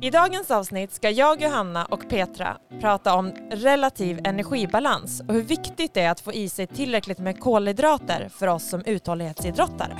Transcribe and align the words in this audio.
I 0.00 0.10
dagens 0.10 0.50
avsnitt 0.50 0.92
ska 0.92 1.10
jag, 1.10 1.42
Johanna 1.42 1.84
och 1.84 2.08
Petra 2.08 2.56
prata 2.80 3.14
om 3.14 3.32
relativ 3.50 4.20
energibalans 4.24 5.20
och 5.28 5.34
hur 5.34 5.42
viktigt 5.42 5.94
det 5.94 6.00
är 6.00 6.10
att 6.10 6.20
få 6.20 6.32
i 6.32 6.48
sig 6.48 6.66
tillräckligt 6.66 7.18
med 7.18 7.40
kolhydrater 7.40 8.28
för 8.28 8.46
oss 8.46 8.68
som 8.68 8.82
uthållighetsidrottare. 8.86 9.96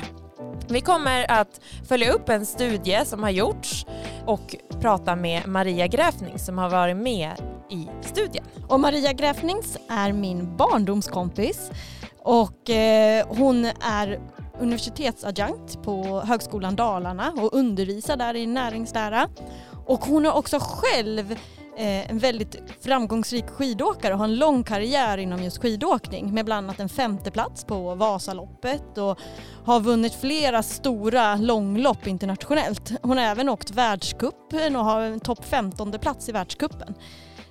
Vi 0.68 0.80
kommer 0.80 1.30
att 1.30 1.60
följa 1.88 2.12
upp 2.12 2.28
en 2.28 2.46
studie 2.46 3.04
som 3.04 3.22
har 3.22 3.30
gjorts 3.30 3.86
och 4.26 4.56
prata 4.80 5.16
med 5.16 5.48
Maria 5.48 5.86
Gräfning 5.86 6.38
som 6.38 6.58
har 6.58 6.70
varit 6.70 6.96
med 6.96 7.32
i 7.70 7.88
studien. 8.00 8.44
Och 8.68 8.80
Maria 8.80 9.12
Gräfnings 9.12 9.76
är 9.88 10.12
min 10.12 10.56
barndomskompis 10.56 11.70
och 12.18 12.70
eh, 12.70 13.26
hon 13.28 13.64
är 13.80 14.20
universitetsadjunkt 14.60 15.82
på 15.82 16.20
Högskolan 16.20 16.76
Dalarna 16.76 17.32
och 17.32 17.54
undervisar 17.54 18.16
där 18.16 18.36
i 18.36 18.46
näringslära. 18.46 19.28
Och 19.86 20.00
hon 20.00 20.26
är 20.26 20.36
också 20.36 20.58
själv 20.60 21.32
eh, 21.78 22.10
en 22.10 22.18
väldigt 22.18 22.56
framgångsrik 22.80 23.46
skidåkare 23.46 24.12
och 24.12 24.18
har 24.18 24.24
en 24.24 24.38
lång 24.38 24.64
karriär 24.64 25.18
inom 25.18 25.42
just 25.42 25.58
skidåkning 25.62 26.34
med 26.34 26.44
bland 26.44 26.66
annat 26.66 26.80
en 26.80 26.88
femteplats 26.88 27.64
på 27.64 27.94
Vasaloppet 27.94 28.98
och 28.98 29.18
har 29.64 29.80
vunnit 29.80 30.14
flera 30.14 30.62
stora 30.62 31.36
långlopp 31.36 32.06
internationellt. 32.06 32.92
Hon 33.02 33.18
har 33.18 33.24
även 33.24 33.48
åkt 33.48 33.70
världscupen 33.70 34.76
och 34.76 34.84
har 34.84 35.00
en 35.00 35.20
topp 35.20 35.44
15 35.44 35.92
plats 35.92 36.28
i 36.28 36.32
världscupen. 36.32 36.94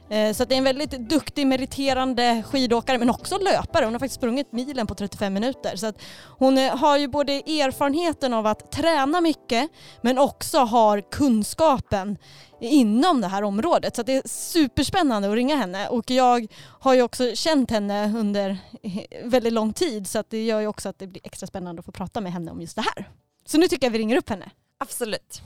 Eh, 0.09 0.33
så 0.33 0.45
det 0.45 0.55
är 0.55 0.58
en 0.58 0.63
väldigt 0.63 0.91
duktig, 0.91 1.47
meriterande 1.47 2.44
skidåkare 2.45 2.97
men 2.97 3.09
också 3.09 3.38
löpare. 3.38 3.86
Hon 3.86 3.94
har 3.94 4.00
faktiskt 4.00 4.16
sprungit 4.16 4.52
milen 4.52 4.88
på 4.88 4.95
35 4.95 5.33
minuter. 5.33 5.75
Så 5.75 5.88
att 5.88 6.02
hon 6.25 6.58
eh, 6.58 6.77
har 6.77 6.97
ju 6.97 7.08
både 7.08 7.33
erfarenheten 7.33 8.33
av 8.33 8.47
att 8.47 8.72
träna 8.72 9.22
mycket 9.22 9.69
men 10.02 10.17
också 10.17 10.58
har 10.58 11.02
kunskapen 11.11 12.17
inom 12.61 13.22
det 13.22 13.27
här 13.27 13.44
området. 13.44 13.95
Så 13.95 14.03
det 14.03 14.16
är 14.16 14.27
superspännande 14.27 15.30
att 15.30 15.36
ringa 15.36 15.55
henne 15.55 15.88
och 15.88 16.11
jag 16.11 16.47
har 16.80 16.94
ju 16.94 17.02
också 17.02 17.36
känt 17.36 17.71
henne 17.71 18.14
under 18.17 18.58
väldigt 19.23 19.53
lång 19.53 19.73
tid 19.73 20.08
så 20.08 20.19
att 20.19 20.30
det 20.30 20.45
gör 20.45 20.59
ju 20.59 20.67
också 20.67 20.89
att 20.89 20.99
det 20.99 21.08
blir 21.08 21.21
extra 21.23 21.47
spännande 21.47 21.80
att 21.80 21.86
få 21.86 21.92
prata 21.92 22.21
med 22.21 22.31
henne 22.31 22.52
om 22.52 22.61
just 22.61 22.75
det 22.75 22.81
här. 22.81 23.09
Så 23.45 23.58
nu 23.58 23.67
tycker 23.67 23.86
jag 23.86 23.92
vi 23.92 23.99
ringer 23.99 24.17
upp 24.17 24.30
henne. 24.30 24.49
Absolut. 24.77 25.42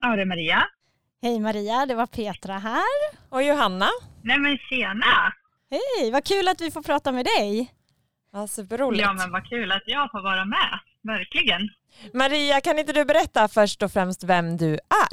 Ja, 0.00 0.16
det 0.16 0.22
är 0.22 0.26
Maria. 0.26 0.62
Hej 1.24 1.40
Maria, 1.40 1.86
det 1.86 1.94
var 1.94 2.06
Petra 2.06 2.58
här. 2.58 3.00
Och 3.28 3.42
Johanna. 3.42 3.88
Nej 4.22 4.38
men 4.38 4.58
tjena! 4.58 5.32
Hej, 5.70 6.10
vad 6.12 6.24
kul 6.24 6.48
att 6.48 6.60
vi 6.60 6.70
får 6.70 6.82
prata 6.82 7.12
med 7.12 7.24
dig. 7.24 7.72
Ja, 8.32 8.46
superroligt. 8.46 9.02
Ja 9.02 9.12
men 9.12 9.30
vad 9.30 9.48
kul 9.48 9.72
att 9.72 9.82
jag 9.86 10.10
får 10.10 10.22
vara 10.22 10.44
med, 10.44 10.78
verkligen. 11.02 11.60
Maria, 12.14 12.60
kan 12.60 12.78
inte 12.78 12.92
du 12.92 13.04
berätta 13.04 13.48
först 13.48 13.82
och 13.82 13.92
främst 13.92 14.24
vem 14.24 14.56
du 14.56 14.72
är? 14.74 15.12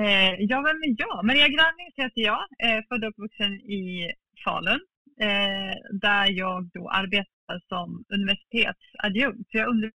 Eh, 0.00 0.34
ja, 0.38 0.56
vem 0.60 0.76
är 0.82 0.94
jag? 0.98 1.24
Maria 1.24 1.48
Grannings 1.48 1.94
heter 1.96 2.20
jag, 2.20 2.40
eh, 2.64 2.80
född 2.88 3.04
och 3.04 3.10
uppvuxen 3.10 3.52
i 3.52 4.12
Falun, 4.44 4.80
eh, 5.20 5.98
där 6.00 6.26
jag 6.30 6.70
då 6.74 6.90
arbetar 6.90 7.56
som 7.68 8.04
universitetsadjunkt. 8.08 9.50
Så 9.50 9.58
jag 9.58 9.68
undervisar 9.68 9.96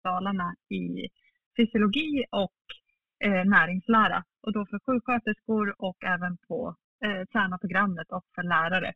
i 0.00 0.04
Dalarna 0.04 0.54
i 0.70 1.08
fysiologi 1.56 2.24
och 2.30 2.60
eh, 3.24 3.44
näringslära 3.44 4.24
och 4.42 4.52
då 4.52 4.66
för 4.66 4.78
sjuksköterskor 4.86 5.74
och 5.78 6.04
även 6.04 6.36
på 6.48 6.76
eh, 7.04 7.24
tränarprogrammet 7.32 8.10
och 8.10 8.24
för 8.34 8.42
lärare. 8.42 8.92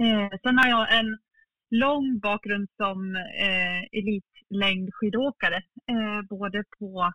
Eh, 0.00 0.38
sen 0.42 0.58
har 0.58 0.68
jag 0.68 0.98
en 0.98 1.18
lång 1.70 2.18
bakgrund 2.18 2.68
som 2.76 3.16
eh, 3.16 3.82
elitlängdskidåkare, 3.92 5.56
eh, 5.86 6.22
både 6.28 6.64
på, 6.78 7.12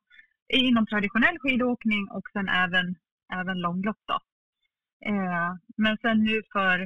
inom 0.53 0.85
traditionell 0.85 1.39
skidåkning 1.39 2.07
och 2.11 2.29
sen 2.33 2.49
även, 2.49 2.95
även 3.33 3.59
långlopp. 3.59 4.01
Då. 4.05 4.19
Eh, 5.05 5.51
men 5.77 5.97
sen 5.97 6.23
nu 6.23 6.41
för 6.51 6.79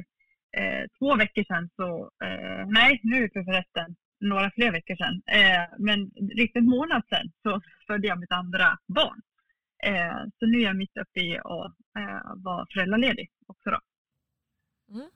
eh, 0.56 0.84
två 0.98 1.16
veckor 1.16 1.44
sedan 1.44 1.70
så, 1.76 2.10
eh, 2.24 2.66
nej 2.66 3.00
nu 3.02 3.28
för 3.32 3.44
förresten 3.44 3.96
några 4.20 4.50
fler 4.50 4.72
veckor 4.72 4.96
sedan, 4.96 5.22
eh, 5.26 5.64
men 5.78 6.10
riktigt 6.36 6.56
en 6.56 6.68
månad 6.68 7.02
sedan 7.08 7.32
så 7.42 7.60
födde 7.86 8.08
jag 8.08 8.20
mitt 8.20 8.32
andra 8.32 8.78
barn. 8.86 9.20
Eh, 9.84 10.16
så 10.38 10.46
nu 10.46 10.58
är 10.58 10.64
jag 10.64 10.76
mitt 10.76 10.96
uppe 10.96 11.20
i 11.20 11.38
att 11.38 11.74
eh, 11.98 12.32
vara 12.36 12.66
föräldraledig 12.74 13.30
också. 13.46 13.70
Då. 13.70 13.78
Mm. 14.94 15.10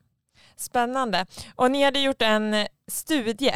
Spännande. 0.56 1.26
Och 1.56 1.70
ni 1.70 1.84
hade 1.84 2.00
gjort 2.00 2.22
en 2.22 2.66
studie 2.86 3.54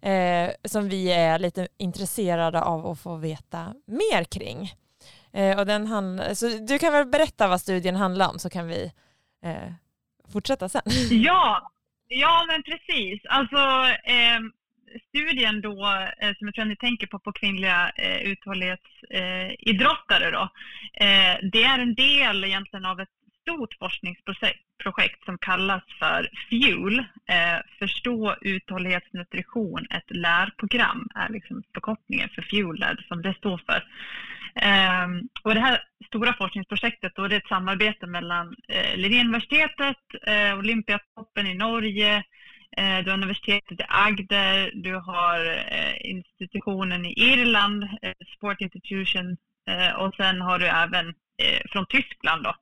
eh, 0.00 0.50
som 0.64 0.88
vi 0.88 1.12
är 1.12 1.38
lite 1.38 1.68
intresserade 1.78 2.62
av 2.62 2.86
att 2.86 3.00
få 3.00 3.16
veta 3.16 3.74
mer 3.86 4.24
kring. 4.24 4.72
Eh, 5.32 5.58
och 5.58 5.66
den 5.66 5.86
handl- 5.86 6.34
så 6.34 6.48
du 6.48 6.78
kan 6.78 6.92
väl 6.92 7.06
berätta 7.06 7.48
vad 7.48 7.60
studien 7.60 7.96
handlar 7.96 8.28
om 8.30 8.38
så 8.38 8.50
kan 8.50 8.66
vi 8.66 8.92
eh, 9.44 9.72
fortsätta 10.32 10.68
sen. 10.68 10.82
Ja, 11.10 11.70
ja 12.08 12.44
men 12.48 12.62
precis. 12.62 13.20
Alltså, 13.28 13.56
eh, 14.04 14.40
studien 15.08 15.60
då, 15.60 16.06
eh, 16.18 16.34
som 16.38 16.46
jag 16.46 16.54
tror 16.54 16.64
ni 16.64 16.76
tänker 16.76 17.06
på, 17.06 17.18
på 17.18 17.32
kvinnliga 17.32 17.92
eh, 17.96 18.22
uthållighetsidrottare 18.22 20.30
då, 20.30 20.42
eh, 20.94 21.36
det 21.52 21.64
är 21.64 21.78
en 21.78 21.94
del 21.94 22.44
egentligen 22.44 22.86
av 22.86 23.00
ett 23.00 23.08
stort 23.44 23.74
forskningsprojekt 23.78 25.24
som 25.24 25.38
kallas 25.38 25.82
för 25.98 26.28
FUEL, 26.48 26.98
eh, 27.28 27.58
Förstå 27.78 28.36
uthållighetsnutrition, 28.40 29.86
ett 29.90 30.16
lärprogram 30.16 31.08
är 31.14 31.28
liksom 31.28 31.62
förkortningen 31.74 32.28
för 32.28 32.42
FUEL 32.42 33.04
som 33.08 33.22
det 33.22 33.34
står 33.34 33.60
för. 33.66 33.84
Eh, 34.56 35.08
och 35.42 35.54
det 35.54 35.60
här 35.60 35.82
stora 36.06 36.32
forskningsprojektet 36.32 37.12
då, 37.14 37.28
det 37.28 37.34
är 37.34 37.40
ett 37.40 37.48
samarbete 37.48 38.06
mellan 38.06 38.56
eh, 38.68 38.96
Linnéuniversitetet, 38.96 39.96
eh, 40.26 40.58
Olympiatoppen 40.58 41.46
i 41.46 41.54
Norge, 41.54 42.24
Eh, 42.76 42.98
du 43.04 43.10
har 43.10 43.18
universitetet 43.18 43.80
i 43.80 43.84
Agder, 43.88 44.70
du 44.74 44.94
har 44.94 45.46
eh, 45.70 46.10
institutionen 46.10 47.06
i 47.06 47.12
Irland, 47.32 47.84
eh, 48.02 48.12
Sport 48.36 48.60
Institution 48.60 49.36
och 49.96 50.14
sen 50.14 50.40
har 50.40 50.58
du 50.58 50.66
även 50.66 51.14
från 51.72 51.86
Tyskland. 51.86 52.44
Då. 52.44 52.54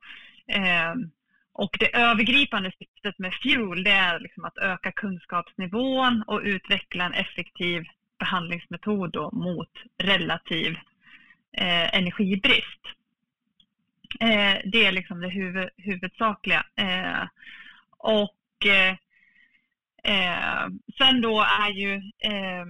Ehm, 0.47 1.11
och 1.53 1.77
det 1.79 1.95
övergripande 1.95 2.71
syftet 2.79 3.19
med 3.19 3.33
FUEL 3.33 3.83
det 3.83 3.91
är 3.91 4.19
liksom 4.19 4.45
att 4.45 4.57
öka 4.57 4.91
kunskapsnivån 4.91 6.23
och 6.27 6.41
utveckla 6.43 7.05
en 7.05 7.13
effektiv 7.13 7.83
behandlingsmetod 8.19 9.11
då 9.11 9.31
mot 9.31 9.71
relativ 9.97 10.77
eh, 11.57 11.95
energibrist. 11.95 12.81
Eh, 14.19 14.57
det 14.65 14.85
är 14.85 14.91
liksom 14.91 15.21
det 15.21 15.29
huvud, 15.29 15.69
huvudsakliga. 15.77 16.65
Eh, 16.75 17.27
och 17.97 18.65
Eh, 20.03 20.67
sen 20.97 21.21
då 21.21 21.41
är 21.41 21.69
ju 21.69 21.93
eh, 22.19 22.65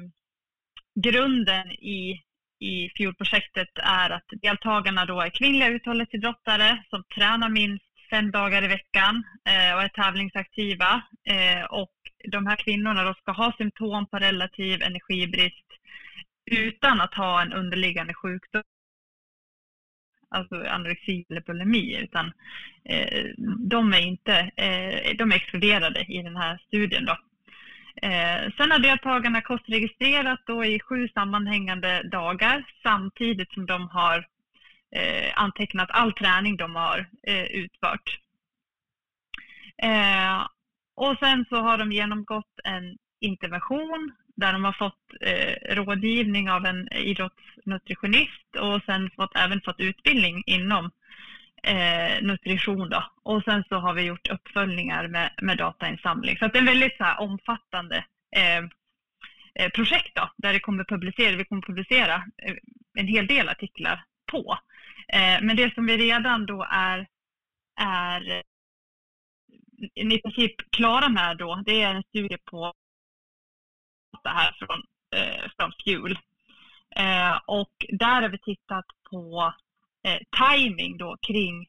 grunden 0.96 1.72
i, 1.72 2.22
i 2.60 2.90
FUEL-projektet 2.98 3.70
är 3.76 4.10
att 4.10 4.28
deltagarna 4.42 5.06
då 5.06 5.22
är 5.22 5.30
kvinnliga 5.30 5.70
uthållighetsidrottare 5.70 6.84
som 6.90 7.04
tränar 7.04 7.50
minst 7.50 7.86
fem 8.10 8.32
dagar 8.32 8.64
i 8.64 8.68
veckan 8.68 9.24
eh, 9.46 9.76
och 9.76 9.82
är 9.82 9.90
tävlingsaktiva. 9.90 11.04
Eh, 11.30 11.64
och 11.64 11.94
de 12.32 12.48
här 12.48 12.56
kvinnorna 12.56 13.04
då 13.04 13.14
ska 13.14 13.32
ha 13.32 13.54
symptom 13.58 14.08
på 14.08 14.18
relativ 14.18 14.82
energibrist 14.82 15.68
utan 16.52 17.02
att 17.02 17.14
ha 17.14 17.42
en 17.42 17.54
underliggande 17.54 18.14
sjukdom 18.14 18.64
alltså 20.34 20.56
anorexi 20.56 21.26
eller 21.30 21.42
bulimi, 21.42 21.98
utan 22.04 22.32
eh, 22.86 23.26
de 23.70 23.94
är 23.94 24.02
inte 24.02 24.34
eh, 24.56 25.18
de 25.18 25.32
är 25.32 25.36
exkluderade 25.36 26.02
i 26.02 26.22
den 26.22 26.36
här 26.36 26.58
studien. 26.68 27.06
Då. 27.06 27.18
Eh, 28.02 28.52
sen 28.58 28.72
har 28.72 28.80
deltagarna 28.80 29.42
kostregistrerat 29.42 30.40
då 30.46 30.66
i 30.66 30.80
sju 30.80 31.08
sammanhängande 31.08 32.04
dagar 32.04 32.66
samtidigt 32.84 33.54
som 33.54 33.66
de 33.66 33.90
har 33.90 34.28
eh, 34.96 35.32
antecknat 35.36 35.92
all 35.92 36.14
träning 36.14 36.58
de 36.58 36.76
har 36.76 37.10
eh, 37.28 37.44
utfört. 37.44 38.20
Eh, 39.78 40.48
och 40.96 41.18
sen 41.20 41.46
så 41.50 41.56
har 41.56 41.78
de 41.78 41.92
genomgått 41.92 42.60
en 42.64 42.98
intervention 43.20 44.12
där 44.36 44.54
de 44.54 44.64
har 44.64 44.74
fått 44.74 45.14
eh, 45.22 45.76
rådgivning 45.76 46.50
av 46.50 46.66
en 46.66 46.94
idrottsnutritionist 46.94 48.56
och 48.60 48.82
sen 48.86 49.10
fått, 49.16 49.36
även 49.36 49.62
fått 49.62 49.80
utbildning 49.80 50.44
inom 50.46 50.92
eh, 51.64 52.22
nutrition. 52.22 52.90
Då. 52.90 53.04
Och 53.24 53.44
sen 53.44 53.64
så 53.70 53.76
har 53.76 53.94
vi 53.94 54.02
gjort 54.02 54.28
uppföljningar 54.28 55.08
med, 55.08 55.32
med 55.42 55.58
datainsamling. 55.58 56.38
Så 56.38 56.48
det 56.48 56.58
är 56.58 56.60
en 56.60 56.66
väldigt 56.66 56.98
så 56.98 57.04
här, 57.04 57.20
omfattande 57.20 58.06
eh, 58.36 58.58
eh, 59.56 59.70
projekt 59.70 60.16
då, 60.16 60.32
där 60.38 60.54
det 60.54 60.60
kommer 60.60 60.84
publicera, 60.84 61.36
vi 61.36 61.46
kommer 61.46 61.62
publicera 61.62 62.16
eh, 62.16 62.56
en 62.98 63.08
hel 63.08 63.28
del 63.28 63.50
artiklar 63.50 64.04
på. 64.32 64.60
Eh, 65.08 65.42
men 65.42 65.56
det 65.56 65.74
som 65.74 65.86
vi 65.86 65.98
redan 65.98 66.46
då 66.46 66.68
är, 66.70 67.08
är 67.82 68.30
eh, 68.30 68.42
i 69.96 70.22
princip 70.22 70.72
klara 70.72 71.10
med 71.10 71.38
då, 71.38 71.64
det 71.66 71.82
är 71.82 71.96
en 71.96 72.04
studie 72.04 72.38
på 72.46 72.74
det 74.24 74.30
här 74.30 74.56
från, 74.60 74.84
eh, 75.16 75.52
från 75.58 75.72
Fuel. 75.86 76.20
Eh, 76.96 77.40
och 77.46 77.86
där 77.90 78.22
har 78.22 78.30
vi 78.30 78.38
tittat 78.38 78.86
på 79.10 79.54
eh, 80.04 80.20
timing 80.50 80.98
då 80.98 81.18
kring 81.28 81.68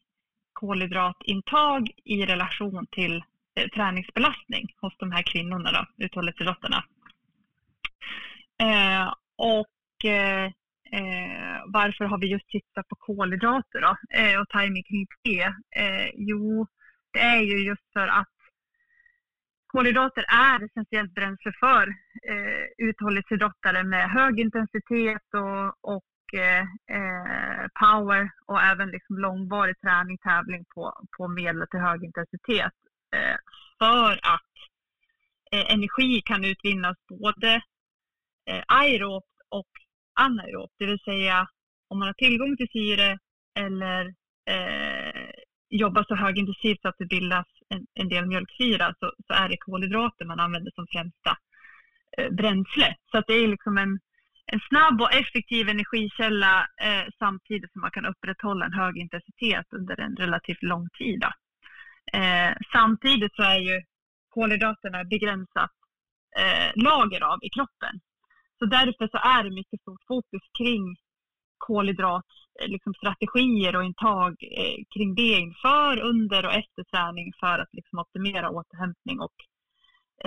kolhydratintag 0.53 1.91
i 2.05 2.27
relation 2.27 2.87
till 2.91 3.25
eh, 3.55 3.69
träningsbelastning 3.69 4.69
hos 4.81 4.97
de 4.99 5.13
här 5.13 5.23
kvinnorna, 5.23 5.73
då, 5.73 6.05
uthållighetsidrottarna. 6.05 6.85
Eh, 8.61 9.15
och 9.37 10.05
eh, 10.11 10.45
eh, 10.93 11.63
varför 11.67 12.05
har 12.05 12.19
vi 12.19 12.27
just 12.27 12.49
tittat 12.49 12.89
på 12.89 12.97
kolhydrater 12.97 13.81
då, 13.81 13.97
eh, 14.19 14.41
och 14.41 14.49
timing 14.49 14.83
kring 14.83 15.07
det? 15.23 15.43
Eh, 15.81 16.11
jo, 16.15 16.67
det 17.13 17.21
är 17.21 17.41
ju 17.41 17.67
just 17.67 17.93
för 17.93 18.09
att 18.09 18.29
kolhydrater 19.67 20.25
är 20.29 20.65
essentiellt 20.65 21.15
bränsle 21.15 21.53
för 21.61 21.89
eh, 22.29 22.89
uthållighetsidrottare 22.89 23.83
med 23.83 24.11
hög 24.11 24.41
intensitet 24.41 25.23
och, 25.35 25.95
och 25.95 26.05
mycket 26.35 26.69
eh, 26.91 27.67
power 27.81 28.31
och 28.47 28.63
även 28.63 28.91
liksom 28.91 29.19
långvarig 29.19 29.81
träning, 29.81 30.19
tävling 30.19 30.65
på, 30.75 30.93
på 31.17 31.29
medel 31.29 31.67
till 31.71 31.81
hög 31.81 32.05
intensitet. 32.05 32.73
Eh, 33.15 33.37
för 33.79 34.13
att 34.13 34.53
eh, 35.53 35.73
energi 35.73 36.23
kan 36.25 36.45
utvinnas 36.45 36.97
både 37.09 37.63
eh, 38.51 38.63
aerobt 38.67 39.27
och 39.49 39.69
anaerobt, 40.21 40.75
det 40.79 40.87
vill 40.87 41.01
säga 41.05 41.49
om 41.89 41.99
man 41.99 42.09
har 42.09 42.15
tillgång 42.15 42.57
till 42.57 42.69
syre 42.73 43.19
eller 43.59 44.07
eh, 44.51 45.31
jobbar 45.69 46.05
så 46.09 46.15
högintensivt 46.15 46.83
så 46.83 46.89
att 46.89 46.99
det 46.99 47.07
bildas 47.07 47.47
en, 47.69 47.87
en 47.95 48.09
del 48.09 48.27
mjölksyra 48.27 48.95
så, 49.01 49.13
så, 49.27 49.33
är 49.35 49.49
det 49.49 49.57
kolhydrater 49.57 50.25
man 50.25 50.41
använder 50.41 50.71
som 50.75 50.87
främsta 50.93 51.37
eh, 52.19 52.31
bränsle. 52.31 52.97
Så 53.11 53.19
att 53.19 53.27
det 53.27 53.35
är 53.35 53.49
liksom 53.49 53.79
en, 53.79 54.01
en 54.47 54.61
snabb 54.69 55.01
och 55.01 55.15
effektiv 55.15 55.69
energikälla 55.69 56.69
eh, 56.81 57.05
samtidigt 57.19 57.73
som 57.73 57.81
man 57.81 57.91
kan 57.91 58.07
upprätthålla 58.07 58.67
en 58.67 58.73
hög 58.73 58.97
intensitet 58.97 59.67
under 59.71 60.01
en 60.01 60.17
relativt 60.17 60.63
lång 60.63 60.89
tid. 60.99 61.25
Eh, 62.13 62.53
samtidigt 62.73 63.37
så 63.37 63.43
är 63.43 63.59
ju 63.59 63.83
kolhydraterna 64.29 65.05
begränsat 65.05 65.71
eh, 66.39 66.73
lager 66.75 67.23
av 67.33 67.39
i 67.43 67.51
kroppen. 67.51 68.01
Så 68.59 68.65
därför 68.65 69.09
så 69.09 69.19
är 69.19 69.45
det 69.45 69.51
mycket 69.51 69.81
stort 69.81 70.05
fokus 70.09 70.43
kring 70.59 70.97
kolhydratstrategier 71.59 72.23
eh, 72.63 72.69
liksom 72.69 72.95
och 73.79 73.85
intag 73.85 74.35
eh, 74.41 74.85
kring 74.95 75.15
det 75.15 75.39
inför, 75.47 76.01
under 76.01 76.47
och 76.47 76.53
efter 76.53 76.85
träning 76.85 77.33
för 77.41 77.59
att 77.59 77.73
liksom 77.73 77.99
optimera 77.99 78.51
återhämtning 78.51 79.21
och 79.21 79.35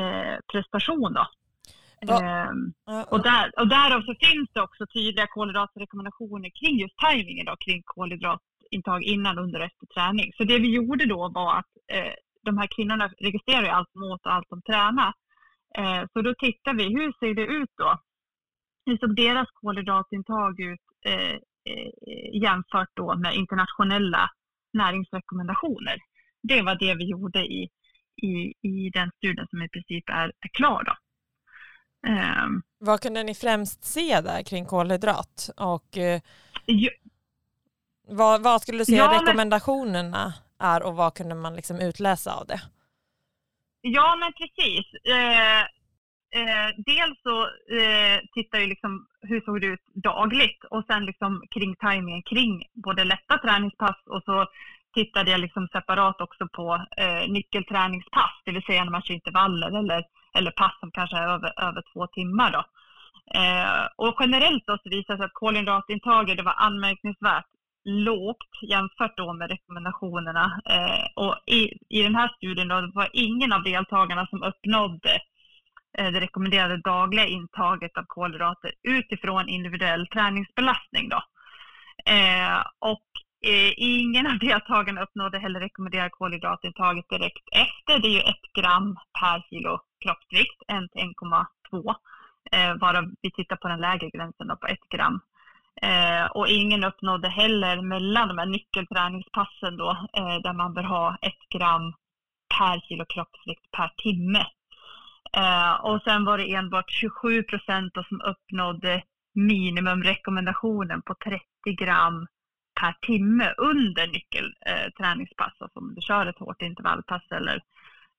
eh, 0.01 0.37
prestation. 0.51 1.13
Då. 1.13 1.27
Eh, 2.01 3.01
och, 3.13 3.23
där, 3.23 3.59
och 3.59 3.67
därav 3.67 4.01
så 4.01 4.15
finns 4.25 4.49
det 4.53 4.61
också 4.61 4.87
tydliga 4.87 5.27
kolhydratrekommendationer 5.27 6.49
kring 6.59 6.79
just 6.79 6.97
tajmingen 6.97 7.45
då, 7.45 7.55
kring 7.55 7.81
kolhydratintag 7.85 9.03
innan, 9.03 9.39
under 9.39 9.59
och 9.59 9.65
efter 9.65 9.85
träning. 9.85 10.33
Så 10.37 10.43
det 10.43 10.59
vi 10.59 10.75
gjorde 10.75 11.05
då 11.05 11.31
var 11.35 11.59
att 11.59 11.71
eh, 11.91 12.13
de 12.43 12.57
här 12.57 12.67
kvinnorna 12.75 13.11
registrerar 13.19 13.63
ju 13.63 13.69
allt 13.69 13.89
de 13.93 14.03
åt 14.03 14.25
och 14.25 14.33
allt 14.33 14.49
de 14.49 14.61
tränar. 14.61 15.13
Eh, 15.77 16.03
så 16.13 16.21
då 16.21 16.33
tittar 16.33 16.73
vi, 16.73 16.83
hur 16.83 17.11
ser 17.19 17.33
det 17.33 17.45
ut 17.45 17.73
då? 17.77 17.99
Hur 18.85 18.97
såg 18.97 19.15
deras 19.15 19.47
kolhydratintag 19.51 20.59
ut 20.59 20.79
Eh, 21.07 21.35
eh, 21.73 22.41
jämfört 22.41 22.89
då 22.93 23.15
med 23.15 23.35
internationella 23.35 24.29
näringsrekommendationer. 24.73 25.97
Det 26.43 26.61
var 26.61 26.75
det 26.75 26.95
vi 26.95 27.09
gjorde 27.09 27.39
i, 27.39 27.69
i, 28.21 28.53
i 28.61 28.89
den 28.93 29.11
studien 29.17 29.47
som 29.49 29.61
i 29.61 29.69
princip 29.69 30.09
är, 30.09 30.27
är 30.27 30.49
klar. 30.53 30.83
Då. 30.83 30.93
Um, 32.07 32.61
vad 32.79 33.01
kunde 33.01 33.23
ni 33.23 33.35
främst 33.35 33.83
se 33.83 34.21
där 34.21 34.43
kring 34.43 34.65
kolhydrat? 34.65 35.49
Och, 35.57 35.97
eh, 35.97 36.21
ju, 36.65 36.89
vad, 38.07 38.43
vad, 38.43 38.61
skulle 38.61 38.77
du 38.77 38.85
säga 38.85 38.97
ja, 38.97 39.21
rekommendationerna 39.21 40.33
men, 40.59 40.67
är 40.67 40.83
och 40.83 40.95
vad 40.95 41.13
kunde 41.13 41.35
man 41.35 41.55
liksom 41.55 41.79
utläsa 41.79 42.33
av 42.33 42.47
det? 42.47 42.61
Ja 43.81 44.15
men 44.15 44.33
precis. 44.33 44.85
Eh, 45.03 45.61
eh, 46.39 46.69
dels 46.77 47.21
så 47.23 47.41
eh, 47.79 48.19
tittar 48.33 48.59
jag 48.59 48.69
liksom 48.69 49.07
hur 49.21 49.41
såg 49.41 49.61
det 49.61 49.67
ut 49.67 49.85
dagligt 49.93 50.63
och 50.63 50.83
sen 50.87 51.05
liksom 51.05 51.43
kring 51.51 51.75
tajmingen 51.75 52.23
kring 52.23 52.63
både 52.73 53.03
lätta 53.03 53.37
träningspass 53.37 53.97
och 54.05 54.23
så 54.25 54.47
tittade 54.93 55.31
jag 55.31 55.39
liksom 55.39 55.67
separat 55.67 56.21
också 56.21 56.47
på 56.47 56.85
eh, 56.97 57.29
nyckelträningspass, 57.29 58.41
det 58.45 58.51
vill 58.51 58.63
säga 58.63 58.83
när 58.83 58.91
man 58.91 59.01
kör 59.01 59.13
intervaller 59.13 59.79
eller, 59.79 60.03
eller 60.37 60.51
pass 60.51 60.79
som 60.79 60.91
kanske 60.91 61.17
är 61.17 61.27
över, 61.27 61.53
över 61.67 61.83
två 61.93 62.07
timmar. 62.07 62.51
Då. 62.51 62.63
Eh, 63.39 63.87
och 63.95 64.15
generellt 64.19 64.63
då 64.67 64.77
så 64.83 64.89
visade 64.89 65.13
det 65.13 65.17
sig 65.17 65.25
att 65.25 65.33
kolhydratintaget 65.33 66.37
det 66.37 66.43
var 66.43 66.55
anmärkningsvärt 66.57 67.45
lågt 67.85 68.53
jämfört 68.69 69.17
då 69.17 69.33
med 69.33 69.49
rekommendationerna. 69.49 70.61
Eh, 70.69 71.05
och 71.15 71.35
i, 71.45 71.77
i 71.89 72.03
den 72.03 72.15
här 72.15 72.29
studien 72.37 72.67
då, 72.67 72.81
det 72.81 72.91
var 72.93 73.09
ingen 73.13 73.53
av 73.53 73.63
deltagarna 73.63 74.27
som 74.27 74.43
uppnådde 74.43 75.21
Eh, 75.97 76.11
det 76.11 76.19
rekommenderade 76.19 76.77
dagliga 76.77 77.25
intaget 77.25 77.97
av 77.97 78.03
kolhydrater 78.07 78.71
utifrån 78.83 79.49
individuell 79.49 80.07
träningsbelastning. 80.07 81.09
Då. 81.09 81.21
Eh, 82.13 82.63
och 82.79 83.07
Eh, 83.47 83.73
ingen 83.77 84.27
av 84.27 84.39
deltagarna 84.39 85.01
uppnådde 85.03 85.39
heller 85.39 85.59
rekommenderade 85.59 86.09
kolhydratintaget 86.09 87.09
direkt 87.09 87.47
efter. 87.51 87.99
Det 88.01 88.07
är 88.07 88.11
ju 88.11 88.19
ett 88.19 88.45
gram 88.53 88.97
per 89.19 89.43
kilo 89.49 89.79
kroppsvikt, 90.03 90.61
1 90.67 90.91
till 90.91 91.01
1,2 91.71 91.95
eh, 92.51 92.73
varav 92.75 93.11
vi 93.21 93.31
tittar 93.31 93.55
på 93.55 93.67
den 93.67 93.79
lägre 93.79 94.09
gränsen 94.09 94.47
då, 94.47 94.55
på 94.55 94.67
1 94.67 94.79
gram. 94.89 95.19
Eh, 95.81 96.25
och 96.25 96.47
ingen 96.47 96.83
uppnådde 96.83 97.29
heller 97.29 97.81
mellan 97.81 98.27
de 98.27 98.37
här 98.37 98.45
nyckelträningspassen 98.45 99.77
då, 99.77 99.89
eh, 100.17 100.37
där 100.43 100.53
man 100.53 100.73
bör 100.73 100.83
ha 100.83 101.17
1 101.21 101.33
gram 101.49 101.93
per 102.57 102.79
kilo 102.79 103.05
kroppsvikt 103.05 103.71
per 103.71 103.87
timme 103.97 104.45
Eh, 105.33 105.73
och 105.85 106.01
sen 106.01 106.25
var 106.25 106.37
det 106.37 106.53
enbart 106.53 106.91
27 106.91 107.43
procent 107.43 107.93
som 107.93 108.21
uppnådde 108.21 109.03
minimumrekommendationen 109.33 111.01
på 111.01 111.15
30 111.23 111.41
gram 111.65 112.27
per 112.79 112.93
timme 113.01 113.53
under 113.57 114.07
nyckelträningspass, 114.07 115.53
eh, 115.53 115.63
alltså 115.63 115.79
om 115.79 115.95
du 115.95 116.01
kör 116.01 116.25
ett 116.25 116.39
hårt 116.39 116.61
intervallpass 116.61 117.31
eller, 117.31 117.61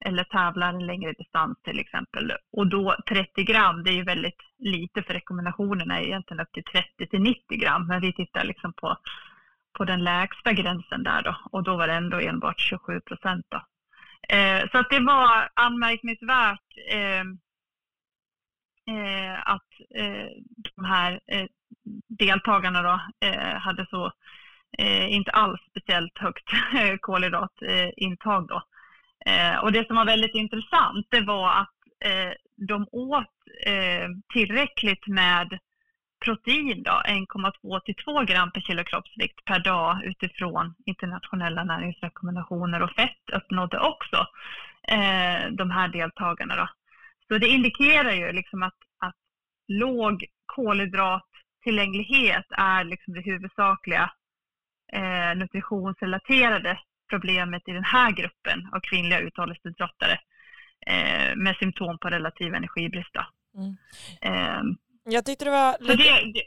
eller 0.05 0.25
tävlar 0.25 0.69
en 0.69 0.87
längre 0.87 1.13
distans 1.13 1.59
till 1.63 1.79
exempel. 1.79 2.33
Och 2.53 2.67
då 2.67 2.97
30 3.09 3.45
gram, 3.45 3.83
det 3.83 3.91
är 3.91 3.95
ju 3.95 4.05
väldigt 4.05 4.41
lite 4.59 5.03
för 5.03 5.15
rekommendationerna 5.15 6.01
är 6.01 6.05
egentligen 6.05 6.41
upp 6.41 6.53
till 6.53 6.65
30 6.65 7.07
till 7.07 7.21
90 7.21 7.43
gram, 7.59 7.87
men 7.87 8.01
vi 8.01 8.13
tittar 8.13 8.45
liksom 8.45 8.73
på, 8.73 8.97
på 9.73 9.85
den 9.85 10.05
lägsta 10.05 10.53
gränsen 10.53 11.03
där 11.03 11.23
då 11.23 11.37
och 11.53 11.63
då 11.63 11.77
var 11.77 11.87
det 11.87 11.95
ändå 11.95 12.19
enbart 12.21 12.61
27 12.61 13.01
procent. 13.01 13.47
Eh, 14.29 14.61
så 14.73 14.79
att 14.79 14.91
det 14.91 15.01
var 15.01 15.49
anmärkningsvärt 15.55 16.61
eh, 16.91 17.21
eh, 18.97 19.39
att 19.45 19.71
eh, 19.95 20.29
de 20.77 20.85
här 20.85 21.21
eh, 21.27 21.47
deltagarna 22.09 22.83
då, 22.83 23.01
eh, 23.27 23.55
hade 23.55 23.87
så 23.87 24.13
Eh, 24.79 25.13
inte 25.13 25.31
alls 25.31 25.61
speciellt 25.71 26.19
högt 26.19 26.53
eh, 26.75 26.97
kolhydratintag. 27.01 28.49
Då. 28.49 28.63
Eh, 29.27 29.59
och 29.59 29.73
det 29.73 29.87
som 29.87 29.97
var 29.97 30.07
väldigt 30.07 30.35
intressant 30.35 31.07
det 31.11 31.21
var 31.21 31.51
att 31.51 31.75
de 32.57 32.87
åt 32.93 33.35
tillräckligt 34.33 35.07
med 35.07 35.59
protein 36.25 36.85
1,2 36.85 37.81
till 37.81 37.95
2 37.95 38.23
gram 38.23 38.53
per 38.53 38.61
kilo 38.61 38.85
kroppsvikt 38.85 39.45
per 39.45 39.59
dag 39.59 40.05
utifrån 40.05 40.75
internationella 40.87 41.65
näringsrekommendationer 41.65 42.83
och 42.83 42.91
fett 42.91 43.31
uppnådde 43.33 43.79
också 43.79 44.27
eh, 44.89 45.51
de 45.51 45.71
här 45.71 45.89
deltagarna. 45.89 46.57
Då. 46.57 46.69
Så 47.29 47.39
det 47.39 47.49
indikerar 47.49 48.13
ju 48.13 48.33
liksom 48.33 48.63
att, 48.63 48.79
att 48.99 49.17
låg 49.69 50.25
kolhydrattillgänglighet 50.47 52.47
är 52.51 52.85
liksom 52.85 53.15
det 53.15 53.21
huvudsakliga 53.21 54.11
eh, 54.93 55.37
nutritionsrelaterade 55.37 56.79
problemet 57.11 57.63
i 57.69 57.73
den 57.73 57.85
här 57.85 58.11
gruppen 58.11 58.69
av 58.73 58.81
kvinnliga 58.81 59.21
uthållighetsidrottare 59.21 60.13
eh, 60.87 61.37
med 61.37 61.57
symptom 61.57 61.99
på 61.99 62.09
relativ 62.09 62.55
energibrist. 62.55 63.15
Mm. 63.57 63.77
Eh, 64.21 64.63
jag 65.05 65.25
tyckte 65.25 65.45
det 65.45 65.51
var 65.51 65.77
lite... 65.81 65.97
Det, 65.97 66.33
det... 66.33 66.43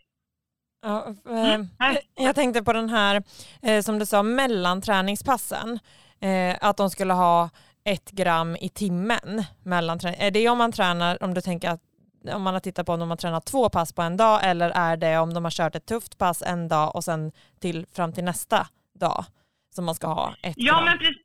Ja, 0.81 1.07
eh, 1.29 1.53
Mm. 1.53 1.67
jag 2.15 2.35
tänkte 2.35 2.63
på 2.63 2.73
den 2.73 2.89
här, 2.89 3.23
eh, 3.61 3.81
som 3.81 3.99
du 3.99 4.05
sa, 4.05 4.23
mellanträningspassen. 4.23 5.79
Eh, 6.21 6.57
att 6.61 6.77
de 6.77 6.89
skulle 6.89 7.13
ha 7.13 7.49
ett 7.83 8.11
gram 8.11 8.55
i 8.55 8.69
timmen 8.69 9.43
mellan 9.63 9.99
träning. 9.99 10.19
Är 10.21 10.31
det 10.31 10.49
om 10.49 10.57
man 10.57 10.71
tränar, 10.71 11.23
om 11.23 11.33
du 11.33 11.41
tänker 11.41 11.69
att 11.69 11.81
om 12.23 12.41
man 12.41 12.53
har 12.53 12.59
tittat 12.59 12.85
på 12.85 12.93
om 12.93 12.99
de 12.99 13.09
har 13.09 13.17
tränat 13.17 13.45
två 13.45 13.69
pass 13.69 13.93
på 13.93 14.01
en 14.01 14.17
dag 14.17 14.39
eller 14.43 14.69
är 14.69 14.97
det 14.97 15.17
om 15.17 15.33
de 15.33 15.43
har 15.43 15.51
kört 15.51 15.75
ett 15.75 15.85
tufft 15.85 16.17
pass 16.17 16.41
en 16.41 16.67
dag 16.67 16.95
och 16.95 17.03
sen 17.03 17.31
till, 17.59 17.85
fram 17.95 18.13
till 18.13 18.23
nästa 18.23 18.67
dag 18.99 19.25
som 19.69 19.85
man 19.85 19.95
ska 19.95 20.07
ha 20.07 20.35
ett 20.43 20.53
Ja, 20.57 20.81
men 20.85 20.97
precis. 20.97 21.17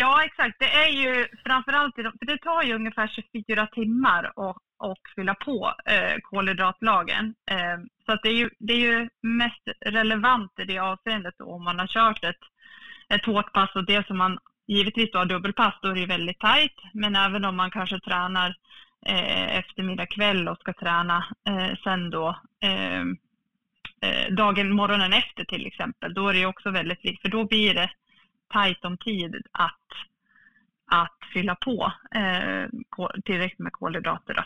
Ja, 0.00 0.24
exakt. 0.24 0.58
Det 0.58 0.72
är 0.74 0.88
ju 0.88 1.28
framförallt, 1.44 1.94
för 1.94 2.26
det 2.26 2.38
tar 2.38 2.62
ju 2.62 2.74
ungefär 2.74 3.08
24 3.32 3.66
timmar 3.66 4.24
att, 4.24 4.56
att 4.78 4.98
fylla 5.14 5.34
på 5.34 5.74
eh, 5.84 6.16
kolhydratlagen. 6.22 7.34
Eh, 7.50 7.78
så 8.06 8.12
att 8.12 8.22
det, 8.22 8.28
är 8.28 8.34
ju, 8.34 8.50
det 8.58 8.72
är 8.72 8.78
ju 8.78 9.08
mest 9.22 9.62
relevant 9.80 10.52
i 10.58 10.64
det 10.64 10.78
avseendet 10.78 11.40
om 11.40 11.64
man 11.64 11.78
har 11.78 11.86
kört 11.86 12.24
ett, 12.24 12.44
ett 13.14 13.26
hårt 13.26 13.52
pass 13.52 13.74
och 13.74 13.86
det 13.86 14.06
som 14.06 14.18
man 14.18 14.38
givetvis 14.66 15.10
då 15.12 15.18
har 15.18 15.26
dubbelpass, 15.26 15.74
då 15.82 15.88
är 15.88 15.94
det 15.94 16.00
ju 16.00 16.06
väldigt 16.06 16.40
tajt. 16.40 16.76
Men 16.92 17.16
även 17.16 17.44
om 17.44 17.56
man 17.56 17.70
kanske 17.70 18.00
tränar 18.00 18.54
eftermiddag 19.06 20.06
kväll 20.06 20.48
och 20.48 20.58
ska 20.58 20.72
träna 20.72 21.24
eh, 21.48 21.76
sen 21.84 22.10
då 22.10 22.36
eh, 22.60 23.00
eh, 24.00 24.34
dagen, 24.34 24.72
morgonen 24.72 25.12
efter 25.12 25.44
till 25.44 25.66
exempel, 25.66 26.14
då 26.14 26.28
är 26.28 26.34
det 26.34 26.46
också 26.46 26.70
väldigt 26.70 27.04
viktigt, 27.04 27.22
för 27.22 27.28
då 27.28 27.44
blir 27.44 27.74
det 27.74 27.90
tajt 28.48 28.84
om 28.84 28.98
tid 28.98 29.42
att, 29.52 29.88
att 30.86 31.18
fylla 31.32 31.54
på 31.54 31.92
eh, 32.14 32.66
tillräckligt 33.24 33.58
med 33.58 33.72
kolhydrater. 33.72 34.34
Då. 34.34 34.42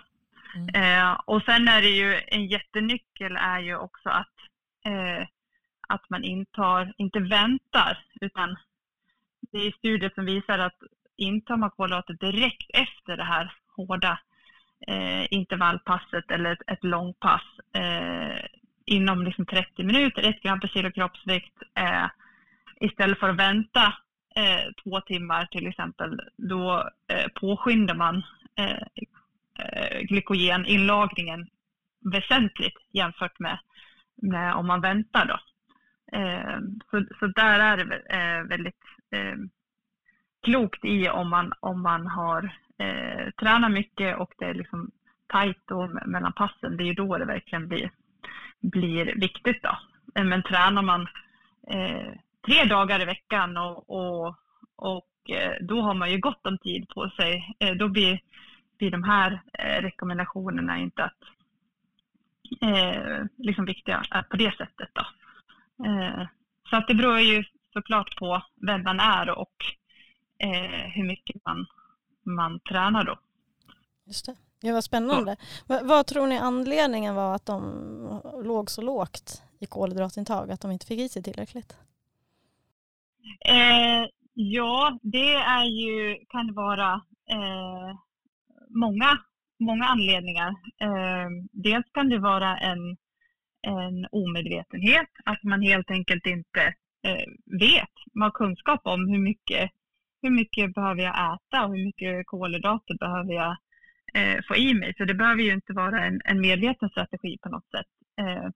Mm. 0.55 0.75
Eh, 0.75 1.21
och 1.25 1.43
sen 1.43 1.69
är 1.69 1.83
det 1.83 1.89
ju 1.91 2.21
en 2.27 2.47
jättenyckel 2.47 3.37
är 3.37 3.61
ju 3.61 3.77
också 3.77 4.09
att, 4.09 4.35
eh, 4.85 5.27
att 5.89 6.11
man 6.11 6.25
intar, 6.25 6.93
inte 6.97 7.21
väntar, 7.21 8.05
utan 8.21 8.57
det 9.53 9.59
är 9.59 9.73
studier 9.73 10.13
som 10.15 10.25
visar 10.25 10.59
att 10.59 10.83
intar 11.17 11.57
man 11.57 11.71
kolhydrater 11.71 12.15
direkt 12.15 12.71
efter 12.75 13.17
det 13.17 13.25
här 13.25 13.57
hårda 13.77 14.19
eh, 14.87 15.27
intervallpasset 15.31 16.31
eller 16.31 16.53
ett, 16.53 16.63
ett 16.67 16.85
långpass 16.85 17.43
eh, 17.75 18.45
inom 18.87 19.23
liksom 19.23 19.47
30 19.47 19.83
minuter, 19.83 20.23
ett 20.23 20.43
gram 20.43 20.61
per 20.61 20.69
kilo 20.69 20.91
kroppsvikt, 20.91 21.63
eh, 21.75 22.07
istället 22.81 23.19
för 23.19 23.29
att 23.29 23.39
vänta 23.39 23.95
eh, 24.37 24.73
två 24.83 25.01
timmar 25.01 25.47
till 25.47 25.67
exempel, 25.67 26.21
då 26.37 26.91
eh, 27.09 27.29
påskyndar 27.35 27.95
man 27.95 28.23
eh, 28.57 28.83
eh, 29.59 30.01
glykogeninlagringen 30.01 31.47
väsentligt 32.01 32.79
jämfört 32.93 33.39
med, 33.39 33.59
med 34.17 34.55
om 34.55 34.67
man 34.67 34.81
väntar. 34.81 35.27
Då. 35.27 35.39
Eh, 36.19 36.59
så, 36.91 37.05
så 37.19 37.27
där 37.27 37.61
är 37.61 37.85
det 37.85 37.97
eh, 37.97 38.43
väldigt 38.43 38.85
eh, 39.11 39.37
klokt 40.43 40.85
i 40.85 41.09
om 41.09 41.31
man, 41.31 41.53
om 41.61 41.83
man 41.83 42.07
har 42.07 42.51
eh, 42.83 43.31
tränar 43.31 43.69
mycket 43.69 44.19
och 44.19 44.35
det 44.39 44.45
är 44.45 44.55
liksom 44.55 44.91
tajt 45.27 45.63
då 45.67 45.87
mellan 46.07 46.33
passen. 46.33 46.77
Det 46.77 46.85
är 46.85 46.87
ju 46.87 46.95
då 46.95 47.19
det 47.19 47.25
verkligen 47.25 47.69
blir, 47.69 47.91
blir 48.61 49.15
viktigt. 49.21 49.63
Då. 49.63 49.79
Eh, 50.15 50.25
men 50.25 50.43
tränar 50.43 50.83
man 50.83 51.09
eh, 51.71 52.13
tre 52.47 52.65
dagar 52.65 53.03
i 53.03 53.05
veckan 53.05 53.57
och, 53.57 53.91
och, 53.91 54.37
och 54.77 55.31
eh, 55.31 55.53
då 55.61 55.81
har 55.81 55.95
man 55.95 56.11
ju 56.11 56.19
gott 56.19 56.47
om 56.47 56.59
tid 56.59 56.89
på 56.89 57.11
sig. 57.11 57.57
Eh, 57.59 57.75
då 57.75 57.89
blir, 57.89 58.21
blir 58.79 58.91
de 58.91 59.05
här 59.05 59.43
eh, 59.59 59.83
rekommendationerna 59.83 60.79
inte 60.79 61.05
att, 61.05 61.23
eh, 62.61 63.25
liksom 63.37 63.65
viktiga 63.65 64.03
eh, 64.15 64.23
på 64.23 64.37
det 64.37 64.57
sättet. 64.57 64.91
Då. 64.93 65.07
Eh, 65.87 66.27
så 66.71 66.77
att 66.77 66.89
det 66.89 66.95
beror 66.95 67.19
ju 67.19 67.45
såklart 67.73 68.17
på 68.17 68.43
vem 68.67 68.83
man 68.83 69.01
är 69.01 69.39
och 69.39 69.57
eh, 70.39 70.91
hur 70.95 71.05
mycket 71.05 71.45
man, 71.45 71.67
man 72.25 72.61
tränar 72.61 73.05
då. 73.05 73.19
Just 74.05 74.27
det. 74.27 74.35
Det 74.61 74.73
var 74.73 74.81
spännande. 74.81 75.37
Va- 75.67 75.81
Vad 75.85 76.07
tror 76.07 76.27
ni 76.27 76.39
anledningen 76.39 77.15
var 77.15 77.35
att 77.35 77.47
de 77.47 77.63
låg 78.45 78.71
så 78.71 78.83
lågt 78.83 79.43
i 79.61 79.67
kolhydratintag, 79.67 80.51
att 80.51 80.61
de 80.61 80.71
inte 80.71 80.87
fick 80.87 80.99
i 81.01 81.09
sig 81.09 81.23
tillräckligt? 81.23 81.77
Eh, 83.45 84.09
ja, 84.35 84.99
det 85.03 85.35
är 85.35 85.65
ju, 85.65 86.25
kan 86.29 86.55
vara 86.55 86.93
eh, 87.31 87.97
många, 88.69 89.19
många 89.61 89.85
anledningar. 89.85 90.49
Eh, 90.81 91.29
dels 91.53 91.87
kan 91.93 92.09
det 92.09 92.19
vara 92.19 92.59
en, 92.59 92.97
en 93.63 94.07
omedvetenhet, 94.13 95.09
att 95.25 95.43
man 95.43 95.63
helt 95.63 95.91
enkelt 95.91 96.27
inte 96.27 96.61
eh, 97.03 97.27
vet, 97.61 97.91
man 98.15 98.23
har 98.27 98.31
kunskap 98.31 98.81
om 98.85 99.09
hur 99.09 99.19
mycket, 99.19 99.71
hur 100.23 100.31
mycket 100.31 100.75
behöver 100.75 101.03
jag 101.03 101.15
äta 101.15 101.65
och 101.65 101.77
hur 101.77 101.85
mycket 101.85 102.27
kolhydrater 102.27 102.95
behöver 102.95 103.33
jag 103.35 103.57
eh, 104.15 104.41
få 104.49 104.57
i 104.57 104.75
mig. 104.75 104.95
Så 104.97 105.05
det 105.05 105.15
behöver 105.15 105.43
ju 105.43 105.53
inte 105.53 105.73
vara 105.73 106.05
en, 106.05 106.21
en 106.25 106.41
medveten 106.41 106.89
strategi 106.91 107.39
på 107.43 107.49
något 107.49 107.71
sätt. 107.71 107.87
Eh, 108.21 108.49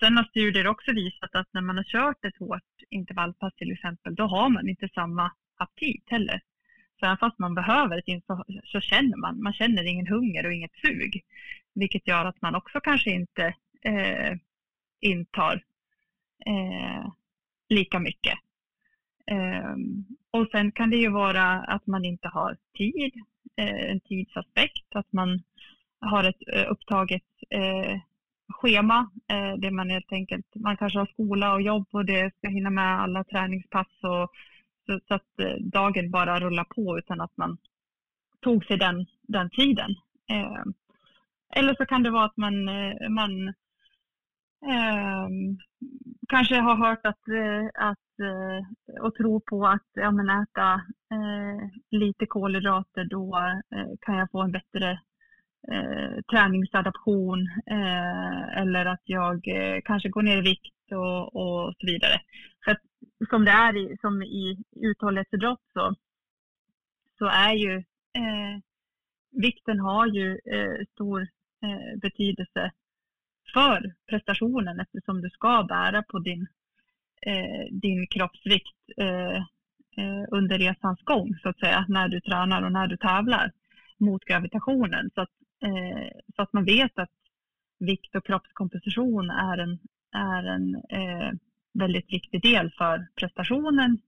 Sen 0.00 0.16
har 0.16 0.24
studier 0.24 0.66
också 0.66 0.92
visat 0.92 1.34
att 1.34 1.48
när 1.52 1.60
man 1.60 1.76
har 1.76 1.84
kört 1.84 2.24
ett 2.24 2.38
hårt 2.38 2.82
intervallpass 2.90 3.54
till 3.54 3.72
exempel, 3.72 4.14
då 4.14 4.26
har 4.26 4.48
man 4.48 4.68
inte 4.68 4.88
samma 4.94 5.32
aptit 5.56 6.04
heller. 6.06 6.40
Så 7.00 7.06
även 7.06 7.18
fast 7.18 7.38
man 7.38 7.54
behöver 7.54 7.98
ett 7.98 8.24
så, 8.26 8.44
så 8.64 8.80
känner 8.80 9.16
man, 9.16 9.42
man 9.42 9.52
känner 9.52 9.84
ingen 9.84 10.06
hunger 10.06 10.46
och 10.46 10.52
inget 10.52 10.74
sug. 10.74 11.22
Vilket 11.74 12.08
gör 12.08 12.24
att 12.24 12.42
man 12.42 12.54
också 12.54 12.80
kanske 12.80 13.10
inte 13.10 13.54
eh, 13.82 14.36
intar 15.00 15.62
eh, 16.46 17.12
lika 17.68 17.98
mycket. 17.98 18.38
Eh, 19.30 19.74
och 20.30 20.46
sen 20.50 20.72
kan 20.72 20.90
det 20.90 20.96
ju 20.96 21.10
vara 21.10 21.44
att 21.44 21.86
man 21.86 22.04
inte 22.04 22.28
har 22.28 22.56
tid, 22.78 23.12
eh, 23.56 23.90
en 23.90 24.00
tidsaspekt, 24.00 24.86
att 24.94 25.12
man 25.12 25.42
har 26.00 26.24
ett 26.24 26.42
eh, 26.52 26.72
upptaget 26.72 27.22
eh, 27.50 28.00
schema 28.52 29.10
eh, 29.28 29.54
där 29.58 29.70
man 29.70 29.90
helt 29.90 30.12
enkelt, 30.12 30.46
man 30.54 30.76
kanske 30.76 30.98
har 30.98 31.06
skola 31.06 31.54
och 31.54 31.62
jobb 31.62 31.88
och 31.90 32.04
det 32.04 32.34
ska 32.36 32.48
hinna 32.48 32.70
med 32.70 33.00
alla 33.00 33.24
träningspass 33.24 33.88
och 34.02 34.30
så, 34.86 35.00
så 35.08 35.14
att 35.14 35.40
eh, 35.40 35.56
dagen 35.60 36.10
bara 36.10 36.40
rullar 36.40 36.64
på 36.64 36.98
utan 36.98 37.20
att 37.20 37.36
man 37.36 37.58
tog 38.40 38.64
sig 38.64 38.76
den, 38.76 39.06
den 39.22 39.50
tiden. 39.50 39.90
Eh, 40.30 40.62
eller 41.56 41.74
så 41.74 41.86
kan 41.86 42.02
det 42.02 42.10
vara 42.10 42.24
att 42.24 42.36
man, 42.36 42.68
eh, 42.68 43.08
man 43.08 43.54
Ehm, 44.66 45.58
kanske 46.28 46.54
har 46.54 46.76
hört 46.76 47.06
att, 47.06 47.28
eh, 47.28 47.66
att 47.74 48.20
eh, 48.20 49.04
och 49.04 49.14
tror 49.14 49.40
på 49.40 49.66
att 49.66 49.88
ja, 49.92 50.10
men 50.10 50.30
äta 50.30 50.72
eh, 51.12 51.68
lite 51.90 52.26
kolhydrater 52.26 53.04
då 53.04 53.36
eh, 53.74 53.90
kan 54.00 54.16
jag 54.16 54.30
få 54.30 54.42
en 54.42 54.52
bättre 54.52 54.90
eh, 55.72 56.22
träningsadaption 56.30 57.48
eh, 57.66 58.58
eller 58.58 58.86
att 58.86 59.02
jag 59.04 59.48
eh, 59.48 59.80
kanske 59.84 60.08
går 60.08 60.22
ner 60.22 60.38
i 60.38 60.40
vikt 60.40 60.92
och, 60.92 61.36
och 61.36 61.74
så 61.80 61.86
vidare. 61.86 62.20
För 62.64 62.72
att, 62.72 62.82
som 63.30 63.44
det 63.44 63.50
är 63.50 63.76
i, 63.76 63.96
som 64.00 64.22
i 64.22 64.64
uthållighetsidrott 64.76 65.62
så, 65.72 65.94
så 67.18 67.26
är 67.26 67.52
ju 67.52 67.76
eh, 68.16 68.60
vikten 69.30 69.80
har 69.80 70.06
ju 70.06 70.32
eh, 70.32 70.86
stor 70.94 71.20
eh, 71.62 71.98
betydelse 72.00 72.72
för 73.52 73.94
prestationen 74.06 74.80
eftersom 74.80 75.22
du 75.22 75.30
ska 75.30 75.66
bära 75.68 76.02
på 76.02 76.18
din, 76.18 76.46
eh, 77.26 77.66
din 77.70 78.06
kroppsvikt 78.06 78.76
eh, 78.96 79.36
eh, 79.96 80.24
under 80.30 80.58
resans 80.58 81.00
gång 81.02 81.38
så 81.42 81.48
att 81.48 81.58
säga 81.58 81.84
när 81.88 82.08
du 82.08 82.20
tränar 82.20 82.62
och 82.62 82.72
när 82.72 82.86
du 82.86 82.96
tävlar 82.96 83.52
mot 83.98 84.24
gravitationen. 84.24 85.10
Så 85.14 85.20
att, 85.20 85.30
eh, 85.62 86.08
så 86.36 86.42
att 86.42 86.52
man 86.52 86.64
vet 86.64 86.98
att 86.98 87.10
vikt 87.78 88.14
och 88.14 88.26
kroppskomposition 88.26 89.30
är 89.30 89.58
en, 89.58 89.78
är 90.12 90.44
en 90.44 90.74
eh, 90.74 91.32
väldigt 91.72 92.12
viktig 92.12 92.42
del 92.42 92.70
för 92.78 93.06
prestationen. 93.14 93.98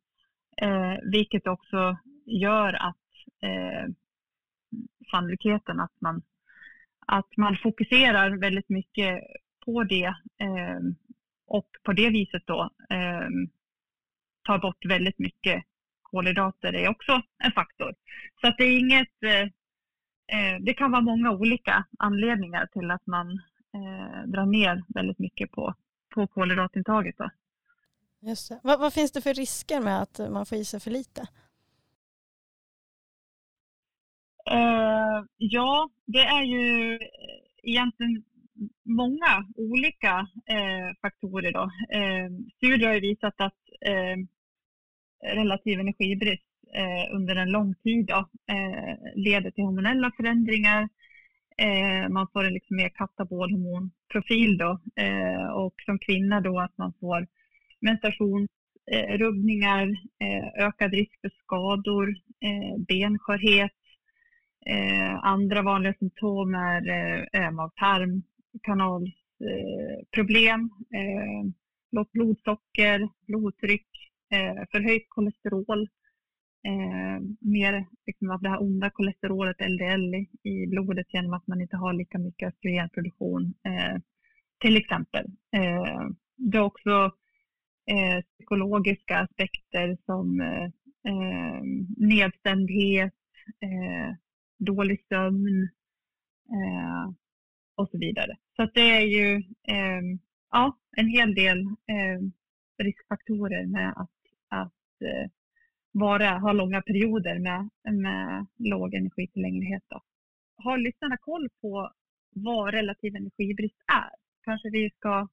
Eh, 0.56 0.96
vilket 1.02 1.46
också 1.46 1.96
gör 2.26 2.72
att 2.72 2.96
eh, 3.40 3.88
sannolikheten 5.10 5.80
att 5.80 6.00
man, 6.00 6.22
att 7.06 7.36
man 7.36 7.56
fokuserar 7.62 8.30
väldigt 8.30 8.68
mycket 8.68 9.20
på 9.64 9.84
det 9.84 10.14
eh, 10.38 10.80
och 11.46 11.68
på 11.82 11.92
det 11.92 12.10
viset 12.10 12.42
då 12.46 12.70
eh, 12.90 13.28
tar 14.46 14.58
bort 14.58 14.84
väldigt 14.84 15.18
mycket 15.18 15.64
kolhydrater 16.12 16.72
är 16.72 16.88
också 16.88 17.22
en 17.44 17.52
faktor. 17.52 17.94
Så 18.40 18.46
att 18.46 18.58
det 18.58 18.64
är 18.64 18.78
inget 18.78 19.22
eh, 19.22 19.42
eh, 20.36 20.56
det 20.60 20.74
kan 20.74 20.90
vara 20.90 21.02
många 21.02 21.30
olika 21.30 21.84
anledningar 21.98 22.66
till 22.66 22.90
att 22.90 23.06
man 23.06 23.30
eh, 23.74 24.22
drar 24.26 24.46
ner 24.46 24.84
väldigt 24.88 25.18
mycket 25.18 25.50
på, 25.50 25.74
på 26.14 26.26
kolhydratintaget. 26.26 27.14
Då. 27.18 27.30
Just 28.20 28.48
det. 28.48 28.60
Vad, 28.62 28.80
vad 28.80 28.92
finns 28.92 29.12
det 29.12 29.20
för 29.20 29.34
risker 29.34 29.80
med 29.80 30.02
att 30.02 30.18
man 30.18 30.46
får 30.46 30.58
i 30.58 30.64
sig 30.64 30.80
för 30.80 30.90
lite? 30.90 31.26
Uh, 34.50 35.24
ja, 35.38 35.90
det 36.06 36.18
är 36.18 36.42
ju 36.42 36.94
eh, 36.94 37.00
egentligen 37.62 38.24
många 38.84 39.46
olika 39.56 40.26
uh, 40.52 40.92
faktorer. 41.02 41.52
Då. 41.52 41.62
Uh, 41.98 42.30
studier 42.56 42.88
har 42.88 43.00
visat 43.00 43.34
att 43.36 43.54
relativ 45.24 45.80
energibrist 45.80 46.42
under 47.12 47.36
en 47.36 47.50
lång 47.50 47.74
tid 47.74 48.06
då, 48.06 48.28
leder 49.14 49.50
till 49.50 49.64
hormonella 49.64 50.12
förändringar. 50.16 50.88
Man 52.08 52.26
får 52.32 52.44
en 52.44 52.54
liksom 52.54 52.76
mer 52.76 52.88
katabolhormonprofil 52.88 54.58
då, 54.58 54.80
och 55.54 55.74
som 55.86 55.98
kvinna 55.98 56.40
då 56.40 56.60
att 56.60 56.78
man 56.78 56.92
får 57.00 57.26
menstruationsrubbningar, 57.80 59.96
ökad 60.58 60.94
risk 60.94 61.20
för 61.20 61.30
skador, 61.44 62.14
benskörhet, 62.88 63.72
Eh, 64.66 65.14
andra 65.24 65.62
vanliga 65.62 65.94
symptom 65.98 66.54
är 66.54 67.50
mag-tarm, 67.50 68.22
eh, 70.94 71.44
lågt 71.92 72.08
eh, 72.08 72.12
blodsocker, 72.12 73.08
blodtryck, 73.26 73.86
eh, 74.32 74.64
förhöjt 74.70 75.06
kolesterol, 75.08 75.88
eh, 76.66 77.20
mer 77.40 77.86
liksom 78.06 78.30
av 78.30 78.42
det 78.42 78.48
här 78.48 78.62
onda 78.62 78.90
kolesterolet, 78.90 79.60
LDL, 79.60 80.14
i 80.42 80.66
blodet 80.66 81.06
genom 81.14 81.32
att 81.32 81.46
man 81.46 81.60
inte 81.60 81.76
har 81.76 81.92
lika 81.92 82.18
mycket 82.18 82.48
östrogenproduktion 82.48 83.54
eh, 83.64 84.00
till 84.58 84.76
exempel. 84.76 85.24
Eh, 85.56 86.08
det 86.36 86.58
är 86.58 86.62
också 86.62 87.12
eh, 87.90 88.24
psykologiska 88.34 89.18
aspekter 89.18 89.98
som 90.06 90.40
eh, 90.40 90.64
eh, 91.12 91.62
nedstämdhet, 91.96 93.14
dålig 94.64 95.04
sömn 95.08 95.68
och 97.74 97.88
så 97.90 97.98
vidare. 97.98 98.36
Så 98.56 98.64
det 98.74 98.90
är 98.90 99.00
ju 99.00 99.42
ja, 100.50 100.78
en 100.96 101.08
hel 101.08 101.34
del 101.34 101.66
riskfaktorer 102.78 103.66
med 103.66 103.92
att, 103.96 104.10
att 104.48 104.72
vara, 105.92 106.38
ha 106.38 106.52
långa 106.52 106.82
perioder 106.82 107.38
med, 107.38 107.68
med 107.82 108.46
låg 108.56 108.94
energitillgänglighet. 108.94 109.82
Då. 109.88 110.02
Har 110.56 110.78
lyssnarna 110.78 111.16
koll 111.16 111.48
på 111.60 111.92
vad 112.30 112.74
relativ 112.74 113.16
energibrist 113.16 113.78
är? 113.86 114.10
Kanske 114.44 114.70
vi 114.70 114.90
ska 114.90 115.28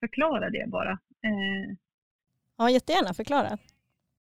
förklara 0.00 0.50
det 0.50 0.64
bara. 0.68 0.92
Eh, 1.22 1.76
ja, 2.56 2.70
jättegärna 2.70 3.14
förklara. 3.14 3.58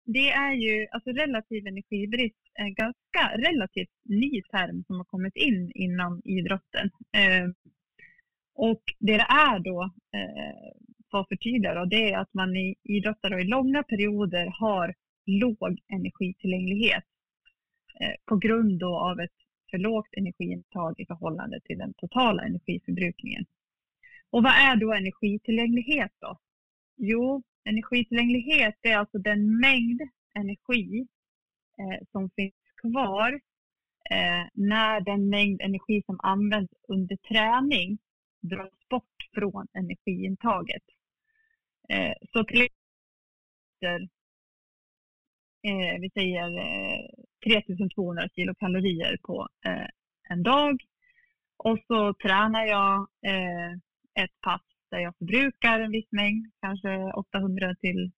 Det 0.03 0.29
är 0.29 0.53
ju, 0.53 0.87
alltså 0.91 1.09
relativ 1.09 1.67
energibrist 1.67 2.38
en 2.53 2.73
ganska 2.73 3.37
relativt 3.37 3.91
ny 4.03 4.41
term 4.41 4.83
som 4.87 4.95
har 4.95 5.05
kommit 5.05 5.35
in 5.35 5.71
inom 5.75 6.21
idrotten. 6.25 6.89
Eh, 7.13 7.47
och 8.55 8.83
det 8.99 9.17
det 9.17 9.25
är 9.29 9.59
då, 9.59 9.83
eh, 10.13 10.73
för 11.11 11.17
att 11.19 11.27
förtydliga, 11.27 11.85
det 11.85 12.11
är 12.11 12.17
att 12.17 12.33
man 12.33 12.55
i 12.55 12.75
idrottare 12.83 13.41
i 13.41 13.43
långa 13.43 13.83
perioder 13.83 14.47
har 14.59 14.95
låg 15.25 15.79
energitillgänglighet 15.87 17.03
eh, 17.99 18.13
på 18.25 18.37
grund 18.37 18.83
av 18.83 19.19
ett 19.19 19.39
för 19.69 19.77
lågt 19.77 20.13
energiintag 20.17 20.99
i 20.99 21.05
förhållande 21.05 21.59
till 21.61 21.77
den 21.77 21.93
totala 21.93 22.43
energiförbrukningen. 22.43 23.45
Och 24.29 24.43
vad 24.43 24.51
är 24.51 24.75
då 24.75 24.93
energitillgänglighet 24.93 26.11
då? 26.19 26.39
Jo, 26.97 27.43
energitillgänglighet 27.63 28.75
är 28.81 28.97
alltså 28.97 29.17
den 29.17 29.59
mängd 29.59 30.01
energi 30.33 31.07
eh, 31.79 32.07
som 32.11 32.29
finns 32.29 32.53
kvar 32.81 33.33
eh, 34.11 34.47
när 34.53 35.01
den 35.01 35.29
mängd 35.29 35.61
energi 35.61 36.03
som 36.05 36.19
används 36.23 36.73
under 36.87 37.15
träning 37.15 37.97
dras 38.41 38.73
bort 38.89 39.29
från 39.33 39.67
energiintaget. 39.73 40.83
Eh, 41.89 42.13
så 42.33 42.43
till 42.43 42.61
exempel 42.61 44.09
eh, 45.63 46.01
vi 46.01 46.09
säger 46.13 46.57
eh, 46.57 47.09
3200 47.45 48.29
kilokalorier 48.35 49.17
på 49.23 49.47
eh, 49.65 49.87
en 50.29 50.43
dag. 50.43 50.81
Och 51.57 51.79
så 51.87 52.13
tränar 52.13 52.65
jag 52.65 53.07
eh, 53.25 53.71
ett 54.23 54.41
pass 54.41 54.61
där 54.91 54.99
jag 54.99 55.17
förbrukar 55.17 55.79
en 55.79 55.91
viss 55.91 56.11
mängd, 56.11 56.51
kanske 56.61 57.13
800 57.13 57.75
till 57.75 58.11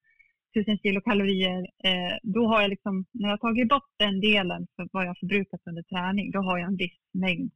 1000 0.56 0.78
kilokalorier. 0.78 1.62
Eh, 1.84 2.18
då 2.24 2.48
har 2.48 2.62
jag 2.62 2.70
liksom, 2.70 3.06
när 3.12 3.30
jag 3.30 3.42
tagit 3.42 3.70
bort 3.70 3.90
den 3.98 4.22
delen 4.22 4.68
för 4.76 4.88
vad 4.92 5.06
jag 5.06 5.18
förbrukat 5.18 5.62
under 5.66 5.84
träning, 5.84 6.32
då 6.32 6.40
har 6.40 6.58
jag 6.58 6.68
en 6.68 6.76
viss 6.76 7.00
mängd 7.12 7.52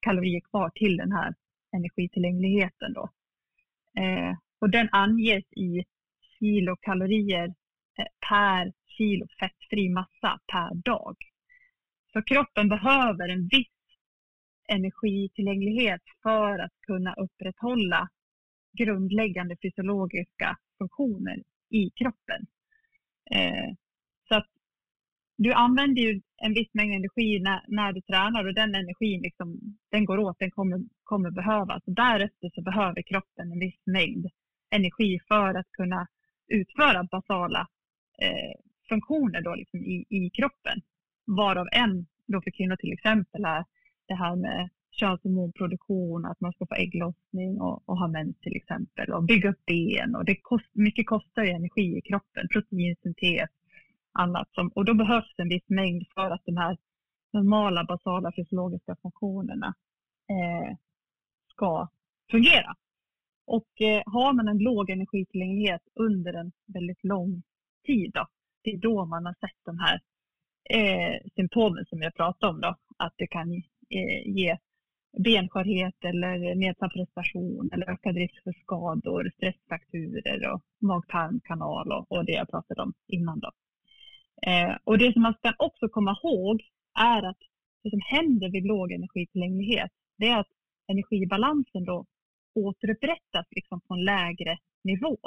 kalorier 0.00 0.40
kvar 0.40 0.70
till 0.74 0.96
den 0.96 1.12
här 1.12 1.34
energitillgängligheten. 1.72 2.92
Då. 2.92 3.10
Eh, 4.02 4.36
och 4.60 4.70
den 4.70 4.88
anges 4.92 5.44
i 5.52 5.84
kilokalorier 6.38 7.46
eh, 7.98 8.06
per 8.28 8.72
kilo 8.86 9.26
fettfri 9.40 9.88
massa 9.88 10.40
per 10.52 10.74
dag. 10.74 11.16
Så 12.12 12.22
kroppen 12.22 12.68
behöver 12.68 13.28
en 13.28 13.48
viss 13.48 13.68
energitillgänglighet 14.68 16.02
för 16.22 16.58
att 16.58 16.72
kunna 16.86 17.14
upprätthålla 17.14 18.08
grundläggande 18.78 19.56
fysiologiska 19.62 20.58
funktioner 20.78 21.42
i 21.72 21.90
kroppen. 21.90 22.46
Eh, 23.30 23.74
så 24.28 24.34
att 24.34 24.46
du 25.36 25.52
använder 25.52 26.02
ju 26.02 26.20
en 26.36 26.54
viss 26.54 26.74
mängd 26.74 26.94
energi 26.94 27.40
när, 27.40 27.64
när 27.68 27.92
du 27.92 28.00
tränar 28.00 28.46
och 28.46 28.54
den 28.54 28.74
energin 28.74 29.20
liksom, 29.22 29.60
den 29.90 30.04
går 30.04 30.18
åt, 30.18 30.38
den 30.38 30.50
kommer, 30.50 30.80
kommer 31.04 31.30
behövas. 31.30 31.82
Och 31.86 31.92
därefter 31.92 32.50
så 32.54 32.62
behöver 32.62 33.02
kroppen 33.02 33.52
en 33.52 33.58
viss 33.58 33.80
mängd 33.86 34.26
energi 34.70 35.20
för 35.28 35.54
att 35.54 35.72
kunna 35.72 36.06
utföra 36.48 37.04
basala 37.04 37.68
eh, 38.18 38.54
funktioner 38.88 39.40
då 39.42 39.54
liksom 39.54 39.80
i, 39.80 40.04
i 40.08 40.30
kroppen. 40.30 40.80
Varav 41.26 41.68
en 41.72 42.06
då 42.26 42.42
för 42.42 42.50
kvinnor 42.50 42.76
till 42.76 42.92
exempel 42.92 43.44
är 43.44 43.64
det 44.08 44.14
här 44.14 44.36
med 44.36 44.68
könshormonproduktion, 44.92 46.24
att 46.24 46.40
man 46.40 46.52
ska 46.52 46.66
få 46.66 46.74
ägglossning 46.74 47.60
och, 47.60 47.88
och 47.88 47.98
ha 47.98 48.08
mens 48.08 48.36
till 48.40 48.56
exempel 48.56 49.12
och 49.12 49.24
bygga 49.24 49.50
upp 49.50 49.64
ben 49.66 50.14
och 50.14 50.24
det 50.24 50.36
kost, 50.36 50.70
mycket 50.72 51.06
kostar 51.06 51.42
ju 51.42 51.50
energi 51.50 51.98
i 51.98 52.00
kroppen, 52.00 52.48
proteinsyntes, 52.52 53.50
annat 54.12 54.48
som, 54.54 54.68
och 54.68 54.84
då 54.84 54.94
behövs 54.94 55.34
en 55.36 55.48
viss 55.48 55.68
mängd 55.68 56.04
för 56.14 56.30
att 56.30 56.42
de 56.44 56.56
här 56.56 56.76
normala 57.32 57.84
basala 57.84 58.32
fysiologiska 58.36 58.96
funktionerna 59.02 59.74
eh, 60.30 60.76
ska 61.54 61.88
fungera. 62.30 62.76
Och 63.46 63.80
eh, 63.80 64.02
har 64.06 64.32
man 64.32 64.48
en 64.48 64.58
låg 64.58 64.90
energitillgänglighet 64.90 65.82
under 65.94 66.32
en 66.32 66.52
väldigt 66.66 67.04
lång 67.04 67.42
tid 67.86 68.10
då, 68.14 68.26
det 68.62 68.70
är 68.70 68.78
då 68.78 69.04
man 69.04 69.26
har 69.26 69.34
sett 69.34 69.60
de 69.64 69.78
här 69.78 70.00
eh, 70.70 71.30
symptomen 71.34 71.84
som 71.86 72.02
jag 72.02 72.14
pratade 72.14 72.52
om. 72.52 72.60
Då, 72.60 72.76
att 72.96 73.14
det 73.16 73.26
kan 73.26 73.52
eh, 73.90 74.26
ge 74.26 74.58
benskörhet 75.18 76.04
eller 76.04 76.54
nedsatt 76.54 76.92
prestation 76.92 77.70
eller 77.72 77.90
ökad 77.90 78.16
risk 78.16 78.42
för 78.44 78.52
skador, 78.62 79.30
stressfrakturer 79.36 80.52
och 80.52 80.62
mag-tarmkanal 80.80 81.92
och, 81.92 82.12
och, 82.12 82.24
det 82.24 82.32
jag 82.32 82.50
pratade 82.50 82.82
om 82.82 82.92
innan. 83.08 83.40
Då. 83.40 83.50
Eh, 84.46 84.76
och 84.84 84.98
det 84.98 85.12
som 85.12 85.22
man 85.22 85.34
ska 85.34 85.52
också 85.58 85.88
komma 85.88 86.16
ihåg 86.22 86.62
är 87.00 87.22
att 87.22 87.38
det 87.82 87.90
som 87.90 88.00
händer 88.04 88.50
vid 88.50 88.66
låg 88.66 88.92
energitillgänglighet 88.92 89.90
det 90.18 90.28
är 90.28 90.40
att 90.40 90.52
energibalansen 90.86 91.84
då 91.84 92.06
återupprättas 92.54 93.46
liksom 93.50 93.80
på 93.80 93.94
en 93.94 94.04
lägre 94.04 94.58
nivå. 94.84 95.18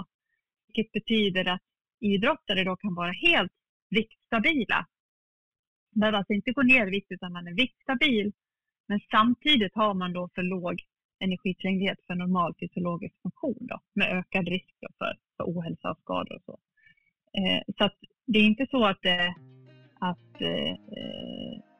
Vilket 0.67 0.91
betyder 0.91 1.50
att 1.50 1.62
idrottare 2.00 2.63
då 2.63 2.76
kan 2.76 2.95
vara 2.95 3.12
helt 3.12 3.52
viktstabila. 3.89 4.86
Man 5.95 6.00
Behöver 6.00 6.17
alltså 6.17 6.34
inte 6.34 6.52
gå 6.52 6.62
ner 6.62 6.88
i 6.88 6.89
vikt 6.89 7.12
utan 7.12 7.34
man 7.34 7.48
är 7.48 7.54
viktstabil. 7.54 8.32
Men 8.88 9.00
samtidigt 9.12 9.76
har 9.76 9.93
man 9.93 10.13
då 10.13 10.30
för 10.36 10.43
låg 10.43 10.84
energitillgänglighet 11.19 12.00
för 12.08 12.15
normal 12.15 12.54
fysiologisk 12.60 13.15
funktion 13.21 13.58
då, 13.60 13.80
med 13.93 14.17
ökad 14.17 14.48
risk 14.48 14.76
för, 14.98 15.17
för 15.38 15.43
ohälsa 15.43 15.91
och 15.91 15.98
skador 15.98 16.36
och 16.36 16.41
så. 16.45 16.60
Eh, 17.38 17.62
så 17.78 17.84
att 17.84 17.95
det 18.26 18.39
är 18.39 18.43
inte 18.43 18.67
så 18.71 18.86
att, 18.86 19.06
eh, 19.06 19.30
att 20.00 20.41
eh, 20.41 20.76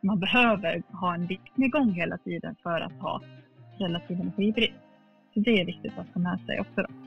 man 0.02 0.20
behöver 0.20 0.84
ha 1.02 1.14
en 1.16 1.28
viktnedgång 1.28 1.94
hela 1.94 2.18
tiden 2.18 2.56
för 2.64 2.82
att 2.82 2.94
ha 2.94 3.22
relativ 3.80 4.20
energibrist. 4.20 4.74
Så 5.34 5.40
det 5.40 5.62
är 5.62 5.66
viktigt 5.66 5.98
att 5.98 6.14
ta 6.14 6.20
med 6.20 6.40
sig 6.46 6.60
också. 6.60 6.82
Då. 6.82 7.05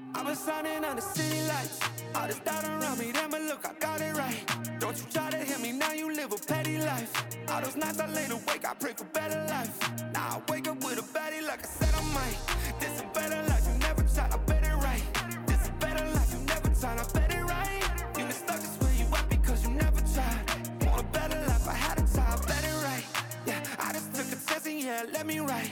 All 2.18 2.26
this 2.26 2.38
doubt 2.40 2.64
around 2.64 2.98
me, 2.98 3.12
damn, 3.12 3.30
but 3.30 3.42
look, 3.42 3.64
I 3.64 3.72
got 3.78 4.00
it 4.00 4.16
right. 4.16 4.80
Don't 4.80 4.96
you 4.96 5.04
try 5.12 5.30
to 5.30 5.36
hit 5.36 5.60
me, 5.60 5.72
now 5.72 5.92
you 5.92 6.12
live 6.12 6.32
a 6.32 6.36
petty 6.36 6.78
life. 6.78 7.12
All 7.48 7.60
those 7.60 7.76
nights 7.76 8.00
I 8.00 8.06
laid 8.08 8.30
awake, 8.30 8.66
I 8.68 8.74
pray 8.74 8.92
for 8.96 9.04
better 9.04 9.44
life. 9.48 9.78
Now 10.12 10.42
I 10.46 10.52
wake 10.52 10.66
up 10.68 10.82
with 10.82 10.98
a 10.98 11.02
baddie 11.16 11.46
like 11.46 11.60
I 11.64 11.68
said 11.68 11.94
I 11.94 12.02
might. 12.12 12.80
This 12.80 13.00
a 13.00 13.04
better 13.14 13.40
life, 13.48 13.64
you 13.70 13.78
never 13.78 14.02
tried, 14.02 14.32
I 14.32 14.36
bet 14.38 14.64
it 14.64 14.74
right. 14.74 15.02
This 15.46 15.68
a 15.68 15.72
better 15.72 16.04
life, 16.10 16.32
you 16.32 16.40
never 16.46 16.68
tried, 16.80 16.98
I 16.98 17.04
bet 17.12 17.34
it 17.34 17.44
right. 17.44 17.82
You 18.18 18.24
been 18.24 18.32
stuck 18.32 18.60
just 18.60 18.82
where 18.82 18.94
you 18.94 19.06
at 19.14 19.28
because 19.28 19.64
you 19.64 19.70
never 19.70 20.00
tried. 20.00 20.86
Want 20.86 21.00
a 21.00 21.04
better 21.04 21.40
life, 21.46 21.68
I 21.68 21.74
had 21.74 21.98
a 21.98 22.06
time, 22.06 22.32
I 22.32 22.46
bet 22.46 22.64
it 22.64 22.84
right. 22.84 23.04
Yeah, 23.46 23.62
I 23.78 23.92
just 23.92 24.14
took 24.14 24.26
a 24.26 24.36
test 24.46 24.66
and 24.66 24.80
yeah, 24.80 25.04
let 25.12 25.26
me 25.26 25.38
right. 25.38 25.70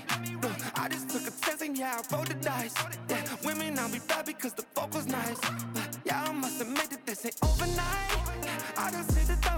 Yeah, 1.78 2.00
I 2.00 2.14
rolled 2.14 2.28
the 2.28 2.34
dice. 2.34 2.74
Yeah, 3.08 3.22
women, 3.44 3.78
I'll 3.78 3.90
be 3.90 3.98
bad 4.08 4.26
because 4.26 4.54
the 4.54 4.62
fuck 4.74 4.94
was 4.94 5.06
nice. 5.06 5.38
But 5.74 5.98
yeah, 6.04 6.24
I 6.26 6.32
must 6.32 6.60
admit 6.60 6.90
that 6.90 7.04
this 7.06 7.26
ain't 7.26 7.36
overnight. 7.42 8.48
I 8.76 8.90
just 8.90 9.12
hit 9.16 9.26
the 9.28 9.55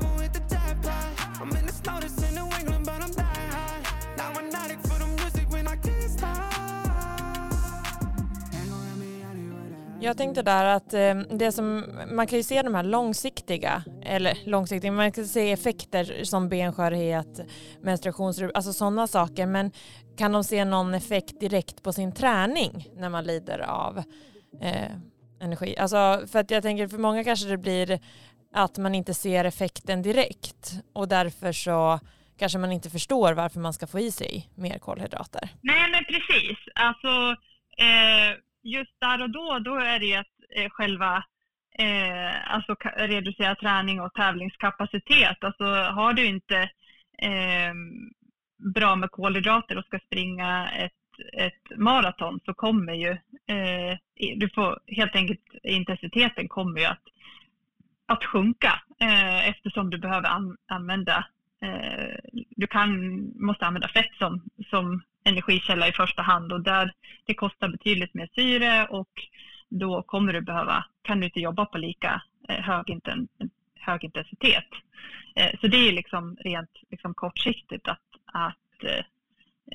Jag 10.01 10.17
tänkte 10.17 10.43
där 10.43 10.65
att 10.65 10.95
eh, 10.95 11.15
det 11.15 11.53
som, 11.53 11.85
man 12.13 12.27
kan 12.27 12.39
ju 12.39 12.43
se 12.43 12.63
de 12.63 12.75
här 12.75 12.83
långsiktiga, 12.83 13.83
eller 14.03 14.39
långsiktiga, 14.47 14.93
man 14.93 15.13
kan 15.13 15.25
se 15.25 15.53
effekter 15.53 16.25
som 16.25 16.49
benskörhet, 16.49 17.41
menstruationsrubbningar, 17.83 18.57
alltså 18.57 18.73
sådana 18.73 19.07
saker, 19.07 19.47
men 19.47 19.73
kan 20.19 20.33
de 20.33 20.45
se 20.45 20.65
någon 20.65 20.95
effekt 20.95 21.41
direkt 21.41 21.83
på 21.83 21.93
sin 21.93 22.13
träning 22.13 22.89
när 22.97 23.09
man 23.09 23.25
lider 23.25 23.59
av 23.59 23.99
eh, 24.63 24.91
energi? 25.41 25.77
Alltså 25.79 26.27
för 26.33 26.39
att 26.39 26.51
jag 26.51 26.63
tänker 26.63 26.89
för 26.89 26.99
många 26.99 27.25
kanske 27.25 27.49
det 27.49 27.59
blir 27.59 28.01
att 28.53 28.79
man 28.79 28.95
inte 28.95 29.15
ser 29.15 29.45
effekten 29.45 30.03
direkt 30.03 30.73
och 30.93 31.09
därför 31.09 31.53
så 31.53 32.01
kanske 32.39 32.59
man 32.59 32.73
inte 32.73 32.91
förstår 32.91 33.33
varför 33.33 33.61
man 33.61 33.73
ska 33.73 33.87
få 33.87 33.99
i 33.99 34.11
sig 34.11 34.51
mer 34.55 34.79
kolhydrater. 34.79 35.49
Nej 35.61 35.91
men 35.91 36.05
precis, 36.05 36.59
alltså 36.75 37.09
eh 37.79 38.48
just 38.73 39.01
där 39.01 39.23
och 39.23 39.31
då, 39.31 39.59
då 39.59 39.77
är 39.77 39.99
det 39.99 40.17
att 40.17 40.35
eh, 40.57 40.71
själva 40.71 41.25
eh, 41.79 42.55
alltså 42.55 42.77
reducera 42.97 43.55
träning 43.55 44.01
och 44.01 44.15
tävlingskapacitet. 44.15 45.45
Alltså 45.45 45.65
har 45.65 46.13
du 46.13 46.27
inte 46.27 46.57
eh, 47.19 47.75
bra 48.75 48.97
med 48.97 49.11
kolhydrater 49.11 49.79
och 49.79 49.85
ska 49.85 49.99
springa 49.99 50.69
ett, 50.69 50.93
ett 51.33 51.79
maraton 51.79 52.41
så 52.45 52.55
kommer 52.55 52.93
ju, 52.93 53.11
eh, 53.55 53.99
du 54.37 54.51
får 54.55 54.79
helt 54.87 55.17
enkelt 55.17 55.41
intensiteten 55.63 56.49
kommer 56.49 56.81
ju 56.81 56.87
att, 56.87 57.03
att 58.07 58.25
sjunka 58.25 58.83
eh, 59.01 59.49
eftersom 59.49 59.91
du 59.91 59.99
behöver 59.99 60.29
an, 60.29 60.57
använda 60.67 61.27
eh, 61.63 62.17
du 62.33 62.67
kan, 62.67 62.91
måste 63.47 63.67
använda 63.67 63.89
fett 63.89 64.15
som, 64.19 64.43
som 64.71 65.03
energikälla 65.29 65.89
i 65.89 65.93
första 65.93 66.23
hand 66.23 66.53
och 66.53 66.61
där 66.61 66.93
det 67.25 67.35
kostar 67.35 67.69
betydligt 67.69 68.15
mer 68.15 68.29
syre 68.35 68.87
och 68.87 69.11
då 69.69 70.03
kommer 70.03 70.33
du 70.33 70.41
behöva, 70.41 70.85
kan 71.03 71.21
du 71.21 71.27
inte 71.27 71.41
jobba 71.41 71.67
på 71.67 71.79
lika 71.79 72.23
eh, 72.49 72.65
hög, 72.65 72.91
inten, 72.91 73.29
hög 73.75 74.05
intensitet. 74.05 74.69
Eh, 75.37 75.51
så 75.61 75.67
det 75.67 75.89
är 75.89 75.93
liksom 75.93 76.37
rent 76.41 76.71
liksom 76.91 77.15
kortsiktigt 77.15 77.89
att, 77.89 78.03
att 78.33 78.85
eh, 78.85 79.05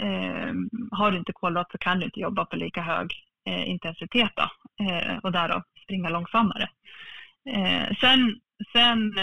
eh 0.07 0.53
har 0.91 1.11
du 1.11 1.17
inte 1.17 1.33
kolhydrat 1.33 1.71
så 1.71 1.77
kan 1.77 1.99
du 1.99 2.05
inte 2.05 2.19
jobba 2.19 2.45
på 2.45 2.55
lika 2.55 2.81
hög 2.81 3.13
eh, 3.45 3.69
intensitet 3.69 4.31
då, 4.35 4.49
eh, 4.85 5.17
och 5.17 5.31
därav 5.31 5.63
springa 5.83 6.09
långsammare. 6.09 6.69
Eh, 7.45 7.95
sen 8.01 8.39
sen 8.73 9.13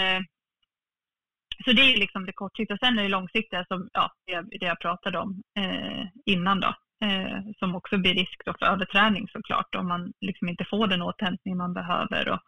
så 1.65 1.71
det 1.71 1.81
är 1.81 1.97
liksom 1.97 2.25
det 2.25 2.33
kortsiktiga. 2.33 2.77
Sen 2.77 2.99
är 2.99 3.03
det 3.03 3.09
långsiktiga 3.09 3.65
som 3.65 3.89
ja, 3.93 4.11
det 4.59 4.65
jag 4.65 4.79
pratade 4.79 5.17
om 5.17 5.43
eh, 5.57 6.05
innan 6.25 6.59
då. 6.59 6.75
Eh, 7.03 7.39
som 7.59 7.75
också 7.75 7.97
blir 7.97 8.13
risk 8.13 8.41
då 8.45 8.53
för 8.59 8.65
överträning 8.65 9.27
såklart 9.27 9.75
om 9.75 9.87
man 9.87 10.13
liksom 10.21 10.49
inte 10.49 10.65
får 10.65 10.87
den 10.87 11.01
återhämtning 11.01 11.57
man 11.57 11.73
behöver 11.73 12.29
och, 12.29 12.41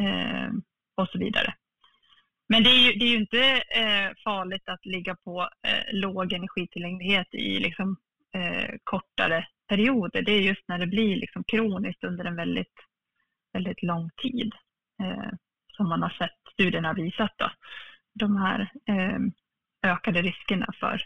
eh, 0.00 0.50
och 0.96 1.08
så 1.08 1.18
vidare. 1.18 1.54
Men 2.48 2.62
det 2.62 2.70
är 2.70 2.78
ju, 2.78 2.98
det 2.98 3.04
är 3.04 3.08
ju 3.08 3.16
inte 3.16 3.42
eh, 3.54 4.10
farligt 4.24 4.68
att 4.68 4.86
ligga 4.86 5.16
på 5.16 5.48
eh, 5.66 5.94
låg 5.94 6.32
energitillgänglighet 6.32 7.34
i 7.34 7.58
liksom, 7.58 7.96
eh, 8.34 8.74
kortare 8.84 9.46
perioder. 9.68 10.22
Det 10.22 10.32
är 10.32 10.40
just 10.40 10.68
när 10.68 10.78
det 10.78 10.86
blir 10.86 11.16
liksom 11.16 11.44
kroniskt 11.44 12.04
under 12.04 12.24
en 12.24 12.36
väldigt, 12.36 12.74
väldigt 13.52 13.82
lång 13.82 14.10
tid 14.22 14.52
eh, 15.02 15.30
som 15.76 15.88
man 15.88 16.02
har 16.02 16.10
sett 16.10 16.52
studierna 16.52 16.92
visat. 16.92 17.32
Då 17.36 17.50
de 18.12 18.36
här 18.36 18.72
eh, 18.88 19.18
ökade 19.92 20.22
riskerna 20.22 20.66
för, 20.80 21.02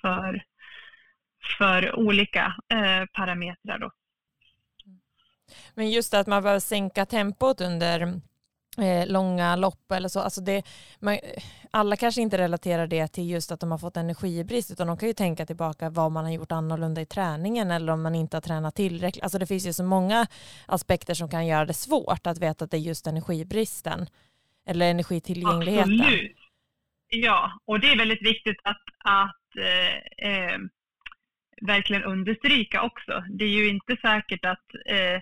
för, 0.00 0.44
för 1.58 1.98
olika 1.98 2.54
eh, 2.68 3.06
parametrar. 3.12 3.78
Då. 3.78 3.90
Men 5.74 5.90
just 5.90 6.14
att 6.14 6.26
man 6.26 6.42
behöver 6.42 6.60
sänka 6.60 7.06
tempot 7.06 7.60
under 7.60 8.20
eh, 8.78 9.06
långa 9.06 9.56
lopp 9.56 9.92
eller 9.92 10.08
så. 10.08 10.20
Alltså 10.20 10.40
det, 10.40 10.62
man, 10.98 11.18
alla 11.70 11.96
kanske 11.96 12.20
inte 12.20 12.38
relaterar 12.38 12.86
det 12.86 13.08
till 13.08 13.30
just 13.30 13.52
att 13.52 13.60
de 13.60 13.70
har 13.70 13.78
fått 13.78 13.96
energibrist 13.96 14.70
utan 14.70 14.86
de 14.86 14.96
kan 14.96 15.08
ju 15.08 15.14
tänka 15.14 15.46
tillbaka 15.46 15.90
vad 15.90 16.12
man 16.12 16.24
har 16.24 16.32
gjort 16.32 16.52
annorlunda 16.52 17.00
i 17.00 17.06
träningen 17.06 17.70
eller 17.70 17.92
om 17.92 18.02
man 18.02 18.14
inte 18.14 18.36
har 18.36 18.42
tränat 18.42 18.74
tillräckligt. 18.74 19.22
Alltså 19.22 19.38
det 19.38 19.46
finns 19.46 19.66
ju 19.66 19.72
så 19.72 19.84
många 19.84 20.26
aspekter 20.66 21.14
som 21.14 21.28
kan 21.28 21.46
göra 21.46 21.64
det 21.64 21.74
svårt 21.74 22.26
att 22.26 22.38
veta 22.38 22.64
att 22.64 22.70
det 22.70 22.76
är 22.76 22.80
just 22.80 23.06
energibristen 23.06 24.06
eller 24.66 24.90
energitillgängligheten. 24.90 26.00
Absolut. 26.00 26.41
Ja, 27.14 27.52
och 27.64 27.80
det 27.80 27.92
är 27.92 27.98
väldigt 27.98 28.26
viktigt 28.26 28.56
att, 28.64 28.82
att 28.98 29.56
eh, 29.56 30.28
eh, 30.30 30.58
verkligen 31.62 32.04
understryka 32.04 32.82
också. 32.82 33.24
Det 33.30 33.44
är 33.44 33.48
ju 33.48 33.68
inte 33.68 33.96
säkert 33.96 34.44
att 34.44 34.74
eh, 34.86 35.20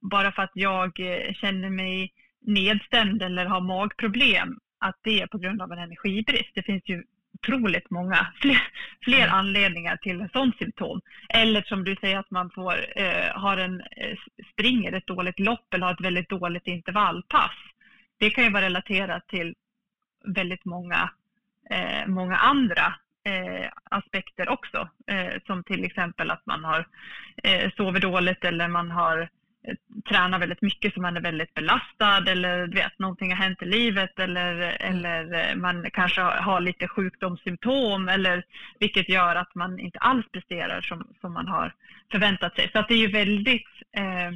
bara 0.00 0.32
för 0.32 0.42
att 0.42 0.50
jag 0.54 1.00
eh, 1.00 1.34
känner 1.34 1.70
mig 1.70 2.12
nedstämd 2.40 3.22
eller 3.22 3.46
har 3.46 3.60
magproblem 3.60 4.58
att 4.78 4.98
det 5.02 5.20
är 5.20 5.26
på 5.26 5.38
grund 5.38 5.62
av 5.62 5.72
en 5.72 5.78
energibrist. 5.78 6.50
Det 6.54 6.62
finns 6.62 6.82
ju 6.86 7.04
otroligt 7.34 7.90
många 7.90 8.32
fler, 8.40 8.68
fler 9.04 9.22
mm. 9.22 9.34
anledningar 9.34 9.96
till 9.96 10.20
en 10.20 10.30
sån 10.32 10.52
symptom. 10.58 11.00
Eller 11.28 11.62
som 11.62 11.84
du 11.84 11.96
säger 11.96 12.18
att 12.18 12.30
man 12.30 12.50
får, 12.50 12.74
eh, 12.96 13.34
har 13.34 13.56
en, 13.56 13.80
eh, 13.80 14.18
springer 14.52 14.92
ett 14.92 15.06
dåligt 15.06 15.38
lopp 15.38 15.74
eller 15.74 15.86
har 15.86 15.92
ett 15.92 16.04
väldigt 16.04 16.28
dåligt 16.28 16.66
intervallpass. 16.66 17.56
Det 18.18 18.30
kan 18.30 18.44
ju 18.44 18.50
vara 18.50 18.64
relaterat 18.64 19.28
till 19.28 19.54
väldigt 20.24 20.64
många 20.64 21.10
eh, 21.72 22.06
många 22.06 22.36
andra 22.36 22.94
eh, 23.24 23.70
aspekter 23.84 24.48
också. 24.48 24.88
Eh, 25.06 25.32
som 25.46 25.64
till 25.64 25.84
exempel 25.84 26.30
att 26.30 26.46
man 26.46 26.64
har 26.64 26.86
eh, 27.42 27.70
sovit 27.76 28.02
dåligt 28.02 28.44
eller 28.44 28.68
man 28.68 28.90
har 28.90 29.28
eh, 29.66 29.74
tränat 30.08 30.40
väldigt 30.40 30.62
mycket 30.62 30.94
så 30.94 31.00
man 31.00 31.16
är 31.16 31.20
väldigt 31.20 31.54
belastad 31.54 32.30
eller 32.30 32.66
du 32.66 32.76
vet, 32.76 32.98
någonting 32.98 33.30
har 33.30 33.36
hänt 33.36 33.62
i 33.62 33.66
livet 33.66 34.18
eller, 34.18 34.52
mm. 34.52 34.74
eller 34.80 35.50
eh, 35.50 35.56
man 35.56 35.90
kanske 35.92 36.20
har 36.20 36.60
lite 36.60 36.88
sjukdomssymptom 36.88 38.08
eller 38.08 38.44
vilket 38.78 39.08
gör 39.08 39.36
att 39.36 39.54
man 39.54 39.78
inte 39.78 39.98
alls 39.98 40.26
presterar 40.32 40.80
som, 40.80 41.08
som 41.20 41.32
man 41.32 41.48
har 41.48 41.74
förväntat 42.10 42.56
sig. 42.56 42.70
Så 42.72 42.78
att 42.78 42.88
det 42.88 42.94
är 42.94 42.98
ju 42.98 43.12
väldigt, 43.12 43.68
eh, 43.96 44.32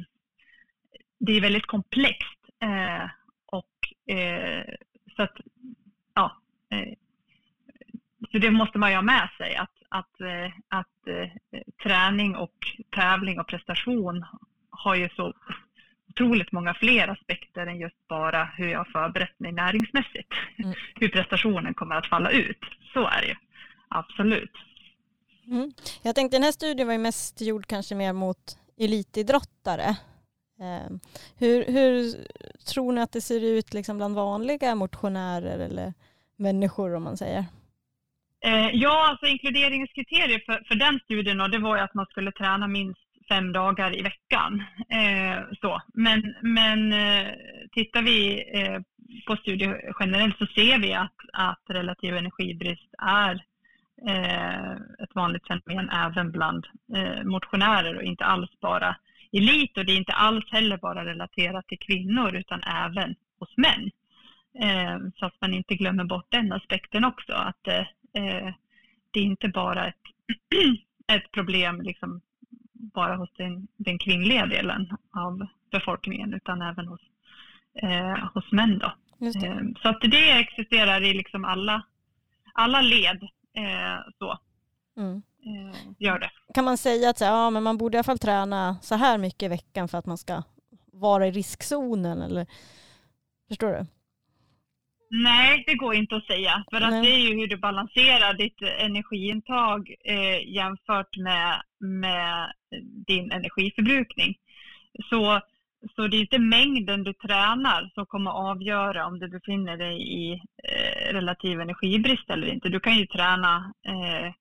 det 1.19 1.37
är 1.37 1.41
väldigt 1.41 1.65
komplext 1.65 2.39
eh, 2.61 3.09
och 3.45 3.73
så 5.15 5.23
att 5.23 5.37
ja, 6.13 6.37
så 8.31 8.37
det 8.37 8.51
måste 8.51 8.77
man 8.77 8.89
ju 8.89 8.95
ha 8.95 9.01
med 9.01 9.29
sig 9.37 9.55
att, 9.55 9.71
att, 9.89 10.21
eh, 10.21 10.53
att, 10.67 11.07
eh, 11.07 11.61
träning 11.83 12.35
och 12.35 12.55
tävling 12.95 13.39
och 13.39 13.47
prestation 13.47 14.25
har 14.69 14.95
ju 14.95 15.09
så 15.09 15.33
otroligt 16.09 16.51
många 16.51 16.73
fler 16.73 17.07
aspekter 17.07 17.67
än 17.67 17.79
just 17.79 18.07
bara 18.07 18.43
hur 18.43 18.67
jag 18.67 18.87
förberett 18.87 19.39
mig 19.39 19.51
näringsmässigt. 19.51 20.33
Mm. 20.57 20.73
Hur 20.95 21.09
prestationen 21.09 21.73
kommer 21.73 21.95
att 21.95 22.07
falla 22.07 22.31
ut. 22.31 22.59
Så 22.93 23.07
är 23.07 23.21
det 23.21 23.27
ju. 23.27 23.35
Absolut. 23.87 24.51
Mm. 25.47 25.71
Jag 26.01 26.15
tänkte 26.15 26.37
den 26.37 26.43
här 26.43 26.51
studien 26.51 26.87
var 26.87 26.93
ju 26.93 26.99
mest 26.99 27.41
gjord 27.41 27.67
kanske 27.67 27.95
mer 27.95 28.13
mot 28.13 28.59
elitidrottare. 28.77 29.97
Eh, 30.59 30.97
hur, 31.37 31.65
hur 31.65 32.13
tror 32.65 32.91
ni 32.91 33.01
att 33.01 33.11
det 33.11 33.21
ser 33.21 33.43
ut 33.43 33.73
liksom 33.73 33.97
bland 33.97 34.15
vanliga 34.15 34.75
motionärer 34.75 35.59
eller 35.59 35.93
människor 36.35 36.95
om 36.95 37.03
man 37.03 37.17
säger? 37.17 37.45
Eh, 38.45 38.69
ja, 38.73 39.07
alltså 39.09 39.25
inkluderingskriterier 39.25 40.41
för, 40.45 40.63
för 40.67 40.75
den 40.75 40.99
studien 40.99 41.37
då, 41.37 41.47
det 41.47 41.59
var 41.59 41.75
ju 41.77 41.83
att 41.83 41.93
man 41.93 42.05
skulle 42.05 42.31
träna 42.31 42.67
minst 42.67 43.01
fem 43.29 43.53
dagar 43.53 43.99
i 43.99 44.01
veckan. 44.01 44.63
Eh, 44.89 45.43
så. 45.61 45.81
Men, 45.93 46.35
men 46.41 46.93
eh, 46.93 47.27
tittar 47.71 48.01
vi 48.01 48.43
eh, 48.53 48.81
på 49.27 49.35
studier 49.35 49.93
generellt 49.99 50.37
så 50.37 50.45
ser 50.45 50.79
vi 50.79 50.93
att, 50.93 51.15
att 51.33 51.63
relativ 51.69 52.15
energibrist 52.15 52.93
är 52.97 53.43
eh, 54.07 54.71
ett 54.71 55.15
vanligt 55.15 55.47
fenomen 55.47 55.89
även 55.89 56.31
bland 56.31 56.65
eh, 56.95 57.23
motionärer 57.23 57.95
och 57.95 58.03
inte 58.03 58.25
alls 58.25 58.59
bara 58.61 58.95
elit 59.31 59.77
och 59.77 59.85
det 59.85 59.91
är 59.91 59.97
inte 59.97 60.13
alls 60.13 60.51
heller 60.51 60.77
bara 60.77 61.05
relaterat 61.05 61.67
till 61.67 61.79
kvinnor 61.79 62.35
utan 62.35 62.63
även 62.63 63.15
hos 63.39 63.57
män. 63.57 63.91
Eh, 64.59 64.97
så 65.15 65.25
att 65.25 65.41
man 65.41 65.53
inte 65.53 65.75
glömmer 65.75 66.03
bort 66.03 66.27
den 66.29 66.51
aspekten 66.51 67.03
också. 67.05 67.33
Att 67.33 67.67
eh, 67.67 67.85
det 69.11 69.19
är 69.19 69.23
inte 69.23 69.47
bara 69.47 69.87
ett, 69.87 69.95
ett 71.07 71.31
problem 71.31 71.81
liksom 71.81 72.21
bara 72.73 73.15
hos 73.15 73.29
den, 73.37 73.67
den 73.77 73.99
kvinnliga 73.99 74.45
delen 74.45 74.97
av 75.11 75.47
befolkningen 75.71 76.33
utan 76.33 76.61
även 76.61 76.87
hos, 76.87 77.01
eh, 77.83 78.29
hos 78.33 78.51
män. 78.51 78.79
Då. 78.79 78.93
Eh, 79.25 79.59
så 79.81 79.89
att 79.89 80.01
det 80.01 80.31
existerar 80.31 81.03
i 81.03 81.13
liksom 81.13 81.45
alla, 81.45 81.85
alla 82.53 82.81
led. 82.81 83.23
Eh, 83.53 83.99
så. 84.19 84.39
Mm. 84.97 85.21
Eh, 85.45 85.77
gör 85.97 86.19
det. 86.19 86.29
kan 86.53 86.65
man 86.65 86.77
säga 86.77 87.09
att 87.09 87.21
ja, 87.21 87.49
men 87.49 87.63
man 87.63 87.77
borde 87.77 87.95
i 87.95 87.97
alla 87.97 88.03
fall 88.03 88.19
träna 88.19 88.77
så 88.81 88.95
här 88.95 89.17
mycket 89.17 89.43
i 89.43 89.47
veckan 89.47 89.87
för 89.87 89.97
att 89.97 90.05
man 90.05 90.17
ska 90.17 90.43
vara 90.85 91.27
i 91.27 91.31
riskzonen? 91.31 92.21
Eller, 92.21 92.47
förstår 93.47 93.71
du? 93.71 93.85
Nej, 95.09 95.63
det 95.67 95.75
går 95.75 95.95
inte 95.95 96.15
att 96.15 96.25
säga. 96.25 96.63
För 96.71 96.81
att 96.81 96.89
Nej. 96.89 97.01
det 97.01 97.11
är 97.11 97.17
ju 97.17 97.39
hur 97.39 97.47
du 97.47 97.57
balanserar 97.57 98.33
ditt 98.33 98.61
energiintag 98.61 99.95
eh, 100.03 100.47
jämfört 100.53 101.17
med, 101.17 101.61
med 101.79 102.53
din 103.07 103.31
energiförbrukning. 103.31 104.37
Så, 105.09 105.41
så 105.95 106.07
det 106.07 106.17
är 106.17 106.21
inte 106.21 106.39
mängden 106.39 107.03
du 107.03 107.13
tränar 107.13 107.91
som 107.93 108.05
kommer 108.05 108.31
att 108.31 108.51
avgöra 108.55 109.05
om 109.05 109.19
du 109.19 109.27
befinner 109.27 109.77
dig 109.77 110.01
i 110.01 110.33
eh, 110.63 111.13
relativ 111.13 111.61
energibrist 111.61 112.29
eller 112.29 112.47
inte. 112.47 112.69
Du 112.69 112.79
kan 112.79 112.97
ju 112.97 113.05
träna 113.05 113.73
eh, 113.87 114.33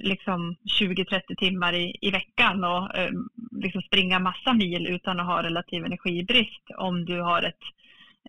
liksom 0.00 0.56
20-30 0.80 1.36
timmar 1.38 1.72
i, 1.72 1.96
i 2.00 2.10
veckan 2.10 2.64
och 2.64 2.96
eh, 2.96 3.10
liksom 3.50 3.82
springa 3.82 4.18
massa 4.18 4.52
mil 4.52 4.86
utan 4.86 5.20
att 5.20 5.26
ha 5.26 5.42
relativ 5.42 5.84
energibrist 5.84 6.62
om 6.76 7.04
du 7.04 7.20
har 7.20 7.42
ett 7.42 7.62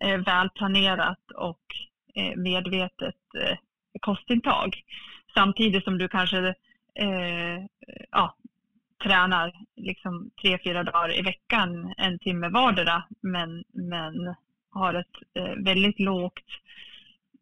eh, 0.01 0.17
välplanerat 0.17 1.31
och 1.35 1.63
eh, 2.15 2.35
medvetet 2.35 3.15
eh, 3.41 3.57
kostintag. 4.01 4.83
Samtidigt 5.33 5.83
som 5.83 5.97
du 5.97 6.07
kanske 6.07 6.55
eh, 6.95 7.65
ja, 8.11 8.35
tränar 9.03 9.53
liksom 9.75 10.29
tre, 10.41 10.59
fyra 10.63 10.83
dagar 10.83 11.19
i 11.19 11.21
veckan, 11.21 11.93
en 11.97 12.19
timme 12.19 12.49
vardera, 12.49 13.03
men, 13.21 13.63
men 13.71 14.35
har 14.69 14.93
ett 14.93 15.15
eh, 15.33 15.55
väldigt 15.63 15.99
lågt 15.99 16.49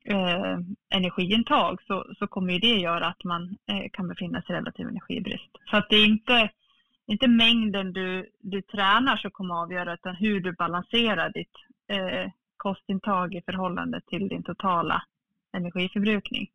eh, 0.05 0.57
energiintag 0.89 1.81
så, 1.87 2.05
så 2.19 2.27
kommer 2.27 2.53
ju 2.53 2.59
det 2.59 2.77
göra 2.79 3.05
att 3.05 3.23
man 3.23 3.57
eh, 3.67 3.89
kan 3.93 4.07
befinna 4.07 4.41
sig 4.41 4.55
i 4.55 4.59
relativ 4.59 4.87
energibrist. 4.87 5.57
Så 5.69 5.77
att 5.77 5.89
det 5.89 5.95
är 5.95 6.05
inte, 6.05 6.49
inte 7.07 7.27
mängden 7.27 7.93
du, 7.93 8.29
du 8.39 8.61
tränar 8.61 9.17
som 9.17 9.31
kommer 9.31 9.55
att 9.55 9.63
avgöra 9.63 9.93
utan 9.93 10.15
hur 10.15 10.39
du 10.39 10.51
balanserar 10.51 11.29
ditt 11.29 11.55
eh, 11.87 12.31
kostintag 12.61 13.35
i 13.35 13.41
förhållande 13.41 14.01
till 14.09 14.27
din 14.27 14.43
totala 14.43 15.03
energiförbrukning. 15.57 16.49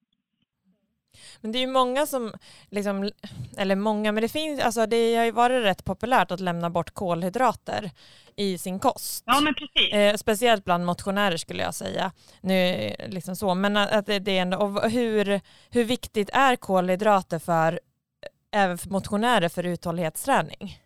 Men 1.41 1.53
det 1.53 1.59
är 1.59 1.61
ju 1.61 1.73
många 1.73 2.07
som, 2.07 2.33
liksom, 2.71 3.11
eller 3.57 3.77
många, 3.77 4.13
men 4.13 4.23
det 4.23 4.29
finns, 4.29 4.61
alltså 4.61 4.87
det 4.87 5.17
har 5.17 5.25
ju 5.25 5.31
varit 5.31 5.65
rätt 5.65 5.85
populärt 5.85 6.31
att 6.31 6.41
lämna 6.41 6.71
bort 6.71 6.91
kolhydrater 6.91 7.91
i 8.37 8.59
sin 8.59 8.79
kost. 8.79 9.25
Ja, 9.27 9.41
men 9.41 9.55
precis. 9.55 9.93
Eh, 9.93 10.17
speciellt 10.17 10.65
bland 10.65 10.87
motionärer 10.87 11.37
skulle 11.37 11.63
jag 11.63 11.75
säga. 11.75 12.13
Nu, 12.41 12.91
liksom 13.07 13.37
så. 13.37 13.55
Men 13.55 13.77
att 13.77 14.07
det, 14.07 14.19
det 14.19 14.39
är 14.39 14.43
ändå, 14.43 14.59
och 14.59 14.91
hur, 14.91 15.41
hur 15.71 15.85
viktigt 15.85 16.31
är 16.33 16.57
kolhydrater 16.57 17.39
för, 17.39 17.81
även 18.53 18.79
för 18.79 18.91
motionärer 18.91 19.49
för 19.49 19.67
uthållighetsträning? 19.67 20.79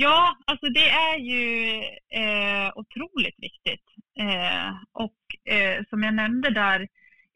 Ja, 0.00 0.36
alltså 0.44 0.66
det 0.66 0.90
är 0.90 1.18
ju 1.18 1.74
eh, 2.08 2.72
otroligt 2.74 3.34
viktigt. 3.38 3.84
Eh, 4.18 4.70
och 4.92 5.16
eh, 5.54 5.84
som 5.90 6.02
jag 6.02 6.14
nämnde 6.14 6.50
där 6.50 6.88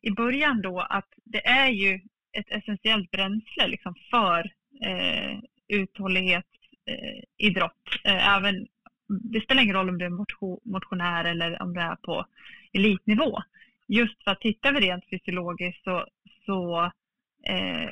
i 0.02 0.10
början 0.10 0.62
då 0.62 0.80
att 0.80 1.08
det 1.24 1.46
är 1.46 1.68
ju 1.68 2.00
ett 2.32 2.50
essentiellt 2.50 3.10
bränsle 3.10 3.68
liksom 3.68 3.94
för 4.10 4.52
eh, 4.84 5.38
uthållighetsidrott. 5.68 7.88
Eh, 8.04 8.14
eh, 8.14 8.36
även, 8.36 8.66
det 9.08 9.40
spelar 9.40 9.62
ingen 9.62 9.76
roll 9.76 9.88
om 9.88 9.98
du 9.98 10.04
är 10.04 10.24
motionär 10.70 11.24
eller 11.24 11.62
om 11.62 11.74
du 11.74 11.80
är 11.80 11.96
på 11.96 12.26
elitnivå. 12.72 13.42
Just 13.88 14.24
för 14.24 14.30
att 14.30 14.40
tittar 14.40 14.72
vi 14.72 14.80
rent 14.80 15.10
fysiologiskt 15.10 15.84
så, 15.84 16.06
så 16.46 16.84
eh, 17.48 17.90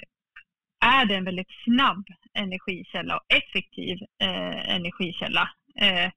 är 0.80 1.04
det 1.04 1.14
en 1.14 1.24
väldigt 1.24 1.50
snabb 1.64 2.06
energikälla 2.32 3.16
och 3.16 3.24
effektiv 3.28 3.98
eh, 4.18 4.74
energikälla. 4.74 5.50
Eh, 5.74 6.10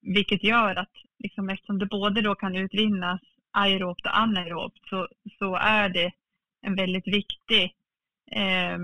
vilket 0.00 0.44
gör 0.44 0.74
att 0.76 0.92
liksom, 1.18 1.48
eftersom 1.48 1.78
det 1.78 1.86
både 1.86 2.22
då 2.22 2.34
kan 2.34 2.56
utvinnas 2.56 3.20
aerobt 3.50 4.06
och 4.06 4.18
anaerobt 4.18 4.88
så, 4.88 5.08
så 5.38 5.56
är 5.56 5.88
det 5.88 6.12
en 6.62 6.74
väldigt 6.74 7.06
viktig 7.06 7.74
eh, 8.30 8.78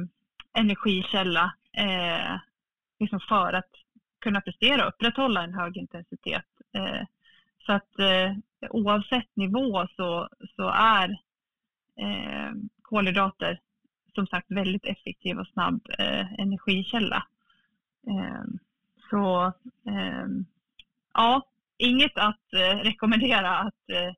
energikälla 0.53 1.55
eh, 1.73 2.37
liksom 3.01 3.21
för 3.21 3.53
att 3.53 3.71
kunna 4.19 4.41
prestera 4.41 4.83
och 4.83 4.89
upprätthålla 4.89 5.43
en 5.43 5.55
hög 5.55 5.77
intensitet. 5.77 6.47
Eh, 6.73 7.07
så 7.67 7.73
att 7.73 7.99
eh, 7.99 8.33
oavsett 8.71 9.37
nivå 9.37 9.87
så, 9.97 10.29
så 10.57 10.69
är 10.69 11.11
eh, 12.01 12.53
kolhydrater 12.83 13.61
som 14.16 14.26
sagt 14.26 14.50
väldigt 14.50 14.85
effektiv 14.85 15.38
och 15.38 15.46
snabb 15.46 15.81
eh, 15.98 16.40
energikälla. 16.40 17.26
Eh, 18.07 18.44
så 19.11 19.52
eh, 19.87 20.26
ja, 21.14 21.42
inget 21.79 22.16
att 22.18 22.52
eh, 22.52 22.76
rekommendera 22.79 23.59
att, 23.59 23.90
eh, 23.92 24.14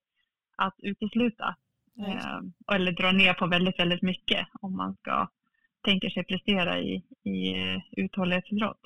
att 0.56 0.74
utesluta 0.78 1.56
eh, 1.98 2.74
eller 2.74 2.92
dra 2.92 3.12
ner 3.12 3.34
på 3.34 3.46
väldigt, 3.46 3.78
väldigt 3.78 4.02
mycket 4.02 4.48
om 4.60 4.76
man 4.76 4.94
ska 4.94 5.28
tänka 5.84 6.10
sig 6.10 6.24
prestera 6.24 6.78
i, 6.80 7.02
i 7.24 7.54
uthållighetsidrott. 7.90 8.80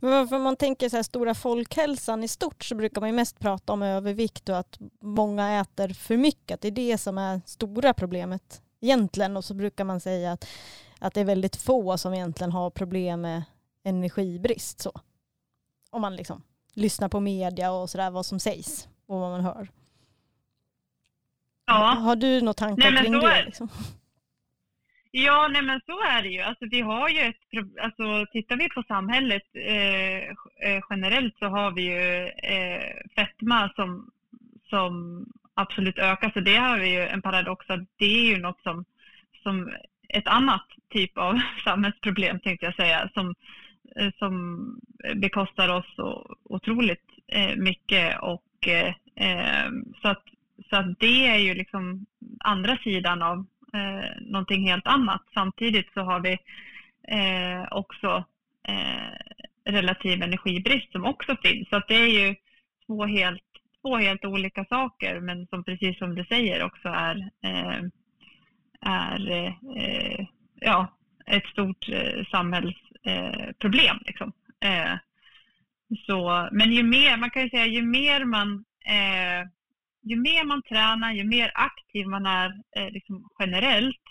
Men 0.00 0.10
varför 0.10 0.38
man 0.38 0.56
tänker 0.56 0.88
så 0.88 0.96
här 0.96 1.02
stora 1.02 1.34
folkhälsan 1.34 2.24
i 2.24 2.28
stort 2.28 2.64
så 2.64 2.74
brukar 2.74 3.00
man 3.00 3.10
ju 3.10 3.16
mest 3.16 3.40
prata 3.40 3.72
om 3.72 3.82
övervikt 3.82 4.48
och 4.48 4.58
att 4.58 4.78
många 5.00 5.60
äter 5.60 5.88
för 5.88 6.16
mycket. 6.16 6.54
Att 6.54 6.60
det 6.60 6.68
är 6.68 6.72
det 6.72 6.98
som 6.98 7.18
är 7.18 7.40
stora 7.46 7.94
problemet 7.94 8.62
egentligen. 8.80 9.36
Och 9.36 9.44
så 9.44 9.54
brukar 9.54 9.84
man 9.84 10.00
säga 10.00 10.32
att, 10.32 10.48
att 11.00 11.14
det 11.14 11.20
är 11.20 11.24
väldigt 11.24 11.56
få 11.56 11.98
som 11.98 12.14
egentligen 12.14 12.52
har 12.52 12.70
problem 12.70 13.20
med 13.20 13.42
energibrist. 13.84 14.80
Så. 14.80 14.92
Om 15.90 16.00
man 16.00 16.16
liksom 16.16 16.42
lyssnar 16.74 17.08
på 17.08 17.20
media 17.20 17.72
och 17.72 17.90
sådär 17.90 18.10
vad 18.10 18.26
som 18.26 18.40
sägs 18.40 18.88
och 19.06 19.20
vad 19.20 19.30
man 19.30 19.40
hör. 19.40 19.68
Ja. 21.66 21.74
Har 21.74 22.16
du 22.16 22.40
några 22.40 22.54
tankar 22.54 22.90
Nej, 22.90 22.92
men 22.92 23.02
kring 23.02 23.20
så 23.20 23.26
det? 23.26 23.44
Liksom? 23.44 23.68
Ja, 25.10 25.48
nej 25.48 25.62
men 25.62 25.80
så 25.86 25.92
är 25.92 26.22
det 26.22 26.28
ju. 26.28 26.40
Alltså, 26.40 26.66
vi 26.70 26.80
har 26.80 27.08
ju 27.08 27.20
ett, 27.20 27.36
alltså, 27.82 28.26
tittar 28.32 28.56
vi 28.56 28.68
på 28.68 28.82
samhället 28.82 29.42
eh, 29.54 30.28
eh, 30.70 30.82
generellt 30.90 31.38
så 31.38 31.46
har 31.46 31.70
vi 31.70 31.82
ju 31.82 32.26
eh, 32.26 32.96
fetma 33.16 33.72
som, 33.76 34.10
som 34.70 35.24
absolut 35.56 35.98
öka, 35.98 36.30
Så 36.30 36.40
det 36.40 36.56
har 36.56 36.78
vi 36.78 36.88
ju 36.88 37.00
en 37.00 37.22
paradox 37.22 37.70
att 37.70 37.88
det 37.96 38.04
är 38.04 38.26
ju 38.26 38.38
något 38.38 38.62
som, 38.62 38.84
som 39.42 39.72
ett 40.08 40.26
annat 40.26 40.66
typ 40.90 41.18
av 41.18 41.40
samhällsproblem 41.64 42.40
tänkte 42.40 42.66
jag 42.66 42.74
säga 42.74 43.10
som, 43.14 43.34
eh, 43.96 44.10
som 44.18 44.34
bekostar 45.14 45.68
oss 45.68 45.94
så 45.96 46.36
otroligt 46.44 47.04
eh, 47.28 47.56
mycket. 47.56 48.18
Och, 48.20 48.68
eh, 48.68 49.70
så, 50.02 50.08
att, 50.08 50.24
så 50.70 50.76
att 50.76 50.98
det 50.98 51.26
är 51.26 51.38
ju 51.38 51.54
liksom 51.54 52.06
andra 52.40 52.76
sidan 52.76 53.22
av 53.22 53.46
eh, 53.74 54.10
någonting 54.20 54.68
helt 54.68 54.86
annat. 54.86 55.22
Samtidigt 55.34 55.92
så 55.94 56.00
har 56.00 56.20
vi 56.20 56.38
eh, 57.08 57.66
också 57.70 58.24
eh, 58.68 59.72
relativ 59.72 60.22
energibrist 60.22 60.92
som 60.92 61.04
också 61.04 61.36
finns. 61.42 61.68
Så 61.68 61.76
att 61.76 61.88
det 61.88 61.94
är 61.94 62.28
ju 62.28 62.34
två 62.86 63.06
helt, 63.06 63.42
två 63.86 63.96
helt 63.96 64.24
olika 64.24 64.64
saker 64.64 65.20
men 65.20 65.46
som 65.46 65.64
precis 65.64 65.98
som 65.98 66.14
du 66.14 66.24
säger 66.24 66.62
också 66.62 66.88
är, 66.88 67.16
eh, 67.42 67.80
är 68.80 69.30
eh, 69.30 70.26
ja, 70.60 70.86
ett 71.26 71.46
stort 71.46 71.88
eh, 71.88 72.24
samhällsproblem. 72.30 73.96
Eh, 73.96 74.06
liksom. 74.06 74.32
eh, 74.60 74.94
så, 76.06 76.48
men 76.52 76.72
ju 76.72 76.82
mer, 76.82 77.16
man 77.16 77.30
kan 77.30 77.42
ju 77.42 77.50
säga 77.50 77.66
ju 77.66 77.82
mer 77.82 78.24
man 78.24 78.64
eh, 78.86 79.48
ju 80.02 80.16
mer 80.16 80.44
man 80.44 80.62
tränar, 80.62 81.12
ju 81.12 81.24
mer 81.24 81.50
aktiv 81.54 82.06
man 82.06 82.26
är 82.26 82.50
eh, 82.76 82.90
liksom 82.90 83.28
generellt, 83.38 84.06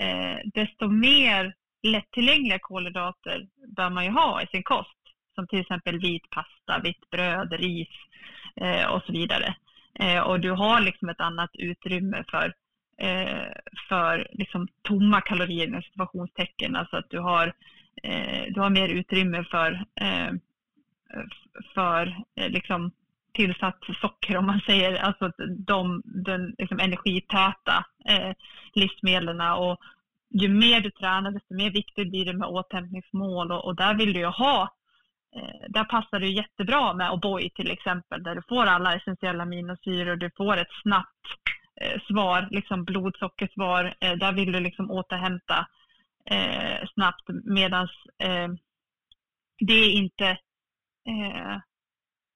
eh, 0.00 0.36
desto 0.54 0.88
mer 0.88 1.54
lättillgängliga 1.82 2.58
kolhydrater 2.58 3.46
bör 3.76 3.90
man 3.90 4.04
ju 4.04 4.10
ha 4.10 4.42
i 4.42 4.46
sin 4.46 4.62
kost. 4.62 4.90
Som 5.34 5.46
till 5.46 5.60
exempel 5.60 6.00
vit 6.00 6.30
pasta, 6.30 6.80
vitt 6.82 7.10
bröd, 7.10 7.52
ris 7.52 7.88
Eh, 8.60 8.86
och 8.86 9.02
så 9.06 9.12
vidare. 9.12 9.54
Eh, 9.94 10.20
och 10.20 10.40
du 10.40 10.50
har 10.50 10.80
liksom 10.80 11.08
ett 11.08 11.20
annat 11.20 11.50
utrymme 11.54 12.24
för, 12.30 12.54
eh, 12.98 13.52
för 13.88 14.28
liksom 14.32 14.68
tomma 14.82 15.20
kalorier 15.20 15.78
i 15.78 15.82
situationstecken. 15.82 16.76
Alltså 16.76 16.96
att 16.96 17.10
du 17.10 17.18
har, 17.18 17.52
eh, 18.02 18.44
du 18.50 18.60
har 18.60 18.70
mer 18.70 18.88
utrymme 18.88 19.44
för, 19.44 19.84
eh, 20.00 20.32
för 21.74 22.16
eh, 22.34 22.48
liksom 22.48 22.90
tillsatt 23.32 23.78
socker 24.00 24.36
om 24.36 24.46
man 24.46 24.60
säger, 24.60 24.94
alltså 25.02 25.32
de, 25.58 26.02
den 26.04 26.54
liksom 26.58 26.80
energitäta 26.80 27.84
eh, 28.08 28.32
livsmedlen 28.74 29.40
och 29.40 29.80
ju 30.30 30.48
mer 30.48 30.80
du 30.80 30.90
tränar 30.90 31.30
desto 31.30 31.54
mer 31.54 31.70
viktigt 31.70 32.10
blir 32.10 32.24
det 32.24 32.32
med 32.32 32.48
återhämtningsmål 32.48 33.52
och, 33.52 33.64
och 33.64 33.76
där 33.76 33.94
vill 33.94 34.12
du 34.12 34.20
ju 34.20 34.26
ha, 34.26 34.74
Eh, 35.36 35.66
där 35.68 35.84
passar 35.84 36.20
det 36.20 36.26
jättebra 36.28 36.94
med 36.94 37.10
O'boy 37.10 37.50
till 37.54 37.70
exempel 37.70 38.22
där 38.22 38.34
du 38.34 38.42
får 38.48 38.66
alla 38.66 38.94
essentiella 38.94 39.42
aminosyror, 39.42 40.16
du 40.16 40.30
får 40.36 40.56
ett 40.56 40.72
snabbt 40.82 41.26
eh, 41.80 42.00
svar, 42.08 42.48
liksom 42.50 42.84
blodsockersvar, 42.84 43.94
eh, 44.00 44.12
där 44.12 44.32
vill 44.32 44.52
du 44.52 44.60
liksom 44.60 44.90
återhämta 44.90 45.66
eh, 46.30 46.88
snabbt 46.94 47.24
medan 47.44 47.88
eh, 48.18 48.48
det 49.58 49.90
inte 49.90 50.26
eh, 51.08 51.56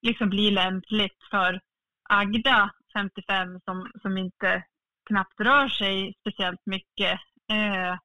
liksom 0.03 0.31
blir 0.31 0.51
lämpligt 0.51 1.19
för 1.31 1.61
Agda 2.09 2.71
55 2.93 3.61
som, 3.65 3.91
som 4.03 4.19
inte 4.19 4.65
knappt 5.09 5.41
rör 5.41 5.69
sig 5.69 6.15
speciellt 6.21 6.67
mycket. 6.67 7.21
Eh, 7.53 7.99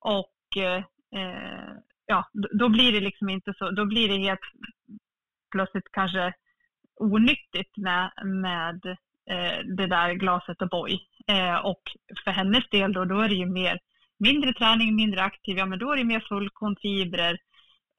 och 0.00 0.62
eh, 0.62 0.84
ja, 2.06 2.28
då 2.32 2.68
blir 2.68 2.92
det 2.92 3.00
liksom 3.00 3.28
inte 3.28 3.54
så, 3.58 3.70
då 3.70 3.84
blir 3.86 4.08
det 4.08 4.18
helt 4.18 4.40
plötsligt 5.50 5.92
kanske 5.92 6.32
onyttigt 6.96 7.76
med, 7.76 8.12
med 8.24 8.86
eh, 9.30 9.58
det 9.76 9.86
där 9.86 10.12
glaset 10.12 10.58
O'boy. 10.58 10.98
Eh, 11.26 11.56
och 11.56 11.82
för 12.24 12.30
hennes 12.30 12.68
del 12.70 12.92
då, 12.92 13.04
då 13.04 13.20
är 13.20 13.28
det 13.28 13.34
ju 13.34 13.46
mer 13.46 13.78
mindre 14.18 14.52
träning, 14.52 14.96
mindre 14.96 15.22
aktiv, 15.22 15.58
ja 15.58 15.66
men 15.66 15.78
då 15.78 15.92
är 15.92 15.96
det 15.96 16.04
mer 16.04 16.24
fullkornfibrer, 16.28 17.38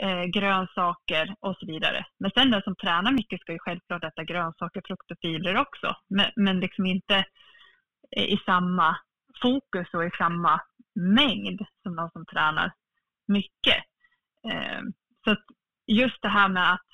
eh, 0.04 0.24
grönsaker 0.24 1.36
och 1.40 1.56
så 1.60 1.66
vidare. 1.66 2.06
Men 2.20 2.32
sen 2.32 2.52
den 2.52 2.62
som 2.62 2.76
tränar 2.76 3.12
mycket 3.12 3.42
ska 3.42 3.52
ju 3.52 3.60
självklart 3.60 4.04
äta 4.04 4.24
grönsaker, 4.24 4.82
frukt 4.86 5.12
och 5.12 5.18
fibrer 5.22 5.58
också, 5.58 5.96
men, 6.08 6.32
men 6.36 6.60
liksom 6.60 6.86
inte 6.86 7.26
eh, 8.18 8.24
i 8.24 8.38
samma 8.46 8.98
fokus 9.42 9.94
och 9.94 10.06
i 10.06 10.10
samma 10.18 10.62
mängd 10.96 11.62
som 11.84 11.96
de 11.96 12.10
som 12.10 12.26
tränar 12.26 12.72
mycket. 13.28 13.84
Eh, 14.52 14.82
så 15.24 15.36
just 15.88 16.22
det 16.22 16.30
här 16.30 16.50
med 16.50 16.74
att 16.74 16.86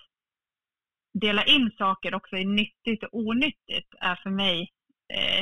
dela 1.13 1.43
in 1.43 1.71
saker 1.77 2.15
också 2.15 2.37
i 2.37 2.45
nyttigt 2.45 3.03
och 3.03 3.13
onyttigt 3.13 3.93
är 3.99 4.15
för 4.15 4.29
mig 4.29 4.71
eh, 5.13 5.39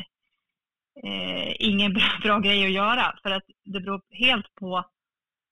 eh, 1.03 1.55
ingen 1.59 1.93
bra, 1.97 2.09
bra, 2.23 2.39
grej 2.39 2.65
att 2.65 2.71
göra 2.71 3.19
för 3.23 3.31
att 3.31 3.43
det 3.63 3.79
beror 3.79 4.01
helt 4.09 4.55
på 4.55 4.77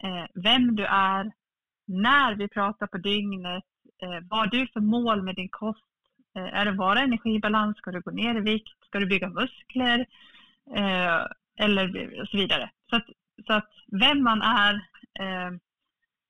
eh, 0.04 0.26
vem 0.44 0.76
du 0.76 0.86
är, 0.86 1.32
när 1.88 2.36
vi 2.36 2.48
pratar 2.48 2.88
på 2.88 2.98
dygnet, 2.98 3.64
eh, 4.02 4.20
vad 4.30 4.40
har 4.40 4.48
du 4.48 4.68
för 4.68 4.80
mål 4.80 5.24
med 5.24 5.36
din 5.36 5.50
kost? 5.50 5.84
Eh, 6.38 6.60
är 6.60 6.66
det 6.66 6.74
bara 6.74 7.00
energibalans? 7.00 7.78
Ska 7.78 7.92
du 7.92 8.02
gå 8.02 8.12
ner 8.12 8.38
i 8.38 8.42
vikt? 8.42 8.86
Ska 8.86 9.00
du 9.00 9.06
bygga 9.06 9.30
muskler? 9.30 10.06
Eh, 10.76 11.26
eller 11.60 12.26
så 12.26 12.38
vidare. 12.38 12.70
Så 12.90 12.96
att, 12.96 13.06
så 13.48 13.54
att 13.54 13.70
vem 13.92 14.24
man 14.24 14.42
är 14.42 14.74
eh, 15.20 15.52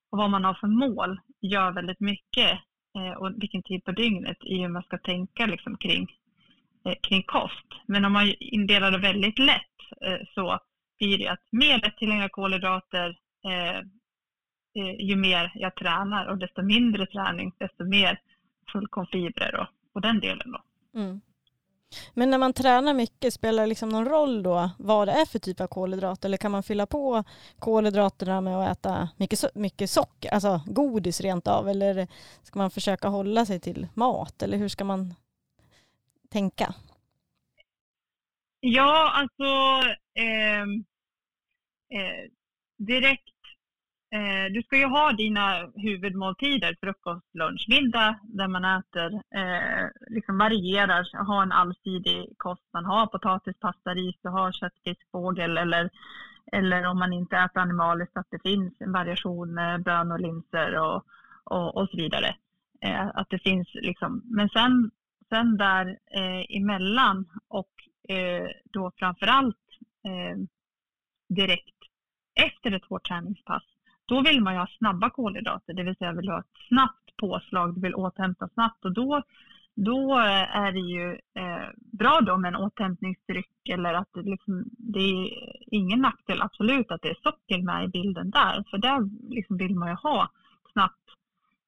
och 0.10 0.18
vad 0.18 0.30
man 0.30 0.44
har 0.44 0.54
för 0.54 0.68
mål 0.68 1.20
gör 1.42 1.72
väldigt 1.72 2.00
mycket 2.00 2.52
eh, 2.98 3.12
och 3.18 3.32
vilken 3.38 3.64
tid 3.64 3.84
på 3.84 3.92
dygnet 3.92 4.38
i 4.44 4.58
hur 4.62 4.70
man 4.70 4.84
ska 4.84 4.98
tänka 4.98 5.46
liksom, 5.46 5.78
kring, 5.78 6.08
eh, 6.86 6.96
kring 7.02 7.24
kost. 7.24 7.68
Men 7.86 8.06
om 8.06 8.14
man 8.14 8.34
indelar 8.40 8.92
det 8.92 8.98
väldigt 8.98 9.40
lätt 9.40 9.78
eh, 10.06 10.28
så 10.36 10.60
blir 11.00 11.18
det 11.18 11.28
att 11.28 11.44
mer 11.52 11.80
lättillgängliga 11.80 12.30
kolhydrater 12.30 13.18
eh, 13.46 13.78
eh, 14.84 14.96
ju 15.00 15.16
mer 15.16 15.52
jag 15.56 15.76
tränar 15.76 16.26
och 16.26 16.38
desto 16.38 16.62
mindre 16.62 17.06
träning, 17.06 17.52
desto 17.58 17.86
mer 17.86 18.20
fullkornfibrer 18.72 19.60
och, 19.60 19.68
och 19.94 20.02
den 20.02 20.20
delen. 20.20 20.52
Då. 20.52 20.62
Mm. 21.00 21.22
Men 22.14 22.30
när 22.30 22.38
man 22.38 22.54
tränar 22.54 22.94
mycket, 22.94 23.34
spelar 23.34 23.64
det 23.64 23.68
liksom 23.70 23.90
någon 23.90 24.06
roll 24.06 24.44
då 24.44 24.70
vad 24.78 25.08
det 25.08 25.12
är 25.12 25.26
för 25.26 25.40
typ 25.40 25.62
av 25.62 25.68
kolhydrat? 25.68 26.26
Eller 26.26 26.38
kan 26.38 26.52
man 26.52 26.64
fylla 26.64 26.86
på 26.86 27.24
kolhydraterna 27.60 28.42
med 28.42 28.58
att 28.58 28.78
äta 28.78 29.10
mycket, 29.18 29.56
mycket 29.56 29.90
socker, 29.90 30.34
alltså 30.34 30.62
godis 30.66 31.22
rent 31.22 31.48
av? 31.48 31.70
Eller 31.70 32.08
ska 32.44 32.60
man 32.60 32.72
försöka 32.72 33.08
hålla 33.08 33.46
sig 33.46 33.60
till 33.60 33.88
mat? 33.94 34.44
Eller 34.44 34.58
hur 34.58 34.70
ska 34.70 34.84
man 34.84 35.16
tänka? 36.30 36.74
Ja, 38.60 39.12
alltså 39.14 39.46
eh, 40.16 40.62
eh, 42.00 42.32
direkt 42.78 43.37
Eh, 44.10 44.52
du 44.54 44.64
ska 44.64 44.78
ju 44.78 44.86
ha 44.86 45.12
dina 45.12 45.72
huvudmåltider, 45.76 46.78
frukost, 46.82 47.36
lunch, 47.36 47.66
middag, 47.70 48.20
där 48.24 48.48
man 48.48 48.66
äter, 48.66 49.14
eh, 49.14 49.90
liksom 50.08 50.38
varierar, 50.38 51.26
ha 51.26 51.44
en 51.44 51.52
allsidig 51.52 52.34
kost. 52.38 52.64
Man 52.74 52.86
har 52.86 53.08
potatis, 53.08 53.60
pasta, 53.60 53.94
ris, 53.94 54.16
du 54.22 54.30
har 54.30 54.52
kött, 54.52 54.74
fisk, 54.84 55.12
fågel 55.12 55.58
eller, 55.58 55.90
eller 56.52 56.86
om 56.86 57.00
man 57.00 57.14
inte 57.14 57.38
äter 57.38 57.62
animaliskt 57.62 58.18
att 58.18 58.32
det 58.32 58.42
finns 58.44 58.74
en 58.80 58.92
variation 58.92 59.54
med 59.54 59.84
bönor, 59.84 60.18
linser 60.18 60.80
och, 60.80 61.06
och, 61.44 61.78
och 61.78 61.90
så 61.90 61.98
vidare. 61.98 62.36
Eh, 62.82 63.08
att 63.08 63.30
det 63.30 63.40
finns 63.40 63.68
liksom, 63.74 64.22
men 64.26 64.50
sen, 64.50 64.92
sen 65.30 65.58
där 65.58 65.98
eh, 66.12 66.58
emellan 66.58 67.26
och 67.48 67.72
eh, 68.10 68.48
då 68.64 68.92
framförallt 68.98 69.66
eh, 70.06 70.38
direkt 71.30 71.78
efter 72.36 72.72
ett 72.72 72.86
hårt 72.86 73.08
träningspass 73.08 73.64
då 74.08 74.22
vill 74.22 74.42
man 74.42 74.54
ju 74.54 74.60
ha 74.60 74.68
snabba 74.78 75.10
kolhydrater, 75.10 75.74
det 75.74 75.84
vill 75.84 75.96
säga 75.96 76.12
vill 76.12 76.30
ha 76.30 76.40
ett 76.40 76.68
snabbt 76.68 77.18
påslag, 77.18 77.76
du 77.76 77.82
vill 77.82 77.96
återhämta 77.96 78.50
snabbt. 78.54 78.86
Och 78.86 78.92
då, 78.94 79.22
då 79.76 80.20
eh, 80.20 80.58
är 80.58 80.72
det 80.72 80.80
ju 80.80 81.12
eh, 81.12 81.70
bra 81.76 82.22
då 82.22 82.38
med 82.38 82.50
en 82.50 82.56
återhämtningsdryck 82.56 83.70
eller 83.70 83.94
att 83.94 84.10
det, 84.14 84.22
liksom, 84.22 84.64
det 84.78 85.00
är 85.00 85.30
ingen 85.72 86.00
nackdel 86.00 86.42
absolut 86.42 86.92
att 86.92 87.02
det 87.02 87.10
är 87.10 87.18
socker 87.24 87.62
med 87.62 87.86
i 87.86 87.88
bilden 87.88 88.30
där, 88.30 88.64
för 88.70 88.78
där 88.78 89.10
liksom 89.30 89.58
vill 89.58 89.76
man 89.76 89.90
ju 89.90 89.96
ha 89.96 90.30
snabbt 90.74 91.08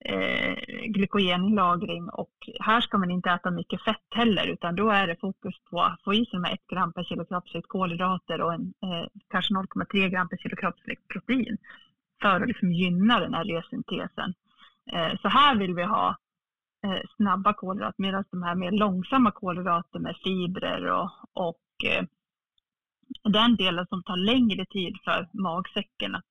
eh, 0.06 0.56
glykogenlagring 0.88 2.10
och 2.10 2.50
här 2.60 2.82
ska 2.82 2.98
man 2.98 3.12
inte 3.12 3.30
äta 3.30 3.52
mycket 3.52 3.84
fett 3.84 4.08
heller 4.16 4.48
utan 4.48 4.76
då 4.76 4.90
är 4.90 5.08
det 5.08 5.20
fokus 5.22 5.56
på 5.70 5.82
att 5.82 6.02
få 6.04 6.14
i 6.14 6.26
sig 6.26 6.40
med 6.40 6.54
1 6.54 6.68
gram 6.68 6.94
per 6.94 7.04
kilo 7.04 7.26
kroppsvikt 7.26 7.68
kolhydrater 7.68 8.42
och 8.42 8.54
en, 8.54 8.74
eh, 8.84 9.08
kanske 9.30 9.54
0,3 9.54 10.10
gram 10.10 10.30
per 10.30 10.38
kilo 10.38 10.56
kroppsvikt 10.56 11.08
protein 11.08 11.58
för 12.22 12.42
att 12.42 12.48
liksom 12.48 12.74
gynna 12.74 13.20
den 13.20 13.34
här 13.34 13.44
resyntesen. 13.44 14.34
Eh, 14.92 15.20
så 15.22 15.28
här 15.28 15.56
vill 15.56 15.74
vi 15.74 15.84
ha 15.84 16.18
eh, 16.84 17.02
snabba 17.16 17.54
kolhydrater 17.54 18.02
medan 18.02 18.24
de 18.32 18.44
här 18.44 18.56
mer 18.56 18.72
långsamma 18.72 19.32
kolhydrater 19.32 20.00
med 20.00 20.16
fibrer 20.24 20.86
och, 20.92 21.12
och 21.34 21.86
eh, 21.86 22.06
den 23.24 23.56
delen 23.56 23.88
som 23.88 24.04
tar 24.04 24.18
längre 24.18 24.66
tid 24.66 24.98
för 25.04 25.28
magsäcken 25.34 26.16
att 26.16 26.28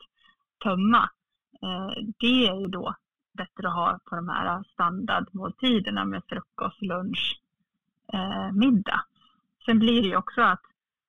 tömma, 0.62 1.11
det 2.18 2.46
är 2.48 2.61
ju 2.61 2.66
då 2.66 2.94
bättre 3.33 3.68
att 3.68 3.74
ha 3.74 3.98
på 4.05 4.16
de 4.16 4.29
här 4.29 4.64
standardmåltiderna 4.72 6.05
med 6.05 6.22
frukost, 6.29 6.83
lunch, 6.83 7.40
middag. 8.53 9.01
Sen 9.64 9.79
blir 9.79 10.03
det 10.03 10.09
ju 10.09 10.16
också 10.16 10.42
att 10.42 10.62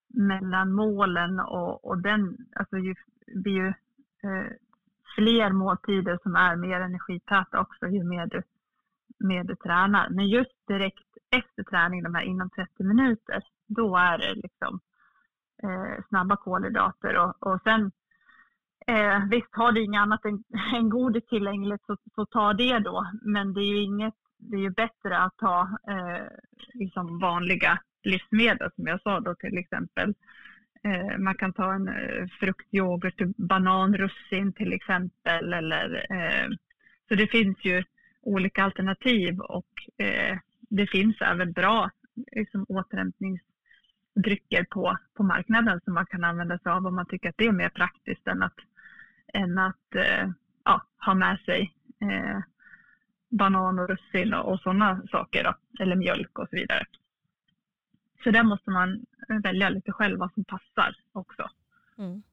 mellan 0.07 0.73
målen 0.73 1.39
och, 1.39 1.85
och 1.85 1.97
den, 1.97 2.37
alltså 2.55 2.77
ju, 2.77 2.95
blir 3.35 3.53
ju 3.53 3.73
fler 5.19 5.51
måltider 5.51 6.19
som 6.23 6.35
är 6.35 6.55
mer 6.55 6.79
energitäta 6.79 7.59
också 7.59 7.87
ju 7.87 8.03
mer 8.03 8.25
du, 8.25 8.41
mer 9.19 9.43
du 9.43 9.55
tränar. 9.55 10.09
Men 10.09 10.27
just 10.27 10.67
direkt 10.67 11.09
efter 11.31 11.63
träning, 11.63 12.03
de 12.03 12.15
här 12.15 12.23
inom 12.23 12.49
30 12.49 12.83
minuter, 12.83 13.41
då 13.67 13.97
är 13.97 14.17
det 14.17 14.33
liksom 14.35 14.79
eh, 15.63 16.03
snabba 16.09 16.35
kolhydrater 16.35 17.17
och, 17.17 17.33
och 17.47 17.61
sen 17.63 17.91
eh, 18.87 19.25
visst 19.29 19.55
har 19.55 19.71
du 19.71 19.83
inget 19.83 20.01
annat 20.01 20.25
än, 20.25 20.43
än 20.75 20.89
godis 20.89 21.25
tillgängligt 21.25 21.85
så, 21.85 21.97
så 22.15 22.25
ta 22.25 22.53
det 22.53 22.79
då. 22.79 23.11
Men 23.21 23.53
det 23.53 23.61
är 23.61 23.73
ju 23.75 23.81
inget, 23.81 24.15
det 24.37 24.55
är 24.55 24.61
ju 24.61 24.69
bättre 24.69 25.17
att 25.17 25.37
ta 25.37 25.61
eh, 25.87 26.27
liksom 26.73 27.19
vanliga 27.19 27.79
livsmedel 28.03 28.71
som 28.75 28.87
jag 28.87 29.01
sa 29.01 29.19
då 29.19 29.35
till 29.35 29.57
exempel 29.57 30.13
Eh, 30.13 30.48
Eh, 30.83 31.17
man 31.17 31.35
kan 31.35 31.53
ta 31.53 31.73
en 31.73 31.87
eh, 31.87 32.27
fruktyoghurt, 32.39 33.17
typ 33.17 33.37
bananrussin 33.37 34.53
till 34.53 34.73
exempel. 34.73 35.53
Eller, 35.53 36.05
eh, 36.11 36.47
så 37.07 37.15
det 37.15 37.27
finns 37.27 37.57
ju 37.61 37.83
olika 38.21 38.63
alternativ 38.63 39.39
och 39.39 40.03
eh, 40.05 40.37
det 40.69 40.87
finns 40.87 41.21
även 41.21 41.51
bra 41.51 41.89
liksom, 42.31 42.65
återhämtningsdrycker 42.69 44.63
på, 44.69 44.97
på 45.13 45.23
marknaden 45.23 45.81
som 45.83 45.93
man 45.93 46.05
kan 46.05 46.23
använda 46.23 46.59
sig 46.59 46.71
av 46.71 46.85
om 46.85 46.95
man 46.95 47.05
tycker 47.05 47.29
att 47.29 47.37
det 47.37 47.47
är 47.47 47.51
mer 47.51 47.69
praktiskt 47.69 48.27
än 48.27 48.43
att, 48.43 48.57
än 49.33 49.57
att 49.57 49.95
eh, 49.95 50.29
ja, 50.65 50.81
ha 51.05 51.13
med 51.13 51.39
sig 51.39 51.73
eh, 52.01 52.39
banan 53.29 53.79
och 53.79 53.89
russin 53.89 54.33
och, 54.33 54.51
och 54.51 54.59
sådana 54.59 55.01
saker, 55.11 55.43
då, 55.43 55.55
eller 55.83 55.95
mjölk 55.95 56.39
och 56.39 56.49
så 56.49 56.55
vidare. 56.55 56.85
Så 58.23 58.31
där 58.31 58.43
måste 58.43 58.71
man 58.71 59.05
välja 59.43 59.69
lite 59.69 59.91
själv 59.91 60.19
vad 60.19 60.33
som 60.33 60.43
passar 60.43 60.95
också. 61.13 61.49
Mm. 61.97 62.23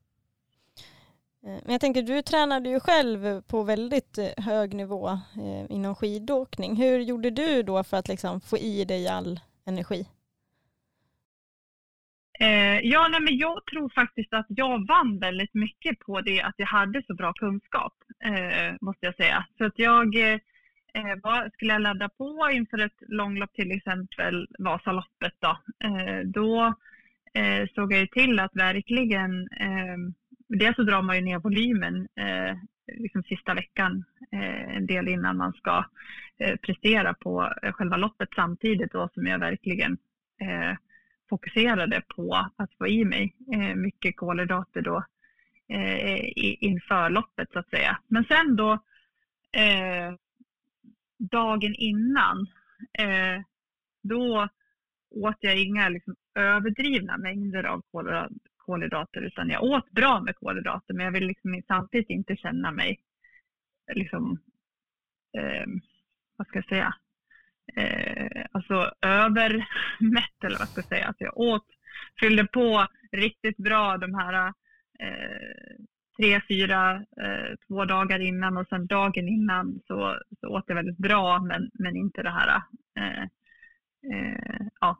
Eh, 1.46 1.60
men 1.64 1.72
jag 1.72 1.80
tänker, 1.80 2.02
du 2.02 2.22
tränade 2.22 2.68
ju 2.68 2.80
själv 2.80 3.42
på 3.42 3.62
väldigt 3.62 4.18
eh, 4.18 4.44
hög 4.44 4.74
nivå 4.74 5.08
eh, 5.08 5.66
inom 5.76 5.94
skidåkning. 5.94 6.76
Hur 6.76 6.98
gjorde 6.98 7.30
du 7.30 7.62
då 7.62 7.84
för 7.84 7.96
att 7.96 8.08
liksom 8.08 8.40
få 8.40 8.58
i 8.58 8.84
dig 8.84 9.08
all 9.08 9.40
energi? 9.66 10.06
ja, 12.82 13.08
nej, 13.08 13.20
men 13.20 13.36
jag 13.36 13.66
tror 13.66 13.88
faktiskt 13.88 14.32
att 14.32 14.46
jag 14.48 14.86
vann 14.86 15.18
väldigt 15.18 15.54
mycket 15.54 15.98
på 15.98 16.20
det 16.20 16.42
att 16.42 16.54
jag 16.56 16.66
hade 16.66 17.02
så 17.06 17.14
bra 17.14 17.32
kunskap, 17.32 17.94
måste 18.80 19.06
jag 19.06 19.16
säga. 19.16 19.46
Så 19.58 19.64
att 19.64 19.78
jag 19.78 20.14
Eh, 20.96 21.16
vad 21.22 21.52
skulle 21.52 21.72
jag 21.72 21.82
ladda 21.82 22.08
på 22.08 22.50
inför 22.52 22.78
ett 22.78 23.02
långlopp, 23.08 23.52
till 23.52 23.72
exempel 23.72 24.48
Vasaloppet, 24.58 25.34
då, 25.38 25.58
eh, 25.84 26.20
då 26.24 26.74
eh, 27.34 27.68
såg 27.74 27.92
jag 27.92 28.00
ju 28.00 28.06
till 28.06 28.38
att 28.40 28.56
verkligen 28.56 29.48
ehm, 29.48 30.14
dels 30.48 30.76
så 30.76 30.82
drar 30.82 31.02
man 31.02 31.16
ju 31.16 31.22
ner 31.22 31.38
volymen 31.38 32.08
eh, 32.14 32.56
liksom 32.86 33.22
sista 33.22 33.54
veckan 33.54 34.04
eh, 34.32 34.76
en 34.76 34.86
del 34.86 35.08
innan 35.08 35.36
man 35.36 35.52
ska 35.52 35.84
eh, 36.38 36.56
prestera 36.56 37.14
på 37.14 37.52
eh, 37.62 37.72
själva 37.72 37.96
loppet 37.96 38.28
samtidigt 38.34 38.92
då 38.92 39.08
som 39.14 39.26
jag 39.26 39.38
verkligen 39.38 39.98
eh, 40.40 40.76
fokuserade 41.28 42.02
på 42.16 42.50
att 42.56 42.74
få 42.78 42.86
i 42.86 43.04
mig 43.04 43.34
eh, 43.52 43.74
mycket 43.74 44.16
kolhydrater 44.16 44.82
då 44.82 45.04
eh, 45.68 46.32
inför 46.60 47.10
loppet 47.10 47.52
så 47.52 47.58
att 47.58 47.70
säga. 47.70 47.98
Men 48.08 48.24
sen 48.24 48.56
då 48.56 48.72
eh, 49.52 50.14
dagen 51.18 51.74
innan 51.74 52.46
eh, 52.98 53.42
då 54.02 54.48
åt 55.10 55.36
jag 55.40 55.58
inga 55.58 55.88
liksom, 55.88 56.16
överdrivna 56.34 57.18
mängder 57.18 57.64
av 57.64 57.82
kolhydrater 58.56 59.20
utan 59.20 59.48
jag 59.48 59.62
åt 59.62 59.90
bra 59.90 60.20
med 60.20 60.36
kolhydrater 60.36 60.94
men 60.94 61.04
jag 61.04 61.12
ville 61.12 61.26
liksom 61.26 61.62
samtidigt 61.66 62.10
inte 62.10 62.36
känna 62.36 62.70
mig 62.70 63.00
liksom, 63.94 64.38
eh, 65.38 65.66
vad 66.36 66.46
ska 66.46 66.58
jag 66.58 66.68
säga, 66.68 66.94
eh, 67.76 68.46
alltså 68.52 68.92
övermätt 69.00 70.44
eller 70.44 70.58
vad 70.58 70.68
ska 70.68 70.80
jag 70.80 70.88
säga. 70.88 71.06
Alltså 71.06 71.24
jag 71.24 71.38
åt, 71.38 71.66
fyllde 72.20 72.46
på 72.46 72.86
riktigt 73.12 73.56
bra 73.56 73.96
de 73.96 74.14
här 74.14 74.52
eh, 74.98 75.76
tre, 76.16 76.40
fyra, 76.48 76.94
eh, 76.94 77.56
två 77.66 77.84
dagar 77.84 78.20
innan 78.20 78.56
och 78.56 78.68
sen 78.68 78.86
dagen 78.86 79.28
innan 79.28 79.80
så, 79.86 80.18
så 80.40 80.48
åt 80.48 80.64
jag 80.66 80.74
väldigt 80.74 80.98
bra 80.98 81.40
men, 81.40 81.70
men 81.74 81.96
inte 81.96 82.22
det 82.22 82.30
här 82.30 82.62
eh, 82.98 83.22
eh, 84.12 84.66
ja, 84.80 84.98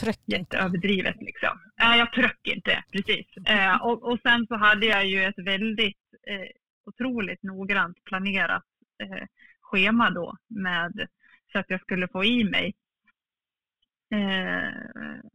Tröck 0.00 0.20
jätteöverdrivet 0.24 1.16
liksom. 1.20 1.58
Nej, 1.78 1.98
jag 1.98 2.12
tröck 2.12 2.40
inte 2.48 2.84
precis. 2.92 3.26
Eh, 3.46 3.82
och, 3.82 4.02
och 4.02 4.18
sen 4.22 4.46
så 4.46 4.56
hade 4.56 4.86
jag 4.86 5.06
ju 5.06 5.24
ett 5.24 5.38
väldigt 5.38 6.14
eh, 6.26 6.48
otroligt 6.86 7.42
noggrant 7.42 8.04
planerat 8.04 8.64
eh, 8.98 9.26
schema 9.60 10.10
då 10.10 10.36
med 10.48 11.08
så 11.52 11.58
att 11.58 11.70
jag 11.70 11.80
skulle 11.80 12.08
få 12.08 12.24
i 12.24 12.44
mig 12.44 12.74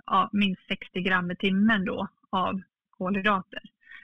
ja, 0.05 0.29
minst 0.33 0.67
60 0.67 1.01
gram 1.01 1.31
i 1.31 1.35
timmen 1.35 1.85
då 1.85 2.07
av 2.29 2.61
kolhydrater 2.89 3.61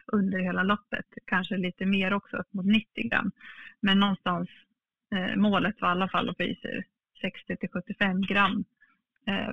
under 0.07 0.39
hela 0.39 0.63
loppet. 0.63 1.05
Kanske 1.25 1.57
lite 1.57 1.85
mer 1.85 2.13
också, 2.13 2.37
upp 2.37 2.53
mot 2.53 2.65
90 2.65 3.09
gram. 3.09 3.31
Men 3.79 3.99
någonstans, 3.99 4.49
eh, 5.15 5.35
målet 5.35 5.81
var 5.81 5.89
i 5.89 5.91
alla 5.91 6.09
fall 6.09 6.29
att 6.29 6.37
få 6.37 6.43
i 6.43 6.55
sig 6.55 6.87
60 7.21 7.55
till 7.55 7.69
75 7.69 8.21
gram 8.21 8.65
eh, 9.27 9.49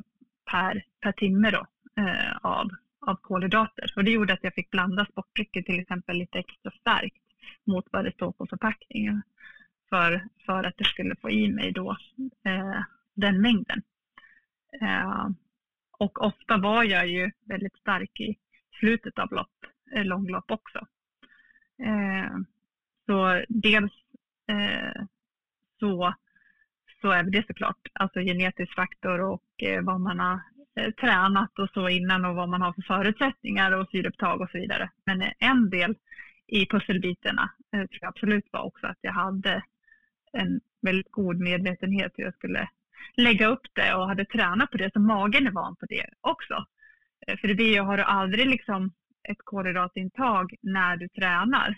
per, 0.50 0.84
per 1.00 1.12
timme 1.12 1.50
då, 1.50 1.66
eh, 2.02 2.36
av, 2.36 2.70
av 3.00 3.16
kolhydrater. 3.16 3.92
Och 3.96 4.04
det 4.04 4.10
gjorde 4.10 4.32
att 4.32 4.44
jag 4.44 4.54
fick 4.54 4.70
blanda 4.70 5.06
sportdrycker 5.06 5.62
till 5.62 5.80
exempel 5.80 6.16
lite 6.16 6.38
extra 6.38 6.70
starkt 6.80 7.22
mot 7.64 7.86
vad 7.90 8.04
det 8.04 8.12
står 8.12 8.32
på 8.32 8.46
förpackningen 8.46 9.22
för, 9.88 10.28
för 10.46 10.64
att 10.64 10.76
det 10.76 10.84
skulle 10.84 11.16
få 11.16 11.30
i 11.30 11.52
mig 11.52 11.72
då 11.72 11.96
eh, 12.44 12.80
den 13.14 13.40
mängden. 13.40 13.82
Eh, 14.80 15.28
och 15.98 16.24
ofta 16.24 16.56
var 16.56 16.84
jag 16.84 17.08
ju 17.08 17.30
väldigt 17.44 17.76
stark 17.76 18.20
i 18.20 18.38
slutet 18.80 19.18
av 19.18 19.32
lopp, 19.32 19.66
långlopp 19.94 20.50
också. 20.50 20.86
Eh, 21.82 22.36
så 23.06 23.44
dels 23.48 23.92
eh, 24.48 25.02
så 25.80 26.14
så 27.02 27.10
är 27.10 27.22
det 27.22 27.46
såklart 27.46 27.88
alltså 27.92 28.20
genetisk 28.20 28.74
faktor 28.74 29.20
och 29.20 29.62
eh, 29.62 29.82
vad 29.82 30.00
man 30.00 30.20
har 30.20 30.40
eh, 30.76 30.90
tränat 30.90 31.58
och 31.58 31.70
så 31.74 31.88
innan 31.88 32.24
och 32.24 32.34
vad 32.34 32.48
man 32.48 32.62
har 32.62 32.72
för 32.72 32.82
förutsättningar 32.82 33.72
och 33.72 33.88
syreupptag 33.90 34.40
och 34.40 34.50
så 34.50 34.58
vidare. 34.58 34.90
Men 35.04 35.22
eh, 35.22 35.32
en 35.38 35.70
del 35.70 35.94
i 36.46 36.66
pusselbitarna 36.66 37.50
eh, 37.72 37.78
tror 37.78 37.98
jag 38.00 38.08
absolut 38.08 38.48
var 38.50 38.60
också 38.60 38.86
att 38.86 38.98
jag 39.00 39.12
hade 39.12 39.62
en 40.32 40.60
väldigt 40.82 41.10
god 41.10 41.40
medvetenhet 41.40 42.12
hur 42.16 42.24
jag 42.24 42.34
skulle 42.34 42.68
lägga 43.16 43.46
upp 43.46 43.66
det 43.72 43.94
och 43.94 44.08
hade 44.08 44.24
tränat 44.24 44.70
på 44.70 44.76
det 44.76 44.90
så 44.92 45.00
magen 45.00 45.46
är 45.46 45.50
van 45.50 45.76
på 45.76 45.86
det 45.86 46.06
också. 46.20 46.66
Eh, 47.26 47.36
för 47.38 47.48
det 47.48 47.54
blir 47.54 47.74
ju, 47.74 47.80
har 47.80 47.96
du 47.96 48.02
aldrig 48.02 48.46
liksom 48.46 48.92
ett 49.30 49.38
kolhydratintag 49.44 50.54
när 50.60 50.96
du 50.96 51.08
tränar 51.08 51.76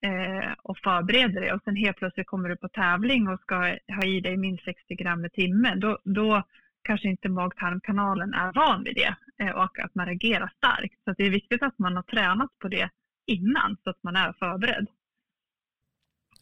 eh, 0.00 0.52
och 0.62 0.78
förbereder 0.78 1.40
dig 1.40 1.52
och 1.52 1.62
sen 1.64 1.76
helt 1.76 1.96
plötsligt 1.96 2.26
kommer 2.26 2.48
du 2.48 2.56
på 2.56 2.68
tävling 2.68 3.28
och 3.28 3.40
ska 3.40 3.56
ha 3.88 4.04
i 4.04 4.20
dig 4.20 4.36
minst 4.36 4.64
60 4.64 4.94
gram 4.94 5.24
i 5.24 5.30
timmen, 5.30 5.80
då, 5.80 5.98
då 6.04 6.42
kanske 6.82 7.08
inte 7.08 7.28
mag-tarmkanalen 7.28 8.34
är 8.34 8.52
van 8.52 8.84
vid 8.84 8.94
det 8.94 9.16
eh, 9.44 9.50
och 9.50 9.78
att 9.78 9.94
man 9.94 10.06
reagerar 10.06 10.52
starkt. 10.56 11.04
Så 11.04 11.14
det 11.16 11.24
är 11.26 11.30
viktigt 11.30 11.62
att 11.62 11.78
man 11.78 11.96
har 11.96 12.02
tränat 12.02 12.58
på 12.58 12.68
det 12.68 12.90
innan 13.26 13.76
så 13.84 13.90
att 13.90 14.02
man 14.02 14.16
är 14.16 14.32
förberedd. 14.32 14.86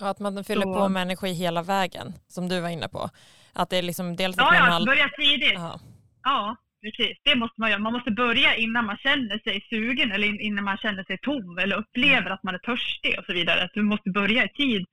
Och 0.01 0.09
att 0.09 0.19
man 0.19 0.45
fyller 0.45 0.63
så... 0.63 0.75
på 0.75 0.89
med 0.89 1.03
energi 1.03 1.33
hela 1.33 1.63
vägen, 1.63 2.13
som 2.27 2.49
du 2.49 2.61
var 2.61 2.69
inne 2.69 2.89
på. 2.89 3.11
Att 3.53 3.71
det 3.71 3.77
är 3.77 3.83
liksom 3.83 4.17
dels 4.17 4.39
att 4.39 4.55
ja, 4.55 4.67
man 4.67 4.81
ja, 4.81 4.87
börja 4.87 5.09
tidigt. 5.09 5.55
Ja. 5.55 5.81
ja, 6.23 6.57
precis. 6.83 7.19
Det 7.23 7.37
måste 7.37 7.61
man 7.61 7.71
göra. 7.71 7.81
Man 7.81 7.93
måste 7.93 8.11
börja 8.11 8.57
innan 8.57 8.87
man 8.87 8.97
känner 8.97 9.39
sig 9.39 9.67
sugen 9.71 10.13
eller 10.13 10.41
innan 10.41 10.65
man 10.65 10.77
känner 10.77 11.05
sig 11.05 11.19
tom 11.19 11.59
eller 11.59 11.77
upplever 11.77 12.21
mm. 12.21 12.33
att 12.33 12.43
man 12.43 12.55
är 12.55 12.59
törstig 12.59 13.19
och 13.19 13.25
så 13.25 13.33
vidare. 13.33 13.65
Att 13.65 13.75
du 13.75 13.83
måste 13.83 14.11
börja 14.11 14.45
i 14.45 14.49
tid 14.49 14.87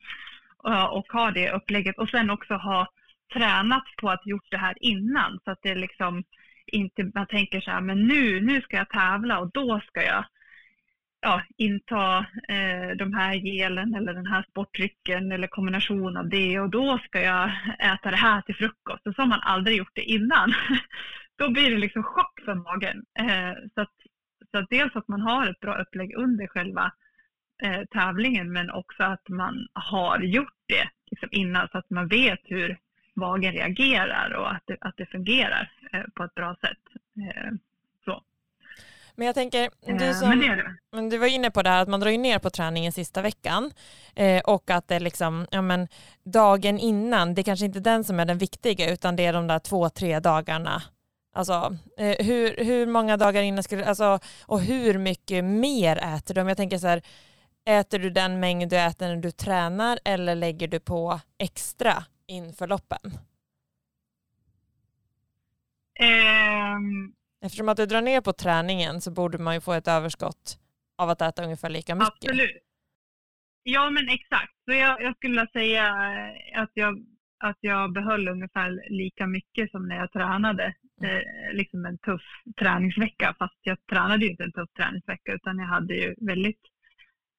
och 0.90 1.12
ha 1.12 1.32
det 1.32 1.52
upplägget 1.52 1.98
och 1.98 2.10
sen 2.10 2.30
också 2.30 2.54
ha 2.54 2.88
tränat 3.34 3.84
på 3.98 4.10
att 4.10 4.26
gjort 4.26 4.48
det 4.52 4.58
här 4.58 4.76
innan 4.82 5.40
så 5.44 5.52
att 5.52 5.60
det 5.62 5.76
liksom 5.76 6.24
inte, 6.68 7.12
man 7.16 7.28
tänker 7.28 7.62
så 7.62 7.72
här, 7.72 7.82
men 7.82 8.08
nu, 8.08 8.42
nu 8.42 8.62
ska 8.62 8.78
jag 8.78 8.90
tävla 8.90 9.40
och 9.40 9.52
då 9.54 9.82
ska 9.88 10.04
jag 10.04 10.26
ja, 11.22 11.42
inta 11.58 12.18
eh, 12.48 12.90
de 12.98 13.14
här 13.14 13.36
gelen 13.36 13.96
eller 13.96 14.14
den 14.14 14.26
här 14.26 14.46
sportdrycken 14.50 15.32
eller 15.32 15.48
kombination 15.48 16.18
av 16.18 16.30
det 16.30 16.60
och 16.60 16.70
då 16.70 16.98
ska 16.98 17.22
jag 17.22 17.52
äta 17.80 18.12
det 18.12 18.18
här 18.18 18.42
till 18.42 18.56
frukost. 18.56 19.08
Och 19.08 19.16
så 19.16 19.22
har 19.22 19.28
man 19.28 19.42
aldrig 19.42 19.78
gjort 19.78 19.96
det 19.96 20.04
innan. 20.04 20.54
då 21.40 21.50
blir 21.50 21.72
det 21.72 21.78
liksom 21.78 22.04
chock 22.04 22.40
för 22.46 22.56
magen. 22.56 23.06
Eh, 23.20 23.54
så, 23.76 23.82
att, 23.82 23.94
så 24.52 24.58
att 24.58 24.70
dels 24.70 24.96
att 24.96 25.08
man 25.08 25.22
har 25.22 25.48
ett 25.48 25.60
bra 25.60 25.82
upplägg 25.82 26.14
under 26.16 26.48
själva 26.48 26.92
eh, 27.64 27.82
tävlingen 27.92 28.52
men 28.52 28.72
också 28.72 29.04
att 29.04 29.30
man 29.30 29.68
har 29.74 30.20
gjort 30.20 30.60
det 30.68 30.90
liksom 31.12 31.30
innan 31.32 31.68
så 31.72 31.78
att 31.78 31.90
man 31.90 32.08
vet 32.08 32.40
hur 32.44 32.78
magen 33.14 33.54
reagerar 33.54 34.34
och 34.34 34.52
att 34.52 34.64
det, 34.66 34.78
att 34.82 34.98
det 34.98 35.06
fungerar 35.06 35.72
eh, 35.94 36.04
på 36.14 36.24
ett 36.24 36.36
bra 36.36 36.56
sätt. 36.62 37.02
Så. 38.06 38.24
Men 39.16 39.26
jag 39.26 39.36
tänker, 39.36 39.70
du, 40.00 40.14
som, 40.14 40.30
men 40.30 40.78
men 40.92 41.10
du 41.10 41.18
var 41.18 41.28
inne 41.28 41.52
på 41.52 41.62
det 41.62 41.70
här 41.70 41.82
att 41.82 41.90
man 41.90 42.00
drar 42.00 42.18
ner 42.18 42.40
på 42.40 42.50
träningen 42.50 42.92
sista 42.92 43.22
veckan 43.22 43.72
eh, 44.16 44.42
och 44.46 44.70
att 44.70 44.88
det 44.88 45.00
liksom, 45.00 45.48
ja 45.52 45.62
men 45.62 45.88
dagen 46.24 46.80
innan, 46.80 47.36
det 47.36 47.42
är 47.42 47.44
kanske 47.44 47.66
inte 47.66 47.80
den 47.80 48.04
som 48.04 48.20
är 48.20 48.26
den 48.26 48.38
viktiga 48.38 48.94
utan 48.94 49.16
det 49.16 49.26
är 49.26 49.34
de 49.34 49.48
där 49.48 49.60
två, 49.60 49.90
tre 49.90 50.20
dagarna 50.20 50.82
Alltså 51.40 51.78
eh, 51.98 52.26
hur, 52.26 52.66
hur 52.66 52.86
många 52.86 53.18
dagar 53.18 53.42
innan 53.42 53.64
skulle, 53.64 53.86
alltså, 53.86 54.20
och 54.46 54.62
hur 54.62 54.98
mycket 54.98 55.46
mer 55.46 55.96
äter 55.98 56.34
du? 56.34 56.42
Om 56.42 56.48
jag 56.48 56.58
tänker 56.58 56.78
så 56.78 56.88
här, 56.88 57.02
äter 57.70 58.00
du 58.00 58.10
den 58.10 58.40
mängd 58.40 58.70
du 58.70 58.78
äter 58.78 59.08
när 59.08 59.16
du 59.16 59.32
tränar 59.32 60.00
eller 60.06 60.36
lägger 60.36 60.68
du 60.68 60.80
på 60.80 61.20
extra 61.38 62.04
inför 62.28 62.68
loppen? 62.68 63.00
Um, 66.00 67.14
Eftersom 67.46 67.70
att 67.70 67.78
du 67.78 67.86
drar 67.86 68.02
ner 68.02 68.22
på 68.22 68.34
träningen 68.34 69.02
så 69.02 69.12
borde 69.12 69.38
man 69.38 69.54
ju 69.54 69.62
få 69.62 69.74
ett 69.74 69.88
överskott 69.88 70.60
av 70.98 71.10
att 71.10 71.22
äta 71.22 71.44
ungefär 71.44 71.70
lika 71.70 71.96
mycket. 71.96 72.14
Absolut. 72.14 72.64
Ja 73.64 73.90
men 73.90 74.10
exakt. 74.10 74.54
Så 74.66 74.72
jag, 74.72 75.02
jag 75.02 75.16
skulle 75.16 75.48
säga 75.48 75.86
att 76.56 76.72
jag, 76.74 77.06
att 77.38 77.58
jag 77.60 77.94
behöll 77.94 78.28
ungefär 78.28 78.90
lika 78.90 79.28
mycket 79.28 79.72
som 79.72 79.88
när 79.88 79.96
jag 79.96 80.12
tränade 80.12 80.76
eh, 81.04 81.54
liksom 81.54 81.86
en 81.86 81.98
tuff 81.98 82.22
träningsvecka. 82.60 83.36
Fast 83.40 83.58
jag 83.62 83.86
tränade 83.86 84.26
ju 84.26 84.32
inte 84.32 84.44
en 84.44 84.52
tuff 84.52 84.70
träningsvecka 84.74 85.34
utan 85.34 85.60
jag 85.60 85.68
hade 85.68 85.96
ju 85.96 86.16
väldigt 86.18 86.62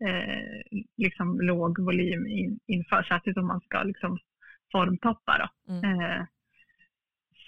eh, 0.04 0.80
liksom 0.96 1.40
låg 1.40 1.84
volym 1.84 2.26
in, 2.26 2.60
inför, 2.66 3.02
särskilt 3.02 3.36
om 3.36 3.46
man 3.46 3.60
ska 3.60 3.82
liksom 3.82 4.18
formtoppa. 4.72 5.38
Då. 5.38 5.72
Mm. 5.72 6.00
Eh, 6.00 6.24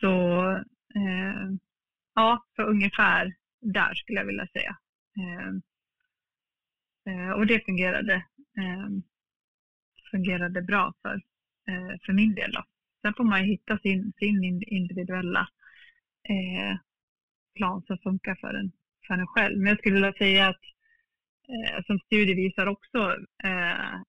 så 0.01 0.49
eh, 0.95 1.51
ja, 2.15 2.45
för 2.57 2.63
ungefär 2.63 3.35
där 3.61 3.95
skulle 3.95 4.19
jag 4.19 4.27
vilja 4.27 4.47
säga. 4.47 4.77
Eh, 5.19 5.49
eh, 7.15 7.31
och 7.31 7.47
det 7.47 7.65
fungerade, 7.65 8.25
fungerade 10.11 10.63
bra 10.63 10.95
för, 11.03 11.21
för 12.07 12.13
min 12.13 12.35
del. 12.35 12.53
Då. 12.53 12.65
Sen 13.03 13.15
får 13.15 13.25
man 13.25 13.41
hitta 13.41 13.79
sin, 13.79 14.13
sin 14.19 14.63
individuella 14.67 15.49
eh, 16.29 16.77
plan 17.55 17.83
som 17.87 17.99
funkar 17.99 18.35
för 18.35 18.55
en, 18.55 18.73
för 19.07 19.15
en 19.15 19.27
själv. 19.27 19.59
Men 19.59 19.67
jag 19.67 19.79
skulle 19.79 19.95
vilja 19.95 20.13
säga 20.13 20.49
att 20.49 20.61
eh, 21.49 21.85
som 21.87 21.99
studier 21.99 22.37
visar 22.37 22.67
också 22.67 23.17
eh, 23.45 24.01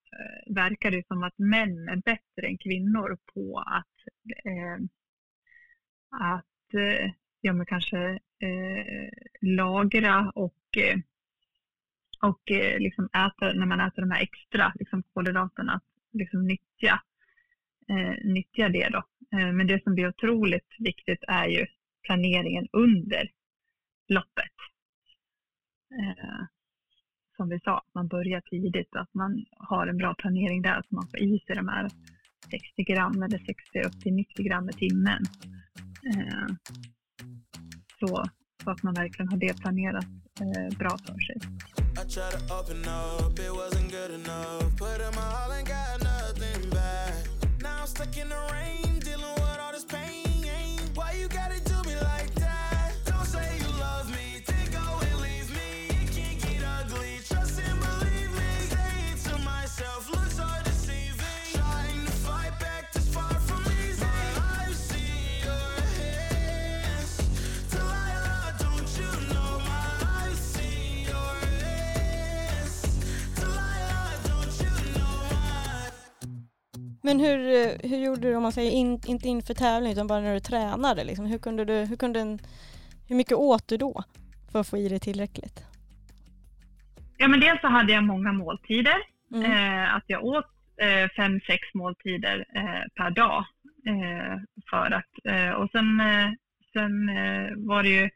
verkar 0.48 0.92
det 0.92 1.08
som 1.08 1.24
att 1.24 1.38
män 1.38 1.90
är 1.90 1.96
bättre 1.96 2.48
än 2.48 2.58
kvinnor 2.58 3.18
på 3.34 3.64
att, 3.68 3.98
eh, 4.46 4.84
att 6.10 6.74
eh, 6.74 7.12
ja, 7.42 7.54
men 7.54 7.66
kanske 7.66 8.20
eh, 8.40 9.10
lagra 9.42 10.32
och 10.36 10.78
eh, 10.78 10.98
och 12.24 12.52
eh, 12.52 12.80
liksom 12.80 13.06
äta, 13.06 13.54
när 13.54 13.66
man 13.66 13.80
äter 13.80 14.02
de 14.02 14.12
här 14.12 14.22
extra 14.22 14.74
liksom 14.76 15.04
kolhydraterna, 15.14 15.74
att 15.74 15.84
liksom 16.12 16.48
nyttja, 16.48 17.02
eh, 17.90 18.26
nyttja 18.26 18.70
det 18.70 18.90
då. 18.90 19.04
Eh, 19.38 19.52
men 19.52 19.68
det 19.68 19.84
som 19.84 19.94
blir 19.94 20.08
otroligt 20.08 20.76
viktigt 20.80 21.24
är 21.28 21.48
ju 21.48 21.66
planeringen 22.04 22.68
under 22.72 23.32
loppet. 24.08 24.56
Eh, 26.00 26.46
som 27.38 27.50
vi 27.50 27.60
sa, 27.60 27.78
att 27.78 27.94
man 27.96 28.08
börjar 28.08 28.42
tidigt 28.42 28.96
och 28.96 29.02
att 29.02 29.14
man 29.14 29.46
har 29.58 29.88
en 29.88 29.98
bra 29.98 30.16
planering 30.18 30.62
där, 30.62 30.82
så 30.82 30.96
man 30.96 31.08
får 31.08 31.20
i 31.20 31.40
sig 31.40 31.56
de 31.56 31.68
här 31.68 31.90
60 32.52 32.84
gram 32.84 33.24
eller 33.24 33.38
60 33.38 33.80
upp 33.86 34.02
till 34.02 34.14
90 34.14 34.44
gram 34.46 34.70
i 34.70 34.74
timmen. 34.74 35.24
Eh, 36.10 36.48
så, 38.00 38.24
så 38.64 38.72
att 38.72 38.84
man 38.84 38.94
verkligen 38.94 39.30
har 39.30 39.38
det 39.38 39.62
planerat 39.62 40.06
eh, 40.42 40.78
bra 40.78 40.98
för 40.98 41.20
sig. 41.20 41.38
Men 77.14 77.20
hur, 77.20 77.40
eh, 77.40 77.90
hur 77.90 77.98
gjorde 77.98 78.22
du 78.22 78.36
om 78.36 78.44
man 78.44 78.52
säger 78.52 78.72
in, 78.72 79.00
inte 79.08 79.28
inför 79.28 79.54
tävling 79.54 79.92
utan 79.92 80.08
bara 80.08 80.20
när 80.20 80.34
du 80.34 80.40
tränade? 80.40 81.04
Liksom? 81.04 81.26
Hur, 81.26 81.38
kunde 81.38 81.66
du, 81.66 81.74
hur, 81.74 81.96
kunde 81.96 82.20
en, 82.20 82.40
hur 83.08 83.16
mycket 83.16 83.38
åt 83.38 83.68
du 83.68 83.78
då 83.78 84.04
för 84.52 84.60
att 84.60 84.70
få 84.70 84.78
i 84.78 84.90
dig 84.90 85.00
tillräckligt? 85.00 85.64
Ja, 87.18 87.28
men 87.28 87.40
dels 87.40 87.62
så 87.62 87.68
hade 87.68 87.94
jag 87.94 88.04
många 88.04 88.34
måltider. 88.34 88.96
Mm. 89.34 89.52
Eh, 89.52 89.96
att 89.96 90.04
jag 90.08 90.24
åt 90.26 90.46
eh, 90.78 91.10
fem, 91.16 91.40
sex 91.48 91.62
måltider 91.74 92.46
eh, 92.56 92.84
per 92.96 93.10
dag. 93.10 93.46
Eh, 93.88 94.38
för 94.70 94.92
att, 94.92 95.14
eh, 95.24 95.52
och 95.52 95.70
sen, 95.72 96.02
sen 96.74 97.10
var 97.68 97.84
det 97.84 97.90
ju, 97.90 98.10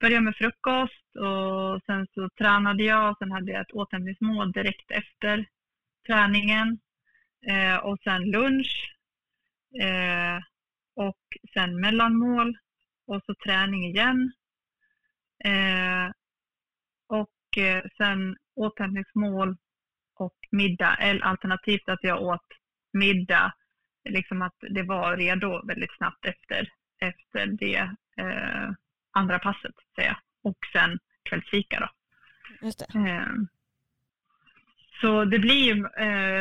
började 0.00 0.24
med 0.24 0.36
frukost 0.36 1.16
och 1.16 1.82
sen 1.86 2.06
så 2.14 2.28
tränade 2.38 2.82
jag 2.82 3.10
och 3.10 3.18
sen 3.18 3.32
hade 3.32 3.52
jag 3.52 3.60
ett 3.60 3.72
återhämtningsmål 3.72 4.52
direkt 4.52 4.90
efter 4.90 5.46
träningen. 6.06 6.78
Eh, 7.46 7.76
och 7.76 7.98
sen 8.04 8.22
lunch. 8.22 8.96
Eh, 9.82 10.38
och 10.94 11.18
sen 11.54 11.80
mellanmål 11.80 12.58
och 13.06 13.22
så 13.26 13.34
träning 13.34 13.84
igen. 13.84 14.32
Eh, 15.44 16.10
och 17.06 17.58
eh, 17.62 17.82
sen 17.96 18.36
återhämtningsmål 18.54 19.56
och 20.14 20.36
middag, 20.50 20.94
eller 20.94 21.20
alternativt 21.20 21.88
att 21.88 21.98
jag 22.02 22.22
åt 22.22 22.46
middag, 22.92 23.52
liksom 24.08 24.42
att 24.42 24.56
det 24.70 24.82
var 24.82 25.16
redo 25.16 25.66
väldigt 25.66 25.96
snabbt 25.96 26.24
efter, 26.24 26.68
efter 26.98 27.46
det 27.46 27.90
eh, 28.16 28.70
andra 29.10 29.38
passet, 29.38 29.74
säger 29.94 30.08
jag. 30.08 30.18
Och 30.42 30.58
sen 30.72 30.98
kvällsfika 31.22 31.80
då. 31.80 31.88
Just 32.66 32.78
det. 32.92 32.98
Eh, 32.98 33.34
så 35.00 35.24
det 35.24 35.38
blir 35.38 35.74
ju 35.74 35.84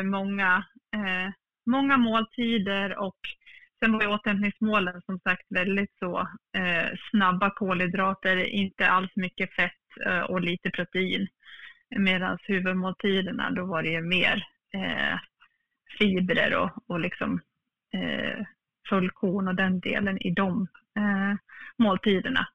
många, 0.04 0.66
eh, 0.96 1.32
många 1.66 1.98
måltider 1.98 2.98
och 2.98 3.18
sen 3.80 3.94
var 3.94 4.02
ju 4.02 4.08
återhämtningsmålen 4.08 5.02
som 5.02 5.20
sagt 5.20 5.46
väldigt 5.50 5.92
så 6.00 6.20
eh, 6.58 6.90
snabba 7.12 7.50
kolhydrater, 7.50 8.38
inte 8.38 8.90
alls 8.90 9.12
mycket 9.16 9.56
fett 9.56 10.06
eh, 10.06 10.22
och 10.22 10.42
lite 10.42 10.70
protein. 10.70 11.28
Medan 11.96 12.38
huvudmåltiderna 12.42 13.50
då 13.50 13.66
var 13.66 13.84
det 13.84 13.90
ju 13.90 14.02
mer 14.02 14.46
eh, 14.74 15.20
fibrer 15.98 16.56
och, 16.56 16.72
och 16.88 17.00
liksom 17.00 17.42
eh, 17.94 18.46
fullkorn 18.90 19.48
och 19.48 19.56
den 19.56 19.80
delen 19.80 20.18
i 20.22 20.32
de 20.32 20.68
eh, 20.98 21.36
måltiderna. 21.78 22.48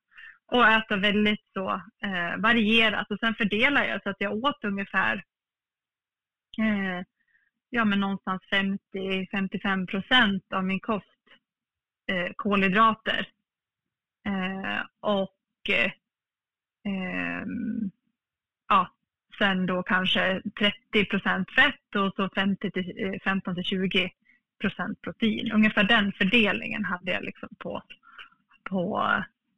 Och 0.47 0.68
äta 0.68 0.97
väldigt 0.97 1.45
så 1.53 1.70
eh, 2.05 2.37
varierat 2.39 3.11
och 3.11 3.18
sen 3.18 3.34
fördelar 3.34 3.84
jag 3.84 4.03
så 4.03 4.11
att 4.11 4.20
jag 4.20 4.45
åt 4.45 4.64
ungefär 4.64 5.24
eh, 6.59 7.05
ja, 7.77 7.85
men 7.85 8.01
någonstans 8.01 8.43
50-55 8.93 9.87
procent 9.87 10.53
av 10.53 10.64
min 10.64 10.81
kost 10.81 11.07
eh, 12.07 12.33
kolhydrater. 12.37 13.29
Eh, 14.27 14.81
och 15.01 15.70
eh, 15.70 15.93
ja, 18.68 18.91
sen 19.39 19.66
då 19.66 19.83
kanske 19.83 20.43
30 20.59 21.05
procent 21.05 21.51
fett 21.51 21.95
och 21.97 22.12
så 22.16 22.29
50 22.35 22.70
till, 22.70 23.05
eh, 23.07 23.20
15 23.24 23.55
till 23.55 23.64
20 23.64 24.11
procent 24.59 25.03
protein. 25.03 25.53
Ungefär 25.53 25.85
den 25.85 26.12
fördelningen 26.12 26.85
hade 26.85 27.12
jag 27.12 27.24
liksom 27.24 27.49
på, 27.59 27.83
på, 28.62 29.12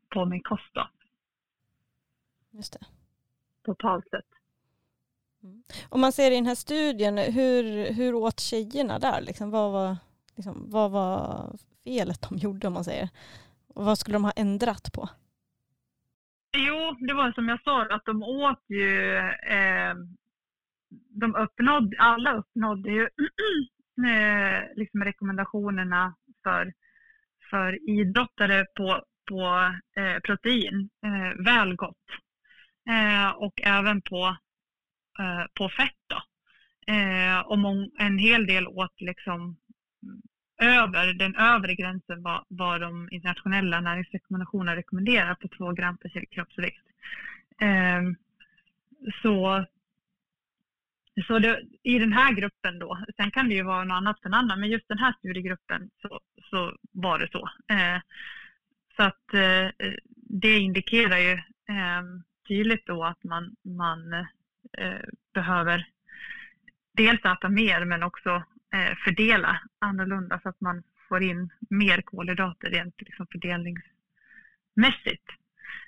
på 0.09 0.25
min 0.25 0.43
kost 0.43 0.75
då, 0.75 0.89
Just 2.51 2.73
det. 2.73 2.87
totalt 3.64 4.09
sett. 4.11 4.38
Mm. 5.49 5.62
Om 5.88 6.01
man 6.01 6.12
ser 6.12 6.30
i 6.30 6.34
den 6.34 6.46
här 6.46 6.55
studien, 6.55 7.18
hur, 7.18 7.92
hur 7.92 8.14
åt 8.14 8.40
tjejerna 8.40 8.99
där? 8.99 9.20
Liksom, 9.20 9.51
vad, 9.51 9.72
var, 9.72 9.96
liksom, 10.36 10.70
vad 10.70 10.90
var 10.90 11.53
felet 11.84 12.26
de 12.28 12.38
gjorde 12.38 12.66
om 12.66 12.72
man 12.72 12.84
säger? 12.84 13.09
Och 13.74 13.84
vad 13.84 13.99
skulle 13.99 14.14
de 14.14 14.24
ha 14.24 14.32
ändrat 14.36 14.92
på? 14.92 15.09
Jo, 16.57 16.96
det 17.07 17.14
var 17.14 17.32
som 17.32 17.49
jag 17.49 17.62
sa, 17.62 17.82
att 17.82 18.05
de 18.05 18.22
åt 18.22 18.62
ju... 18.68 19.16
Eh, 19.16 19.94
de 21.11 21.34
uppnådde, 21.34 21.96
alla 21.99 22.32
uppnådde 22.34 22.90
ju 22.90 23.03
eh, 24.09 24.76
liksom 24.76 25.05
rekommendationerna 25.05 26.14
för, 26.42 26.72
för 27.51 27.90
idrottare 27.90 28.66
på, 28.74 29.03
på 29.28 29.72
eh, 30.01 30.20
protein 30.20 30.90
eh, 31.05 31.44
väl 31.44 31.76
gott. 31.76 32.07
Eh, 32.90 33.30
och 33.30 33.61
även 33.62 34.03
på, 34.03 34.36
Eh, 35.19 35.45
på 35.55 35.69
fett. 35.69 36.05
Då. 36.07 36.23
Eh, 36.93 37.41
och 37.41 37.59
mång, 37.59 37.91
en 37.99 38.19
hel 38.19 38.47
del 38.47 38.66
åt 38.69 39.01
liksom 39.01 39.57
mm, 40.03 40.23
över 40.59 41.12
den 41.14 41.37
övre 41.37 41.75
gränsen 41.75 42.23
vad, 42.23 42.45
vad 42.49 42.81
de 42.81 43.09
internationella 43.11 43.81
näringsrekommendationerna 43.81 44.77
rekommenderar 44.77 45.35
på 45.35 45.49
2 45.49 45.73
gram 45.73 45.97
per 45.99 46.09
kilo 46.09 46.27
kroppsvikt. 46.27 46.85
Eh, 47.61 48.03
så 49.23 49.64
så 51.27 51.39
det, 51.39 51.62
i 51.83 51.99
den 51.99 52.12
här 52.12 52.33
gruppen 52.33 52.79
då, 52.79 52.99
sen 53.16 53.31
kan 53.31 53.49
det 53.49 53.55
ju 53.55 53.62
vara 53.62 53.85
något 53.85 53.97
annat 53.97 54.21
för 54.21 54.29
en 54.29 54.35
annan, 54.35 54.61
men 54.61 54.71
just 54.71 54.89
den 54.89 54.99
här 54.99 55.12
studiegruppen 55.19 55.91
så, 56.03 56.21
så 56.51 56.77
var 56.93 57.19
det 57.19 57.29
så. 57.33 57.49
Eh, 57.75 58.01
så 58.97 59.03
att 59.03 59.35
eh, 59.35 59.64
eh 59.64 59.95
det 60.31 60.59
indikerar 60.59 61.19
ju 61.19 61.33
eh, 61.69 62.03
tydligt 62.49 62.87
då 62.87 63.05
att 63.05 63.25
man, 63.25 63.57
man 63.62 64.12
eh, 64.12 64.27
Eh, 64.79 65.01
behöver 65.35 65.87
dels 66.93 67.25
äta 67.25 67.49
mer 67.49 67.85
men 67.85 68.03
också 68.03 68.43
eh, 68.73 68.97
fördela 69.05 69.61
annorlunda 69.79 70.41
så 70.43 70.49
att 70.49 70.61
man 70.61 70.83
får 71.09 71.23
in 71.23 71.51
mer 71.71 72.01
kolhydrater 72.01 72.71
rent 72.71 73.01
liksom 73.01 73.27
fördelningsmässigt. 73.27 75.25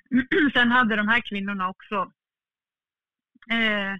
Sen 0.53 0.71
hade 0.71 0.95
de 0.95 1.07
här 1.07 1.21
kvinnorna 1.21 1.69
också 1.69 2.11
eh, 3.51 3.95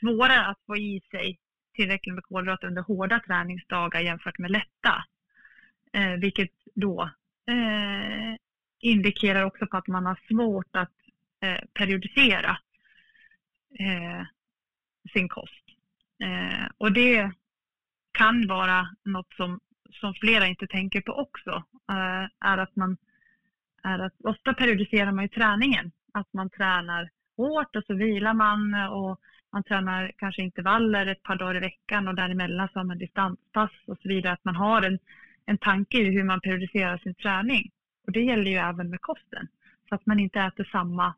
svårare 0.00 0.46
att 0.46 0.58
få 0.66 0.76
i 0.76 1.00
sig 1.10 1.38
tillräckligt 1.74 2.14
med 2.14 2.24
kolhydrater 2.24 2.66
under 2.66 2.82
hårda 2.82 3.20
träningsdagar 3.20 4.00
jämfört 4.00 4.38
med 4.38 4.50
lätta. 4.50 5.04
Eh, 5.92 6.12
vilket 6.12 6.50
då 6.74 7.10
eh, 7.46 8.36
indikerar 8.80 9.44
också 9.44 9.66
på 9.66 9.76
att 9.76 9.86
man 9.86 10.06
har 10.06 10.20
svårt 10.28 10.76
att 10.76 10.92
eh, 11.40 11.60
periodisera 11.74 12.58
eh, 13.78 14.26
sin 15.12 15.28
kost. 15.28 15.64
Eh, 16.22 16.66
och 16.78 16.92
det 16.92 17.32
kan 18.12 18.46
vara 18.46 18.88
något 19.04 19.32
som, 19.32 19.60
som 19.90 20.14
flera 20.14 20.46
inte 20.46 20.66
tänker 20.66 21.00
på 21.00 21.12
också. 21.12 21.50
Eh, 21.90 22.48
är 22.50 22.58
att 22.58 22.76
man 22.76 22.96
är 23.82 23.98
att 23.98 24.20
ofta 24.24 24.54
periodiserar 24.54 25.12
man 25.12 25.24
ju 25.24 25.28
träningen. 25.28 25.92
Att 26.12 26.32
man 26.32 26.50
tränar 26.50 27.10
hårt 27.36 27.76
och 27.76 27.84
så 27.86 27.94
vilar 27.94 28.34
man 28.34 28.74
och 28.74 29.20
man 29.52 29.62
tränar 29.62 30.12
kanske 30.16 30.42
intervaller 30.42 31.06
ett 31.06 31.22
par 31.22 31.36
dagar 31.36 31.56
i 31.56 31.60
veckan 31.60 32.08
och 32.08 32.14
däremellan 32.14 32.68
så 32.72 32.78
har 32.78 32.84
man 32.84 32.98
distanspass 32.98 33.70
och 33.86 33.98
så 34.02 34.08
vidare. 34.08 34.32
Att 34.32 34.44
man 34.44 34.56
har 34.56 34.82
en, 34.82 34.98
en 35.46 35.58
tanke 35.58 35.98
i 35.98 36.10
hur 36.10 36.24
man 36.24 36.40
periodiserar 36.40 36.98
sin 36.98 37.14
träning. 37.14 37.70
Och 38.06 38.12
det 38.12 38.20
gäller 38.20 38.50
ju 38.50 38.56
även 38.56 38.90
med 38.90 39.00
kosten. 39.00 39.48
Så 39.88 39.94
att 39.94 40.06
man 40.06 40.20
inte 40.20 40.40
äter 40.40 40.68
samma, 40.72 41.14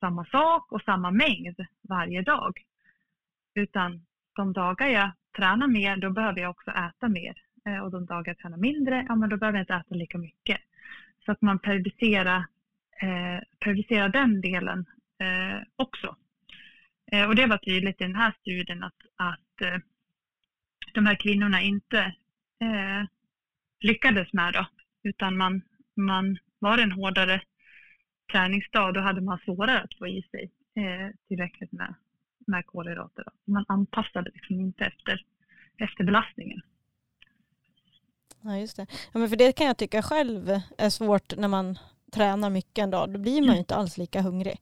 samma 0.00 0.24
sak 0.24 0.72
och 0.72 0.82
samma 0.82 1.10
mängd 1.10 1.66
varje 1.88 2.22
dag. 2.22 2.64
Utan 3.54 4.06
de 4.36 4.52
dagar 4.52 4.86
jag 4.86 5.10
tränar 5.36 5.66
mer, 5.66 5.96
då 5.96 6.10
behöver 6.10 6.40
jag 6.40 6.50
också 6.50 6.70
äta 6.70 7.08
mer. 7.08 7.34
Eh, 7.66 7.78
och 7.78 7.90
de 7.90 8.06
dagar 8.06 8.28
jag 8.30 8.38
tränar 8.38 8.56
mindre, 8.56 9.06
ja 9.08 9.16
men 9.16 9.28
då 9.28 9.36
behöver 9.36 9.58
jag 9.58 9.62
inte 9.62 9.74
äta 9.74 9.94
lika 9.94 10.18
mycket. 10.18 10.60
Så 11.24 11.32
att 11.32 11.42
man 11.42 11.58
periodiserar, 11.58 12.44
eh, 13.02 13.42
periodiserar 13.60 14.08
den 14.08 14.40
delen 14.40 14.86
eh, 15.18 15.62
också. 15.76 16.16
Eh, 17.12 17.28
och 17.28 17.34
det 17.34 17.46
var 17.46 17.58
tydligt 17.58 18.00
i 18.00 18.04
den 18.04 18.14
här 18.14 18.34
studien 18.40 18.82
att, 18.82 18.96
att 19.16 19.60
eh, 19.60 19.78
de 20.94 21.06
här 21.06 21.14
kvinnorna 21.14 21.60
inte 21.62 21.98
eh, 22.60 23.04
lyckades 23.80 24.32
med 24.32 24.52
då, 24.52 24.66
utan 25.02 25.36
man, 25.36 25.62
man 25.96 26.38
var 26.58 26.78
en 26.78 26.92
hårdare 26.92 27.40
träningsdag, 28.32 28.94
då 28.94 29.00
hade 29.00 29.20
man 29.20 29.38
svårare 29.44 29.82
att 29.82 29.94
få 29.98 30.06
i 30.06 30.22
sig 30.30 30.50
eh, 30.74 31.14
tillräckligt 31.28 31.72
med, 31.72 31.94
med 32.46 32.66
kolhydrater. 32.66 33.24
Då. 33.26 33.52
Man 33.52 33.64
anpassade 33.68 34.30
liksom 34.34 34.60
inte 34.60 34.84
efter, 34.84 35.24
efter 35.78 36.04
belastningen. 36.04 36.60
Ja, 38.40 38.56
just 38.58 38.76
det. 38.76 38.86
Ja, 39.12 39.18
men 39.18 39.28
för 39.28 39.36
det 39.36 39.52
kan 39.52 39.66
jag 39.66 39.76
tycka 39.76 40.02
själv 40.02 40.60
är 40.78 40.90
svårt 40.90 41.36
när 41.36 41.48
man 41.48 41.78
tränar 42.12 42.50
mycket 42.50 42.82
en 42.82 42.90
dag. 42.90 43.12
Då 43.12 43.18
blir 43.18 43.32
man 43.32 43.42
ju 43.42 43.48
mm. 43.48 43.58
inte 43.58 43.74
alls 43.74 43.98
lika 43.98 44.22
hungrig. 44.22 44.60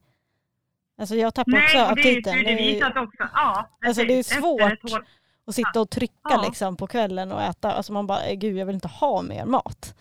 Alltså 0.99 1.15
jag 1.15 1.35
tappar 1.35 1.53
Nej, 1.53 1.65
också 1.65 1.79
aptiten. 1.79 2.35
Det 2.45 2.81
är, 2.81 2.95
det 2.95 3.01
också. 3.01 3.29
Ja, 3.35 3.69
alltså 3.87 4.03
det 4.05 4.19
är 4.19 4.23
svårt 4.23 5.01
att 5.47 5.55
sitta 5.55 5.81
och 5.81 5.91
trycka 5.91 6.15
ja. 6.23 6.45
liksom 6.47 6.77
på 6.77 6.87
kvällen 6.87 7.33
och 7.33 7.43
äta. 7.43 7.73
Alltså 7.73 7.93
man 7.93 8.07
bara, 8.07 8.35
gud 8.35 8.57
jag 8.57 8.67
vill 8.67 8.75
inte 8.75 8.89
ha 8.89 9.23
mer 9.23 9.45
mat. 9.45 9.95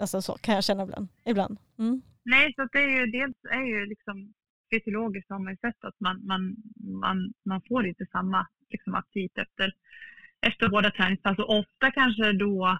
Alltså 0.00 0.22
så 0.22 0.32
kan 0.32 0.54
jag 0.54 0.64
känna 0.64 0.82
ibland. 0.82 1.08
ibland. 1.24 1.58
Mm. 1.82 2.02
Nej, 2.24 2.54
så 2.56 2.68
det 2.72 2.78
är 2.78 3.00
ju 3.00 3.06
dels 3.06 3.36
är 3.50 3.64
ju 3.64 3.86
liksom 3.86 4.32
fysiologiskt 4.72 5.30
har 5.30 5.38
man 5.38 5.52
ju 5.52 5.56
sett 5.56 5.84
att 5.84 6.00
man, 6.00 6.26
man, 6.26 6.56
man, 7.00 7.32
man 7.44 7.60
får 7.68 7.86
inte 7.86 8.06
samma 8.12 8.46
liksom, 8.70 8.94
aptit 8.94 9.38
efter, 9.38 9.72
efter 10.46 10.68
båda 10.68 10.90
träningspass. 10.90 11.38
Och 11.38 11.58
ofta 11.58 11.90
kanske 11.90 12.32
då 12.32 12.78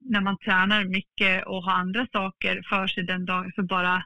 när 0.00 0.20
man 0.20 0.38
tränar 0.38 0.84
mycket 0.84 1.46
och 1.46 1.62
har 1.62 1.72
andra 1.72 2.06
saker 2.12 2.62
för 2.68 2.86
sig 2.86 3.04
den 3.04 3.24
dagen 3.24 3.52
så 3.56 3.62
bara 3.62 4.04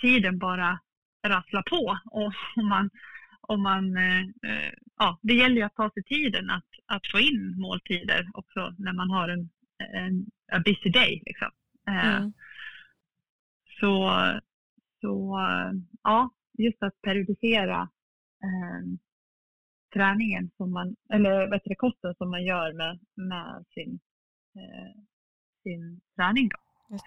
tiden 0.00 0.38
bara 0.38 0.78
rasslar 1.26 1.62
på. 1.62 1.98
Och 2.04 2.32
om 2.56 2.68
man, 2.68 2.90
om 3.40 3.62
man, 3.62 3.96
eh, 3.96 4.72
ja, 4.98 5.18
det 5.22 5.34
gäller 5.34 5.56
ju 5.56 5.62
att 5.62 5.74
ta 5.74 5.90
sig 5.90 6.02
tiden 6.02 6.50
att, 6.50 6.68
att 6.86 7.06
få 7.06 7.18
in 7.18 7.54
måltider 7.60 8.26
också 8.32 8.74
när 8.78 8.92
man 8.92 9.10
har 9.10 9.28
en, 9.28 9.50
en 10.52 10.62
busy 10.62 10.90
day. 10.90 11.22
Liksom. 11.26 11.50
Eh, 11.88 12.16
mm. 12.16 12.32
Så, 13.80 14.10
så 15.00 15.38
ja, 16.02 16.30
just 16.58 16.82
att 16.82 17.02
periodisera 17.02 17.80
eh, 18.42 18.98
träningen 19.94 20.50
som 20.56 20.72
man, 20.72 20.96
eller 21.12 21.60
du, 21.64 21.74
kosten 21.74 22.14
som 22.18 22.30
man 22.30 22.44
gör 22.44 22.72
med, 22.72 22.98
med 23.14 23.64
sin, 23.74 24.00
eh, 24.54 25.02
sin 25.62 26.00
träning. 26.16 26.48
Då. 26.48 26.56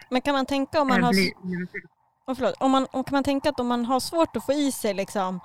Men 0.09 0.21
kan 0.21 0.33
man 0.33 0.45
tänka 0.45 0.81
om 0.81 0.87
man 0.87 1.03
har... 1.03 1.13
Oh, 2.25 2.35
förlåt, 2.35 2.55
om 2.59 2.71
man, 2.71 2.87
om 2.91 3.03
kan 3.03 3.15
man 3.15 3.23
tänka 3.23 3.49
att 3.49 3.59
om 3.59 3.67
man 3.67 3.85
har 3.85 3.99
svårt 3.99 4.35
att 4.35 4.45
få 4.45 4.53
i 4.53 4.71
sig 4.71 4.93
liksom 4.93 5.39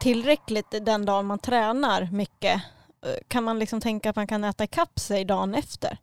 tillräckligt 0.00 0.70
den 0.70 1.04
dagen 1.04 1.26
man 1.26 1.38
tränar 1.38 2.08
mycket, 2.12 2.62
eh, 3.06 3.28
kan 3.28 3.44
man 3.44 3.58
liksom 3.58 3.80
tänka 3.80 4.10
att 4.10 4.16
man 4.16 4.26
kan 4.26 4.44
äta 4.44 4.64
ikapp 4.64 4.98
sig 4.98 5.24
dagen 5.24 5.54
efter? 5.54 5.98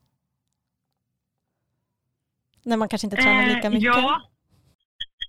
När 2.63 2.77
man 2.77 2.89
kanske 2.89 3.05
inte 3.07 3.17
tränar 3.17 3.45
lika 3.45 3.67
eh, 3.67 3.69
mycket? 3.69 3.85
ja. 3.85 4.21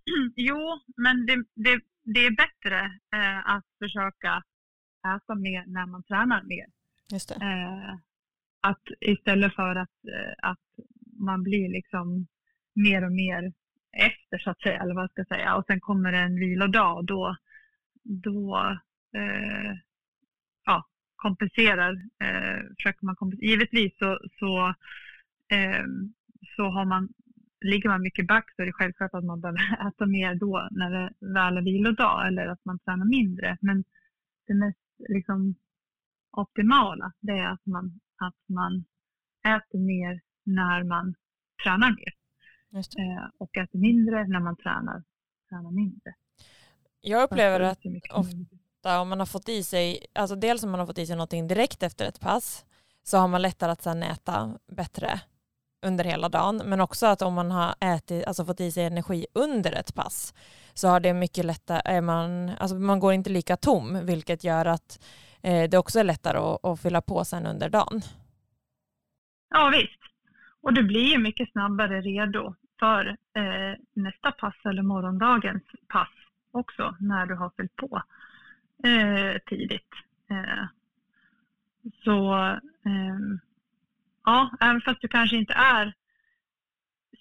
Jo, 0.36 0.80
men 0.96 1.26
det, 1.26 1.44
det, 1.54 1.80
det 2.02 2.26
är 2.26 2.30
bättre 2.30 2.80
eh, 3.14 3.54
att 3.54 3.66
försöka 3.78 4.42
äta 5.16 5.34
mer 5.34 5.64
när 5.66 5.86
man 5.86 6.02
tränar 6.02 6.42
mer. 6.42 6.66
Just 7.12 7.28
det. 7.28 7.34
Eh, 7.34 7.94
att 8.60 8.82
istället 9.00 9.54
för 9.54 9.76
att, 9.76 10.04
eh, 10.04 10.50
att 10.50 10.60
man 11.18 11.42
blir 11.42 11.68
liksom 11.68 12.26
mer 12.74 13.04
och 13.04 13.12
mer 13.12 13.52
efter 13.92 14.38
så 14.38 14.50
att 14.50 14.60
säga, 14.60 14.82
eller 14.82 14.94
vad 14.94 15.10
ska 15.10 15.20
jag 15.20 15.28
säga. 15.28 15.56
Och 15.56 15.64
sen 15.66 15.80
kommer 15.80 16.12
det 16.12 16.18
en 16.18 16.40
vilodag 16.40 17.06
då, 17.06 17.36
då 18.02 18.78
eh, 19.16 19.76
ja, 20.64 20.86
kompenserar, 21.16 21.92
eh, 22.24 22.74
försöker 22.76 23.06
man 23.06 23.16
kompensera. 23.16 23.48
Givetvis 23.50 23.98
så, 23.98 24.18
så, 24.38 24.74
eh, 25.56 25.84
så 26.56 26.62
har 26.62 26.84
man, 26.84 27.08
ligger 27.62 27.88
man 27.88 28.02
mycket 28.02 28.26
back 28.26 28.52
så 28.56 28.62
är 28.62 28.66
det 28.66 28.72
självklart 28.72 29.14
att 29.14 29.24
man 29.24 29.40
behöver 29.40 29.88
äta 29.88 30.06
mer 30.06 30.34
då 30.34 30.68
när 30.70 30.90
det 30.90 31.12
väl 31.20 31.56
är 31.56 31.62
vilodag 31.62 32.26
eller 32.26 32.46
att 32.46 32.64
man 32.64 32.78
tränar 32.78 33.04
mindre. 33.04 33.58
Men 33.60 33.84
det 34.46 34.54
mest 34.54 34.78
liksom, 35.08 35.54
optimala 36.32 37.12
det 37.20 37.32
är 37.32 37.52
att 37.52 37.66
man, 37.66 38.00
att 38.16 38.48
man 38.48 38.84
äter 39.56 39.78
mer 39.78 40.20
när 40.44 40.84
man 40.84 41.14
tränar 41.64 41.90
mer. 41.90 42.14
Eh, 42.74 43.24
och 43.38 43.56
äter 43.56 43.78
mindre 43.78 44.26
när 44.26 44.40
man 44.40 44.56
tränar, 44.56 45.02
tränar 45.48 45.70
mindre. 45.70 46.14
Jag 47.00 47.22
upplever 47.22 47.60
att 47.60 47.78
ofta 48.12 49.00
om 49.00 49.08
man 49.08 49.18
har 49.18 49.26
fått 49.26 49.48
i 49.48 49.62
sig, 49.62 50.06
alltså 50.12 50.36
dels 50.36 50.64
om 50.64 50.70
man 50.70 50.80
har 50.80 50.86
fått 50.86 50.98
i 50.98 51.06
sig 51.06 51.16
någonting 51.16 51.48
direkt 51.48 51.82
efter 51.82 52.08
ett 52.08 52.20
pass 52.20 52.64
så 53.02 53.18
har 53.18 53.28
man 53.28 53.42
lättare 53.42 53.72
att 53.72 53.82
sen 53.82 54.02
äta 54.02 54.58
bättre 54.66 55.20
under 55.82 56.04
hela 56.04 56.28
dagen. 56.28 56.62
Men 56.64 56.80
också 56.80 57.06
att 57.06 57.22
om 57.22 57.34
man 57.34 57.50
har 57.50 57.74
ätit, 57.80 58.26
alltså 58.26 58.44
fått 58.44 58.60
i 58.60 58.72
sig 58.72 58.84
energi 58.84 59.26
under 59.34 59.72
ett 59.72 59.94
pass 59.94 60.34
så 60.74 60.88
har 60.88 61.00
det 61.00 61.14
mycket 61.14 61.44
lättare, 61.44 62.00
man, 62.00 62.48
alltså 62.48 62.76
man 62.76 63.00
går 63.00 63.12
inte 63.12 63.30
lika 63.30 63.56
tom 63.56 64.06
vilket 64.06 64.44
gör 64.44 64.66
att 64.66 65.04
eh, 65.42 65.70
det 65.70 65.78
också 65.78 66.00
är 66.00 66.04
lättare 66.04 66.38
att, 66.38 66.64
att 66.64 66.80
fylla 66.80 67.00
på 67.00 67.24
sen 67.24 67.46
under 67.46 67.68
dagen. 67.68 68.00
Ja 69.50 69.72
visst. 69.72 70.00
Och 70.62 70.74
du 70.74 70.82
blir 70.82 71.12
ju 71.12 71.18
mycket 71.18 71.52
snabbare 71.52 72.00
redo 72.00 72.54
för 72.78 73.08
eh, 73.08 73.78
nästa 73.94 74.32
pass 74.32 74.54
eller 74.64 74.82
morgondagens 74.82 75.62
pass 75.88 76.08
också 76.50 76.96
när 77.00 77.26
du 77.26 77.34
har 77.34 77.50
fyllt 77.56 77.76
på 77.76 78.02
eh, 78.84 79.38
tidigt. 79.46 79.92
Eh, 80.30 80.64
så 82.04 82.34
ehm, 82.84 83.40
ja, 84.24 84.50
även 84.60 84.80
fast 84.80 85.00
du 85.00 85.08
kanske 85.08 85.36
inte 85.36 85.52
är 85.52 85.92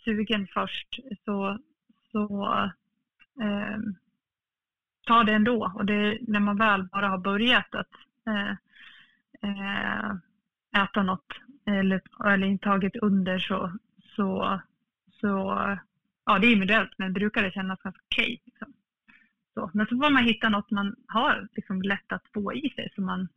sugen 0.05 0.47
först 0.47 0.99
så, 1.25 1.59
så 2.11 2.53
eh, 3.41 3.77
ta 5.07 5.23
det 5.23 5.33
ändå. 5.33 5.71
Och 5.75 5.85
det, 5.85 6.17
när 6.21 6.39
man 6.39 6.57
väl 6.57 6.83
bara 6.83 7.07
har 7.07 7.17
börjat 7.17 7.75
att 7.75 7.91
eh, 8.27 8.51
eh, 9.49 10.11
äta 10.83 11.03
något 11.03 11.33
eller, 11.65 12.01
eller 12.25 12.47
intagit 12.47 12.95
under 12.95 13.39
så, 13.39 13.71
så, 14.15 14.61
så 15.21 15.27
ja, 16.25 16.39
det 16.39 16.47
är 16.47 16.51
individuellt 16.51 16.97
men 16.97 17.13
brukar 17.13 17.43
det 17.43 17.51
kännas 17.51 17.79
ganska 17.81 18.01
okej. 18.11 18.23
Okay, 18.23 18.39
liksom. 18.45 18.73
så. 19.53 19.71
Men 19.73 19.87
så 19.87 19.97
får 19.97 20.09
man 20.09 20.23
hitta 20.23 20.49
något 20.49 20.71
man 20.71 20.95
har 21.07 21.47
liksom 21.51 21.81
lätt 21.81 22.11
att 22.11 22.27
få 22.33 22.53
i 22.53 22.69
sig 22.75 22.91
så 22.95 23.01
man 23.01 23.27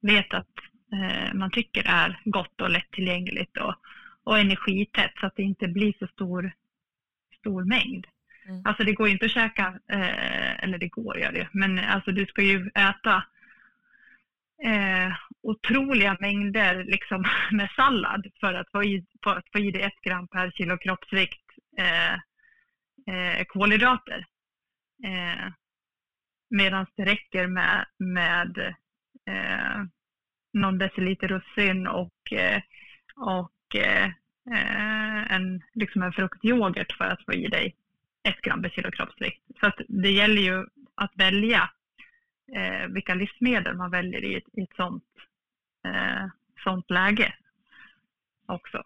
vet 0.00 0.34
att 0.34 0.48
man 1.34 1.50
tycker 1.50 1.82
är 1.86 2.20
gott 2.24 2.60
och 2.60 2.70
lättillgängligt 2.70 3.56
och, 3.56 3.74
och 4.24 4.38
energitätt 4.38 5.12
så 5.20 5.26
att 5.26 5.36
det 5.36 5.42
inte 5.42 5.68
blir 5.68 5.94
så 5.98 6.06
stor, 6.06 6.52
stor 7.38 7.64
mängd. 7.64 8.06
Mm. 8.48 8.62
Alltså 8.64 8.84
det 8.84 8.92
går 8.92 9.08
inte 9.08 9.24
att 9.24 9.30
käka, 9.30 9.78
eh, 9.88 10.64
eller 10.64 10.78
det 10.78 10.88
går 10.88 11.18
gör 11.18 11.32
det, 11.32 11.48
men 11.52 11.78
alltså 11.78 12.12
du 12.12 12.26
ska 12.26 12.42
ju 12.42 12.70
äta 12.74 13.24
eh, 14.64 15.12
otroliga 15.42 16.16
mängder 16.20 16.84
liksom, 16.84 17.24
med 17.50 17.70
sallad 17.76 18.26
för 18.40 18.54
att 18.54 18.70
få 18.70 18.84
i, 18.84 19.06
för 19.24 19.36
att 19.36 19.48
få 19.52 19.58
i 19.58 19.70
dig 19.70 19.82
ett 19.82 20.00
gram 20.02 20.28
per 20.28 20.50
kilo 20.50 20.78
kroppsvikt 20.78 21.44
eh, 21.78 22.12
eh, 23.14 23.44
kolhydrater. 23.48 24.24
Eh, 25.04 25.52
Medan 26.54 26.86
det 26.96 27.04
räcker 27.04 27.46
med, 27.46 27.86
med 27.98 28.58
eh, 29.26 29.84
någon 30.52 30.78
deciliter 30.78 31.28
russin 31.28 31.86
och, 31.86 32.32
eh, 32.32 32.62
och 33.16 33.76
eh, 33.76 34.10
en, 35.34 35.62
liksom 35.72 36.02
en 36.02 36.12
fruktyoghurt 36.12 36.92
för 36.92 37.04
att 37.04 37.24
få 37.24 37.32
i 37.32 37.46
dig 37.48 37.76
ett 38.22 38.40
gram 38.40 38.62
per 38.62 38.68
kilo 38.68 38.90
kroppsvikt. 38.90 39.42
Så 39.60 39.72
det 39.88 40.10
gäller 40.10 40.42
ju 40.42 40.66
att 40.94 41.12
välja 41.14 41.70
eh, 42.52 42.86
vilka 42.88 43.14
livsmedel 43.14 43.76
man 43.76 43.90
väljer 43.90 44.24
i 44.24 44.36
ett, 44.36 44.44
i 44.52 44.62
ett 44.62 44.76
sånt, 44.76 45.04
eh, 45.84 46.26
sånt 46.64 46.90
läge 46.90 47.34
också. 48.46 48.82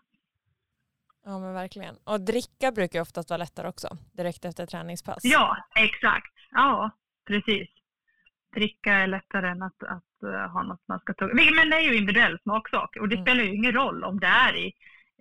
Ja 1.25 1.39
men 1.39 1.55
verkligen. 1.55 1.97
Och 2.05 2.21
dricka 2.21 2.73
brukar 2.73 3.01
oftast 3.01 3.31
vara 3.31 3.39
lättare 3.39 3.69
också, 3.69 3.99
direkt 4.13 4.45
efter 4.45 4.67
träningspass. 4.67 5.25
Ja, 5.25 5.57
exakt. 5.75 6.33
Ja, 6.51 6.91
precis. 7.25 7.69
Dricka 8.57 8.93
är 8.95 9.07
lättare 9.07 9.49
än 9.49 9.63
att, 9.63 9.83
att 9.83 10.23
uh, 10.25 10.53
ha 10.53 10.63
något 10.63 10.89
man 10.89 11.01
ska 11.01 11.15
tugga. 11.15 11.35
Men 11.35 11.71
det 11.71 11.77
är 11.77 11.81
ju 11.81 11.97
individuell 11.97 12.39
smaksak 12.43 12.97
och 13.01 13.09
det 13.09 13.15
mm. 13.15 13.25
spelar 13.25 13.45
ju 13.45 13.55
ingen 13.55 13.73
roll 13.73 14.05
om 14.05 14.21
det 14.21 14.27
är 14.27 14.57
i 14.57 14.73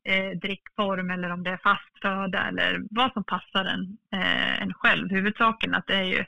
eh, 0.04 0.38
drickform 0.40 1.10
eller 1.10 1.30
om 1.30 1.44
det 1.44 1.50
är 1.50 1.58
fast 1.58 2.02
föda 2.02 2.48
eller 2.48 2.84
vad 2.90 3.14
som 3.14 3.24
passar 3.24 3.66
en, 3.66 3.98
eh, 4.12 4.62
en 4.62 4.74
själv. 4.74 5.10
Huvudsaken 5.10 5.76
att 5.76 5.88
det 5.88 5.96
är 5.96 6.04
ju 6.04 6.26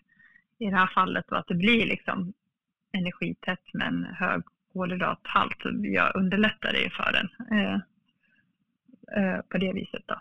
i 0.60 0.70
det 0.70 0.76
här 0.76 0.92
fallet 0.94 1.32
att 1.32 1.48
det 1.48 1.56
blir 1.56 1.86
liksom 1.86 2.34
energitätt 2.92 3.74
men 3.74 4.04
hög 4.04 4.44
kolhydrathalt. 4.74 5.58
Jag 5.84 6.16
underlättar 6.16 6.74
det 6.74 6.90
för 6.90 7.12
den 7.12 7.58
eh, 7.60 7.76
eh, 9.18 9.42
på 9.50 9.58
det 9.58 9.74
viset. 9.74 10.04
Då. 10.06 10.16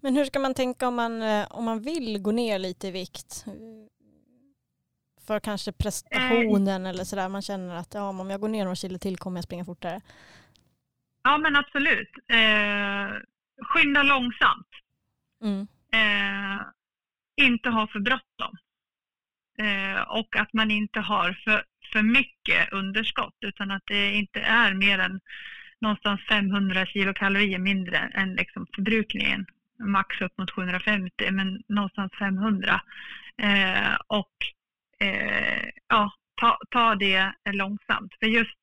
Men 0.00 0.16
hur 0.16 0.24
ska 0.24 0.38
man 0.38 0.54
tänka 0.54 0.88
om 0.88 0.94
man, 0.94 1.22
eh, 1.22 1.46
om 1.50 1.64
man 1.64 1.80
vill 1.80 2.22
gå 2.22 2.32
ner 2.32 2.58
lite 2.58 2.88
i 2.88 2.90
vikt? 2.90 3.44
För 5.26 5.40
kanske 5.40 5.72
prestationen 5.72 6.86
eller 6.86 7.04
sådär. 7.04 7.28
Man 7.28 7.42
känner 7.42 7.76
att 7.76 7.94
ja, 7.94 8.08
om 8.08 8.30
jag 8.30 8.40
går 8.40 8.48
ner 8.48 8.64
några 8.64 8.74
kilo 8.74 8.98
till 8.98 9.16
kommer 9.18 9.36
jag 9.38 9.44
springa 9.44 9.64
fortare. 9.64 10.00
Ja 11.22 11.38
men 11.38 11.56
absolut. 11.56 12.10
Eh, 12.28 13.16
skynda 13.62 14.02
långsamt. 14.02 14.68
Mm. 15.42 15.66
Eh, 15.92 16.62
inte 17.36 17.68
ha 17.68 17.86
för 17.86 18.00
bråttom. 18.00 18.56
Eh, 19.58 20.00
och 20.00 20.36
att 20.36 20.52
man 20.52 20.70
inte 20.70 21.00
har 21.00 21.40
för, 21.44 21.64
för 21.92 22.02
mycket 22.02 22.72
underskott 22.72 23.36
utan 23.40 23.70
att 23.70 23.82
det 23.86 24.12
inte 24.12 24.40
är 24.40 24.74
mer 24.74 24.98
än 24.98 25.20
någonstans 25.78 26.20
500 26.28 26.86
kilokalorier 26.86 27.58
mindre 27.58 27.98
än 27.98 28.34
liksom 28.34 28.66
förbrukningen. 28.74 29.46
Max 29.78 30.20
upp 30.20 30.38
mot 30.38 30.50
750 30.50 31.30
men 31.30 31.62
någonstans 31.68 32.12
500. 32.18 32.80
Eh, 33.36 33.94
och 34.06 34.34
eh, 35.04 35.68
ja, 35.88 36.12
ta, 36.40 36.58
ta 36.70 36.94
det 36.94 37.32
långsamt. 37.44 38.14
För 38.20 38.26
just 38.26 38.60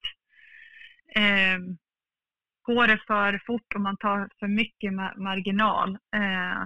eh, 1.16 1.60
går 2.62 2.88
det 2.88 3.00
för 3.08 3.42
fort 3.46 3.76
och 3.76 3.82
man 3.82 3.98
tar 3.98 4.30
för 4.40 4.48
mycket 4.48 4.94
marginal 5.18 5.98
eh, 6.16 6.64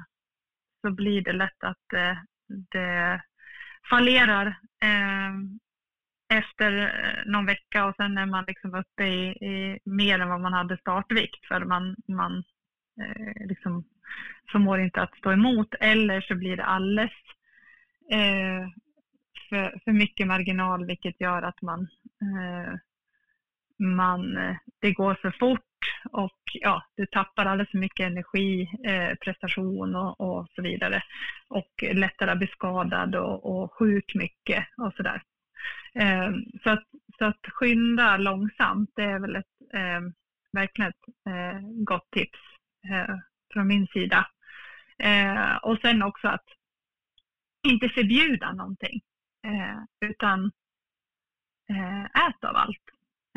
så 0.82 0.92
blir 0.92 1.22
det 1.22 1.34
lätt 1.34 1.64
att 1.64 1.94
eh, 1.94 2.18
det 2.48 3.22
fallerar 3.90 4.56
ehm, 4.82 5.60
eh, 6.30 6.38
efter 6.38 6.92
någon 7.26 7.46
vecka 7.46 7.86
och 7.86 7.96
sen 7.96 8.18
är 8.18 8.26
man 8.26 8.44
liksom 8.48 8.76
uppe 8.76 9.04
i, 9.04 9.28
i 9.30 9.80
mer 9.84 10.20
än 10.20 10.30
vad 10.30 10.42
man 10.42 10.54
hade 10.54 10.78
startvikt 10.78 11.46
för 11.48 11.66
man, 11.66 11.96
man 12.08 12.44
eh, 13.02 13.48
liksom 13.48 13.84
förmår 14.52 14.80
inte 14.80 15.02
att 15.02 15.18
stå 15.18 15.32
emot 15.32 15.74
eller 15.80 16.22
så 16.22 16.36
blir 16.36 16.58
det 16.58 16.66
alldeles 16.66 17.12
eh, 18.12 18.68
för, 19.50 19.80
för 19.84 19.92
mycket 19.92 20.28
marginal 20.28 20.86
vilket 20.86 21.22
gör 21.22 21.42
att 21.42 21.62
man, 21.62 21.88
eh, 22.22 22.74
man 23.78 24.38
eh, 24.38 24.56
det 24.80 24.92
går 24.92 25.16
för 25.16 25.32
fort 25.32 25.62
och 26.12 26.40
ja, 26.54 26.84
du 26.96 27.06
tappar 27.06 27.46
alldeles 27.46 27.72
för 27.72 27.78
mycket 27.78 28.06
energi, 28.06 28.62
eh, 28.86 29.16
prestation 29.16 29.96
och, 29.96 30.22
och, 30.22 30.48
så 30.56 30.62
vidare. 30.62 31.04
Och 31.48 31.84
lättare 31.94 32.32
att 32.32 32.38
bli 32.38 32.48
skadad 32.48 33.16
och, 33.16 33.46
och 33.46 33.74
sjuk 33.74 34.16
mycket 34.16 34.66
och 34.78 34.94
sådär. 34.94 35.22
Eh, 35.94 36.32
så, 36.64 36.70
att, 36.70 36.84
så 37.18 37.26
att 37.26 37.46
skynda 37.52 38.18
långsamt, 38.18 38.90
det 38.96 39.04
är 39.04 39.20
väl 39.20 39.36
ett 39.36 39.74
eh, 39.74 40.02
verkligen 40.56 40.90
ett 40.90 41.28
eh, 41.28 41.60
gott 41.84 42.12
tips 42.12 42.40
eh, 42.90 43.16
från 43.54 43.68
min 43.68 43.88
sida. 43.88 44.28
Eh, 44.98 45.56
och 45.56 45.78
sen 45.82 46.04
också 46.04 46.28
att 46.28 46.46
inte 47.68 47.90
förbjuda 47.90 48.52
någonting, 48.52 49.02
Eh, 49.46 50.10
utan 50.10 50.52
eh, 51.70 52.04
ät 52.04 52.44
av 52.44 52.56
allt. 52.56 52.84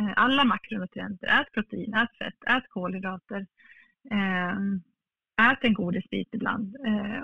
Eh, 0.01 0.13
alla 0.17 0.45
makronutrienter, 0.45 1.41
ät 1.41 1.53
protein, 1.53 1.95
ät 1.95 2.19
fett, 2.19 2.45
ät 2.47 2.69
kolhydrater, 2.69 3.47
ehm, 4.11 4.83
ät 5.43 5.65
en 5.65 5.75
godisbit 5.75 6.29
ibland 6.35 6.77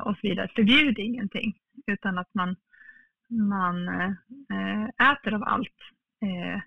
och 0.04 0.16
så 0.16 0.20
vidare. 0.22 0.48
Förbjud 0.54 0.98
ingenting, 0.98 1.58
utan 1.86 2.18
att 2.18 2.34
man 2.34 2.56
man 3.28 3.88
eh, 3.88 5.10
äter 5.12 5.34
av 5.34 5.42
allt. 5.44 5.78
Eh, 6.20 6.60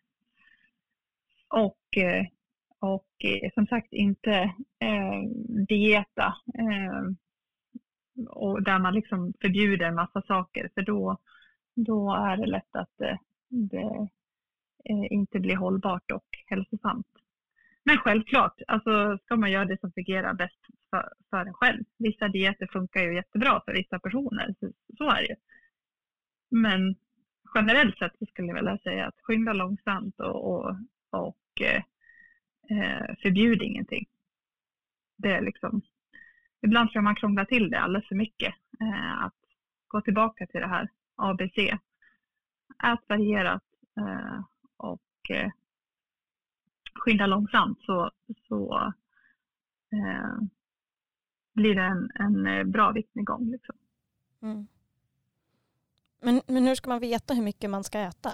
och, 1.47 1.97
eh, 1.97 2.25
och 2.79 3.07
som 3.53 3.67
sagt 3.67 3.93
inte 3.93 4.53
dieta 5.67 6.35
och 8.29 8.63
där 8.63 8.79
man 8.79 8.93
liksom 8.93 9.33
förbjuder 9.41 9.85
en 9.85 9.95
massa 9.95 10.21
saker 10.21 10.69
för 10.73 10.81
då, 10.81 11.17
då 11.77 12.15
är 12.15 12.37
det 12.37 12.45
lätt 12.45 12.75
att 12.75 13.01
eh, 13.01 13.17
det, 13.49 14.07
det 14.83 15.07
inte 15.09 15.39
blir 15.39 15.55
hållbart 15.55 16.11
och 16.11 16.25
hälsosamt. 16.45 17.07
Men 17.83 17.97
självklart, 17.97 18.61
alltså 18.67 19.17
ska 19.17 19.35
man 19.35 19.51
göra 19.51 19.65
det 19.65 19.79
som 19.79 19.91
fungerar 19.91 20.33
bäst 20.33 20.59
för, 20.89 21.13
för 21.29 21.45
en 21.45 21.53
själv. 21.53 21.83
Vissa 21.97 22.27
dieter 22.27 22.67
funkar 22.67 23.01
ju 23.01 23.15
jättebra 23.15 23.61
för 23.65 23.73
vissa 23.73 23.99
personer, 23.99 24.55
så, 24.59 24.71
så 24.97 25.09
är 25.09 25.21
det 25.21 25.27
ju. 25.27 25.35
Men 26.49 26.95
generellt 27.55 27.97
sett 27.97 28.17
så 28.19 28.25
skulle 28.25 28.47
jag 28.47 28.55
vilja 28.55 28.77
säga 28.77 29.07
att 29.07 29.21
skynda 29.21 29.53
långsamt 29.53 30.19
och, 30.19 30.51
och, 30.51 30.75
och 31.09 31.61
eh, 31.61 31.83
eh, 32.69 33.15
förbjud 33.21 33.61
ingenting. 33.61 34.05
Det 35.17 35.31
är 35.31 35.41
liksom, 35.41 35.81
ibland 36.61 36.89
tror 36.89 36.97
jag 36.97 37.03
man 37.03 37.15
krånglar 37.15 37.45
till 37.45 37.69
det 37.69 37.79
alldeles 37.79 38.07
för 38.07 38.15
mycket. 38.15 38.53
Eh, 38.81 39.23
att 39.23 39.35
gå 39.87 40.01
tillbaka 40.01 40.47
till 40.47 40.61
det 40.61 40.67
här 40.67 40.89
ABC. 41.17 41.57
Ät 42.83 43.09
varierat 43.09 43.63
eh, 43.97 44.41
och 44.77 45.29
eh, 45.29 45.51
skynda 46.93 47.27
långsamt 47.27 47.79
så, 47.81 48.11
så 48.47 48.93
eh, 49.91 50.37
blir 51.53 51.75
det 51.75 51.83
en, 51.83 52.11
en 52.15 52.71
bra 52.71 52.91
viktnedgång. 52.91 53.51
Liksom. 53.51 53.75
Mm. 54.41 54.67
Men, 56.21 56.41
men 56.47 56.67
hur 56.67 56.75
ska 56.75 56.89
man 56.89 56.99
veta 56.99 57.33
hur 57.33 57.43
mycket 57.43 57.69
man 57.69 57.83
ska 57.83 57.99
äta? 57.99 58.33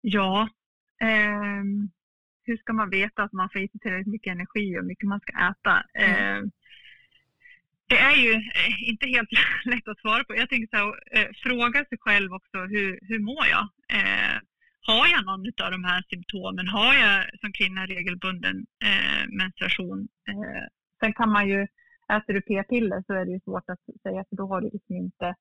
Ja, 0.00 0.48
eh, 1.00 1.64
hur 2.42 2.56
ska 2.56 2.72
man 2.72 2.90
veta 2.90 3.22
att 3.22 3.32
man 3.32 3.48
får 3.52 3.60
i 3.60 3.68
sig 3.68 3.80
tillräckligt 3.80 4.12
mycket 4.12 4.30
energi 4.30 4.70
och 4.76 4.80
hur 4.80 4.88
mycket 4.88 5.08
man 5.08 5.20
ska 5.20 5.32
äta? 5.32 5.82
Mm. 5.94 6.50
Det 7.88 7.98
är 7.98 8.16
ju 8.16 8.32
eh, 8.32 8.88
inte 8.90 9.06
helt 9.06 9.28
lätt 9.64 9.88
att 9.88 10.00
svara 10.00 10.24
på. 10.24 10.36
Jag 10.36 10.48
tänker 10.48 10.68
så 10.70 10.76
här, 10.76 10.88
eh, 11.16 11.28
fråga 11.42 11.84
sig 11.84 11.98
själv 12.00 12.32
också, 12.32 12.58
hur, 12.58 12.98
hur 13.02 13.18
mår 13.18 13.46
jag? 13.46 13.68
Eh, 13.98 14.36
har 14.80 15.06
jag 15.06 15.26
någon 15.26 15.46
av 15.64 15.70
de 15.70 15.84
här 15.84 16.02
symptomen? 16.10 16.68
Har 16.68 16.94
jag 16.94 17.40
som 17.40 17.52
kvinna 17.52 17.86
regelbunden 17.86 18.66
eh, 18.84 19.28
menstruation? 19.28 20.08
Eh, 20.28 20.64
sen 21.00 21.12
kan 21.12 21.32
man 21.32 21.48
ju 21.48 21.66
Äter 22.12 22.34
du 22.34 22.40
p-piller 22.40 23.04
så 23.06 23.12
är 23.12 23.24
det 23.24 23.32
ju 23.32 23.40
svårt 23.40 23.70
att 23.70 23.80
säga 24.02 24.24
för 24.28 24.36
då 24.36 24.46
har 24.46 24.60
du 24.60 24.70
liksom 24.70 24.96
inte 24.96 25.34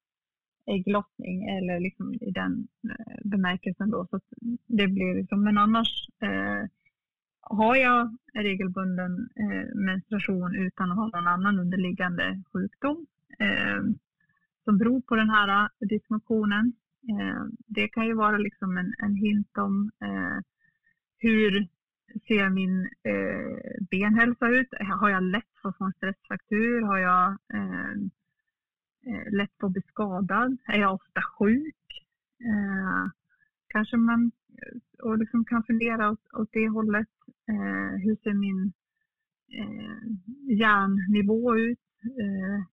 ägglossning 0.66 1.50
eller 1.50 1.80
liksom 1.80 2.14
i 2.14 2.32
den 2.32 2.68
eh, 2.90 3.16
bemärkelsen 3.24 3.90
då. 3.90 4.08
Så 4.10 4.20
det 4.68 4.88
blir 4.88 5.16
liksom, 5.16 5.44
men 5.44 5.58
annars 5.58 6.08
eh, 6.22 6.64
har 7.50 7.76
jag 7.76 8.18
regelbunden 8.34 9.30
eh, 9.36 9.76
menstruation 9.76 10.56
utan 10.56 10.92
att 10.92 10.98
ha 10.98 11.06
någon 11.06 11.28
annan 11.28 11.60
underliggande 11.60 12.44
sjukdom 12.54 13.06
eh, 13.40 13.82
som 14.64 14.78
beror 14.78 15.02
på 15.02 15.16
den 15.16 15.30
här 15.30 15.64
eh, 15.64 15.88
dysfunktionen. 15.88 16.74
Eh, 17.10 17.44
det 17.68 17.88
kan 17.88 18.06
ju 18.06 18.14
vara 18.14 18.38
liksom 18.38 18.78
en, 18.78 18.94
en 18.98 19.16
hint 19.16 19.58
om 19.58 19.92
eh, 20.02 20.38
hur 21.18 21.68
ser 22.28 22.50
min 22.50 22.90
eh, 23.04 23.84
benhälsa 23.92 24.48
ut? 24.48 24.68
Har 24.80 25.10
jag 25.10 25.24
lätt 25.24 25.52
för 25.62 25.70
att 25.70 25.78
få 25.78 25.86
en 25.86 25.94
stressfraktur? 25.94 26.82
Har 26.82 26.98
jag 26.98 27.38
eh, 27.54 27.92
eh 29.08 29.32
lätt 29.32 29.52
för 29.60 29.68
att 29.68 29.74
bli 29.74 29.82
skadad? 29.82 30.58
Är 30.66 30.80
jag 30.80 30.94
ofta 30.94 31.22
sjuk? 31.22 32.06
Eh, 32.40 33.12
kanske 33.68 33.98
man 33.98 34.32
och 35.04 35.18
liksom 35.18 35.46
kan 35.46 35.64
fundera 35.64 36.12
åt, 36.12 36.34
åt 36.34 36.50
det 36.52 36.68
hållet. 36.68 37.08
Eh, 37.50 38.00
hur 38.04 38.16
ser 38.16 38.34
min 38.34 38.74
eh, 39.60 40.08
järnnivå 40.58 41.58
ut? 41.58 41.80
Eh, 42.04 42.66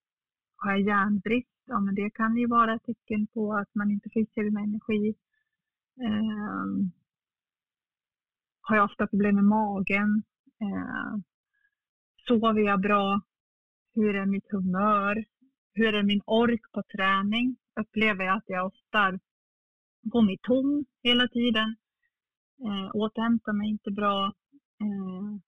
har 0.57 0.71
jag 0.71 0.81
järnbrist? 0.81 1.63
Ja, 1.65 1.79
men 1.79 1.95
det 1.95 2.09
kan 2.09 2.37
ju 2.37 2.47
vara 2.47 2.75
ett 2.75 2.83
tecken 2.83 3.27
på 3.27 3.53
att 3.53 3.75
man 3.75 3.91
inte 3.91 4.09
får 4.09 4.51
med 4.51 4.63
energi. 4.63 5.15
Eh, 6.01 6.65
har 8.61 8.75
jag 8.75 8.85
ofta 8.85 9.07
problem 9.07 9.35
med 9.35 9.43
magen? 9.43 10.23
Eh, 10.61 11.15
sover 12.27 12.61
jag 12.61 12.81
bra? 12.81 13.21
Hur 13.93 14.15
är 14.15 14.25
mitt 14.25 14.51
humör? 14.51 15.25
Hur 15.73 15.95
är 15.95 16.03
min 16.03 16.21
ork 16.25 16.61
på 16.71 16.83
träning? 16.83 17.57
Upplever 17.79 18.25
jag 18.25 18.37
att 18.37 18.43
jag 18.47 18.65
ofta 18.65 19.19
går 20.05 20.21
mig 20.21 20.37
tom 20.41 20.85
hela 21.03 21.27
tiden? 21.27 21.75
Eh, 22.65 22.89
återhämtar 22.93 23.53
mig 23.53 23.69
inte 23.69 23.91
bra? 23.91 24.33
Eh, 24.81 25.39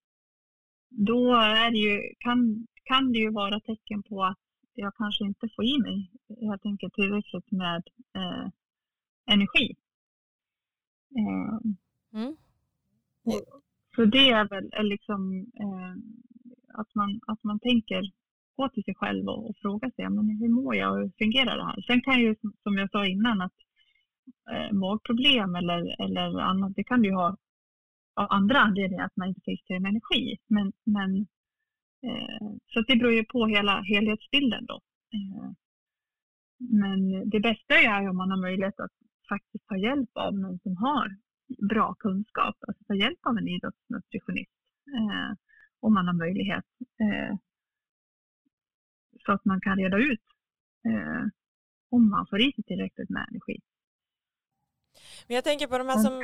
då 0.89 1.35
är 1.35 1.71
det 1.71 1.77
ju, 1.77 2.13
kan, 2.19 2.67
kan 2.83 3.11
det 3.11 3.19
ju 3.19 3.29
vara 3.31 3.59
tecken 3.59 4.03
på 4.03 4.23
att 4.23 4.39
jag 4.73 4.95
kanske 4.95 5.23
inte 5.25 5.49
får 5.55 5.65
i 5.65 5.79
mig 5.81 6.11
helt 6.41 6.65
enkelt 6.65 6.93
tillräckligt 6.93 7.51
med 7.51 7.83
eh, 8.15 8.47
energi. 9.25 9.75
Eh, 11.15 11.57
mm. 12.19 12.35
Så 13.95 14.05
det 14.05 14.29
är 14.29 14.49
väl 14.49 14.87
liksom 14.87 15.51
eh, 15.59 15.93
att, 16.79 16.95
man, 16.95 17.19
att 17.27 17.43
man 17.43 17.59
tänker 17.59 18.11
gå 18.55 18.69
till 18.69 18.83
sig 18.83 18.95
själv 18.95 19.27
och, 19.27 19.49
och 19.49 19.55
fråga 19.61 19.91
sig 19.91 20.09
men 20.09 20.29
hur 20.29 20.49
mår 20.49 20.75
jag 20.75 20.91
och 20.91 20.99
hur 20.99 21.11
fungerar 21.17 21.57
det 21.57 21.65
här? 21.65 21.81
Sen 21.87 22.01
kan 22.01 22.19
ju 22.21 22.35
som 22.63 22.77
jag 22.77 22.91
sa 22.91 23.05
innan 23.05 23.41
att 23.41 23.53
eh, 24.51 24.73
magproblem 24.73 25.55
eller, 25.55 26.01
eller 26.03 26.39
annat. 26.39 26.75
Det 26.75 26.83
kan 26.83 27.01
du 27.01 27.13
ha 27.13 27.37
av 28.17 28.27
andra 28.29 28.59
anledningar, 28.59 29.05
att 29.05 29.17
man 29.17 29.27
inte 29.27 29.41
får 29.45 29.53
i 29.53 29.75
energi. 29.75 30.37
Men, 30.47 30.73
men, 30.83 31.17
eh, 32.07 32.47
så 32.67 32.81
det 32.81 32.95
beror 32.95 33.13
ju 33.13 33.25
på 33.25 33.47
hela 33.47 33.81
helhetsbilden 33.81 34.65
då. 34.65 34.81
Eh, 35.13 35.51
men 36.57 37.29
det 37.29 37.39
bästa 37.39 37.75
är 37.75 38.01
ju 38.01 38.09
om 38.09 38.17
man 38.17 38.31
har 38.31 38.41
möjlighet 38.41 38.79
att 38.79 38.91
faktiskt 39.29 39.67
ta 39.67 39.77
hjälp 39.77 40.09
av 40.13 40.33
någon 40.39 40.59
som 40.59 40.77
har 40.77 41.17
bra 41.69 41.95
kunskap, 41.99 42.55
alltså 42.67 42.83
ta 42.83 42.95
hjälp 42.95 43.19
av 43.21 43.37
en 43.37 43.47
idrottsnutritionist 43.47 44.51
eh, 44.97 45.37
om 45.79 45.93
man 45.93 46.07
har 46.07 46.13
möjlighet. 46.13 46.65
Eh, 46.99 47.37
så 49.25 49.31
att 49.31 49.45
man 49.45 49.61
kan 49.61 49.77
reda 49.77 49.97
ut 49.97 50.25
eh, 50.89 51.23
om 51.89 52.09
man 52.09 52.27
får 52.29 52.41
i 52.41 52.51
sig 52.51 52.63
tillräckligt 52.63 53.09
med 53.09 53.27
energi. 53.29 53.59
Men 55.27 55.35
jag 55.35 55.43
tänker 55.43 55.67
på 55.67 55.77
de 55.77 55.87
här 55.89 55.97
som, 56.03 56.21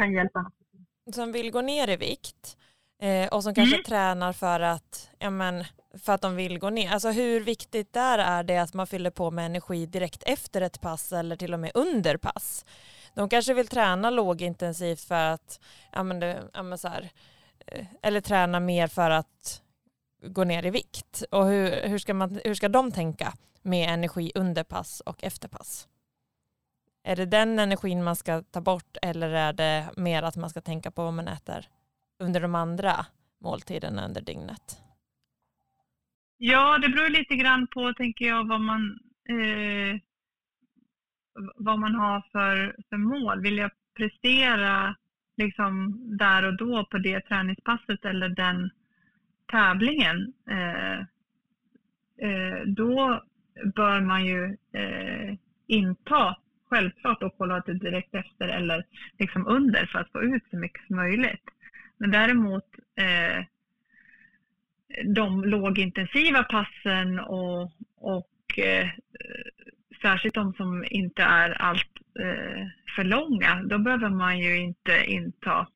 som 1.14 1.32
vill 1.32 1.52
gå 1.52 1.62
ner 1.62 1.88
i 1.90 1.96
vikt 1.96 2.58
eh, 3.02 3.28
och 3.28 3.44
som 3.44 3.56
kanske 3.56 3.76
Mm. 3.76 3.84
tränar 3.84 4.34
för 4.34 4.60
att, 4.60 5.10
ja, 5.20 5.30
men, 5.30 5.64
för 5.94 6.14
att 6.14 6.22
de 6.22 6.36
vill 6.36 6.60
gå 6.60 6.70
ner. 6.70 6.92
Alltså 6.92 7.10
hur 7.12 7.42
viktigt 7.42 7.94
där 7.94 8.20
är 8.20 8.44
det 8.44 8.58
att 8.58 8.74
man 8.74 8.88
fyller 8.88 9.10
på 9.12 9.32
med 9.32 9.46
energi 9.46 9.86
direkt 9.86 10.24
efter 10.26 10.62
ett 10.62 10.82
pass 10.82 11.12
eller 11.14 11.36
till 11.36 11.54
och 11.54 11.60
med 11.60 11.72
under 11.74 12.18
pass? 12.18 12.66
De 13.14 13.30
kanske 13.30 13.54
vill 13.54 13.68
träna 13.68 14.10
lågintensivt 14.10 15.02
för 15.02 15.16
att, 15.16 15.60
ja, 15.92 16.04
men 16.04 16.20
det, 16.20 16.44
ja, 16.54 16.64
men 16.64 16.78
så 16.78 16.88
här, 16.88 17.10
eh, 17.68 17.86
eller 18.02 18.22
träna 18.22 18.60
mer 18.60 18.88
för 18.88 19.10
att 19.10 19.62
gå 20.28 20.44
ner 20.44 20.66
i 20.66 20.70
vikt. 20.70 21.24
Och 21.32 21.46
hur, 21.46 21.88
hur, 21.88 21.98
ska 21.98 22.14
man, 22.14 22.40
hur 22.44 22.56
ska 22.56 22.70
de 22.70 22.92
tänka 22.92 23.34
med 23.62 23.90
energi 23.90 24.32
under 24.36 24.64
pass 24.64 25.00
och 25.06 25.24
efter 25.24 25.48
pass? 25.48 25.88
Är 27.04 27.16
det 27.16 27.26
den 27.26 27.60
energin 27.60 28.04
man 28.04 28.16
ska 28.16 28.41
ta 28.41 28.62
bort 28.62 28.97
eller 29.01 29.30
är 29.30 29.54
det 29.54 29.89
mer 29.97 30.24
att 30.24 30.38
man 30.38 30.49
ska 30.49 30.62
tänka 30.62 30.91
på 30.91 31.04
vad 31.04 31.14
man 31.14 31.28
äter 31.28 31.66
under 32.20 32.41
de 32.41 32.56
andra 32.56 33.06
måltiderna 33.41 34.06
under 34.06 34.22
dygnet? 34.22 34.78
Ja, 36.38 36.78
det 36.78 36.89
beror 36.89 37.10
lite 37.10 37.36
grann 37.36 37.68
på, 37.68 37.93
tänker 37.93 38.26
jag, 38.26 38.47
vad 38.47 38.62
man, 38.62 38.99
eh, 39.30 39.99
vad 41.56 41.80
man 41.80 41.95
har 41.95 42.22
för, 42.32 42.76
för 42.89 42.97
mål. 42.97 43.41
Vill 43.41 43.58
jag 43.58 43.72
prestera 43.97 44.95
liksom 45.38 45.99
där 46.18 46.43
och 46.43 46.58
då 46.58 46.86
på 46.86 46.97
det 46.97 47.22
träningspasset 47.22 48.06
eller 48.06 48.30
den 48.30 48.70
tävlingen, 49.51 50.34
eh, 50.49 50.99
eh, 52.30 52.62
då 52.66 53.24
bör 53.76 54.01
man 54.01 54.26
ju 54.26 54.58
eh, 54.72 55.38
inta 55.68 56.36
självklart 56.74 57.22
då 57.22 57.30
kolhydrater 57.30 57.74
direkt 57.74 58.16
efter 58.16 58.48
eller 58.48 58.86
liksom 59.20 59.48
under 59.48 59.86
för 59.86 60.00
att 60.00 60.12
få 60.12 60.24
ut 60.24 60.44
så 60.50 60.58
mycket 60.58 60.88
som 60.88 60.96
möjligt. 60.96 61.44
Men 61.98 62.12
däremot 62.12 62.66
eh, 62.96 63.46
de 65.16 65.44
lågintensiva 65.44 66.44
passen 66.44 67.20
och, 67.20 67.72
och 67.96 68.60
eh, 68.60 68.90
särskilt 70.02 70.36
de 70.36 70.54
som 70.54 70.86
inte 70.90 71.24
är 71.24 71.62
allt 71.62 71.92
eh, 72.20 72.68
för 72.96 73.04
långa, 73.04 73.64
då 73.64 73.78
behöver 73.78 74.10
man 74.10 74.40
ju 74.40 74.58
inte 74.58 75.04
inta 75.06 75.68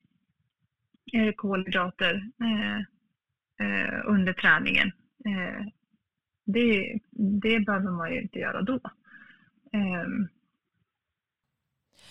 eh, 1.12 1.32
kolhydrater 1.36 2.14
eh, 2.40 2.78
eh, 3.66 4.00
under 4.04 4.32
träningen. 4.32 4.92
Eh, 5.24 5.66
det, 6.46 6.98
det 7.40 7.60
behöver 7.60 7.90
man 7.90 8.12
ju 8.12 8.20
inte 8.20 8.38
göra 8.38 8.62
då. 8.62 8.80
Ehm, 9.72 10.28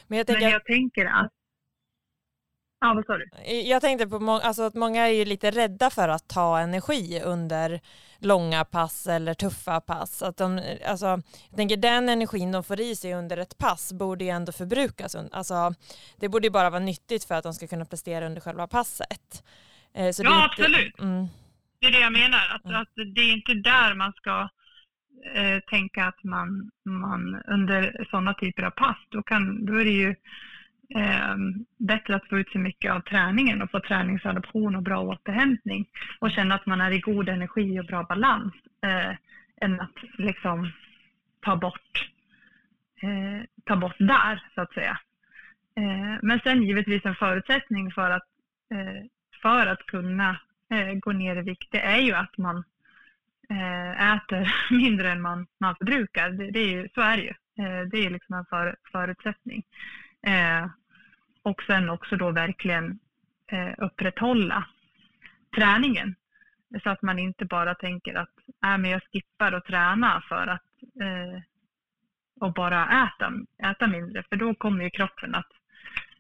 men 0.08 0.18
jag 0.18 0.28
men 0.28 0.36
tänker, 0.36 0.50
jag 0.52 0.66
tänker 0.66 1.06
att... 1.06 1.32
Ja, 2.80 2.94
vad 2.94 3.06
sa 3.06 3.18
du? 3.18 3.30
jag 3.62 3.82
tänkte 3.82 4.08
på 4.08 4.32
alltså 4.44 4.64
att 4.64 4.74
många 4.74 5.08
är 5.08 5.12
ju 5.14 5.26
lite 5.26 5.52
rädda 5.52 5.90
för 5.90 6.10
att 6.10 6.28
ta 6.28 6.60
energi 6.60 7.22
under 7.26 7.82
långa 8.20 8.66
pass 8.66 9.08
eller 9.08 9.34
tuffa 9.34 9.82
pass. 9.82 10.22
Att 10.22 10.38
de, 10.38 10.62
alltså, 10.86 11.06
jag 11.50 11.56
tänker 11.56 11.78
den 11.78 12.10
energin 12.10 12.52
de 12.52 12.64
får 12.64 12.80
i 12.82 12.96
sig 12.96 13.14
under 13.14 13.38
ett 13.38 13.58
pass 13.58 13.94
borde 13.94 14.24
ju 14.24 14.30
ändå 14.30 14.52
förbrukas. 14.52 15.16
Alltså, 15.32 15.74
det 16.18 16.30
borde 16.30 16.48
ju 16.48 16.52
bara 16.52 16.70
vara 16.70 16.80
nyttigt 16.80 17.24
för 17.24 17.36
att 17.36 17.44
de 17.44 17.54
ska 17.54 17.68
kunna 17.68 17.86
prestera 17.86 18.26
under 18.26 18.42
själva 18.42 18.68
passet. 18.68 19.44
Eh, 19.94 20.12
så 20.12 20.24
det 20.24 20.30
Ja, 20.30 20.44
inte- 20.44 20.62
absolut. 20.62 21.00
Mm, 21.00 21.28
Det 21.80 21.88
är 21.88 21.92
det 21.92 22.00
jag 22.00 22.14
menar. 22.14 22.56
Att, 22.56 22.66
Mm. 22.66 22.82
att 22.82 22.90
det 23.16 23.22
är 23.22 23.34
inte 23.34 23.54
där 23.54 23.94
man 23.96 24.14
ska 24.14 24.50
eh, 25.34 25.60
tänka 25.60 26.06
att 26.06 26.24
man, 26.24 26.72
man 26.84 27.42
under 27.48 28.06
sådana 28.10 28.34
typer 28.34 28.64
av 28.64 28.72
pass, 28.72 28.98
då, 29.10 29.24
kan, 29.24 29.66
då 29.66 29.74
är 29.74 29.86
det 29.86 29.92
ju 29.92 30.16
eh, 30.96 31.36
bättre 31.78 32.16
att 32.16 32.28
få 32.30 32.40
ut 32.40 32.50
så 32.50 32.60
mycket 32.60 32.92
av 32.92 33.00
träningen 33.00 33.62
och 33.62 33.72
få 33.72 33.80
träningsadaption 33.80 34.76
och 34.76 34.84
bra 34.84 35.02
återhämtning 35.02 35.86
och 36.20 36.32
känna 36.32 36.56
att 36.56 36.66
man 36.66 36.82
är 36.82 36.92
i 36.92 37.00
god 37.00 37.30
energi 37.30 37.80
och 37.80 37.86
bra 37.86 38.04
balans 38.04 38.54
eh, 38.82 39.16
än 39.62 39.80
att 39.80 39.96
liksom 40.18 40.72
ta 41.42 41.56
bort, 41.56 42.12
eh, 43.02 43.46
ta 43.66 43.76
bort 43.76 43.96
där 44.00 44.44
så 44.56 44.62
att 44.62 44.74
säga. 44.74 45.00
Eh, 45.78 46.20
men 46.22 46.40
sen 46.40 46.64
givetvis 46.64 47.06
en 47.06 47.16
förutsättning 47.16 47.92
för 47.92 48.10
att, 48.12 48.28
eh, 48.72 49.04
för 49.42 49.68
att 49.68 49.86
kunna 49.86 50.40
eh, 50.72 50.94
gå 50.94 51.12
ner 51.12 51.36
i 51.36 51.42
vikt, 51.42 51.72
det 51.72 51.82
är 51.82 52.00
ju 52.00 52.14
att 52.14 52.38
man 52.38 52.64
Eh, 53.50 54.14
äter 54.16 54.54
mindre 54.72 55.12
än 55.12 55.22
man, 55.22 55.48
man 55.60 55.76
förbrukar. 55.76 56.30
Det, 56.30 56.52
det 56.52 56.60
är 56.60 56.70
ju, 56.70 56.90
så 56.94 57.02
är 57.02 57.18
det 57.18 57.24
ju. 57.24 57.34
Eh, 57.66 57.88
det 57.92 58.06
är 58.06 58.10
liksom 58.10 58.36
en 58.36 58.46
för, 58.46 58.76
förutsättning. 58.92 59.64
Eh, 60.28 60.70
och 61.44 61.64
sen 61.64 61.90
också 61.90 62.16
då 62.16 62.32
verkligen 62.32 63.00
upprätthålla 63.78 64.68
träningen. 65.56 66.16
Så 66.84 66.90
att 66.90 67.02
man 67.02 67.20
inte 67.20 67.46
bara 67.46 67.76
tänker 67.76 68.16
att 68.16 68.34
äh, 68.64 68.78
men 68.78 68.86
jag 68.86 69.02
skippar 69.04 69.52
att 69.52 69.66
träna 69.66 70.24
för 70.30 70.48
att 70.48 70.64
eh, 71.02 71.42
och 72.40 72.54
bara 72.54 73.08
äta, 73.08 73.34
äta 73.72 73.88
mindre. 73.88 74.24
För 74.30 74.36
då 74.36 74.54
kommer 74.54 74.84
ju 74.84 74.90
kroppen 74.90 75.36
att 75.36 75.52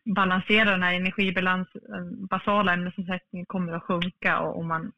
balansera 0.03 0.71
den 0.71 0.83
här 0.83 0.93
energibalansen, 0.93 1.81
basala 2.29 2.73
ämnesomsättningen 2.73 3.45
kommer 3.45 3.73
att 3.73 3.83
sjunka 3.83 4.39
och, 4.39 4.57
och 4.57 4.65
man 4.65 4.91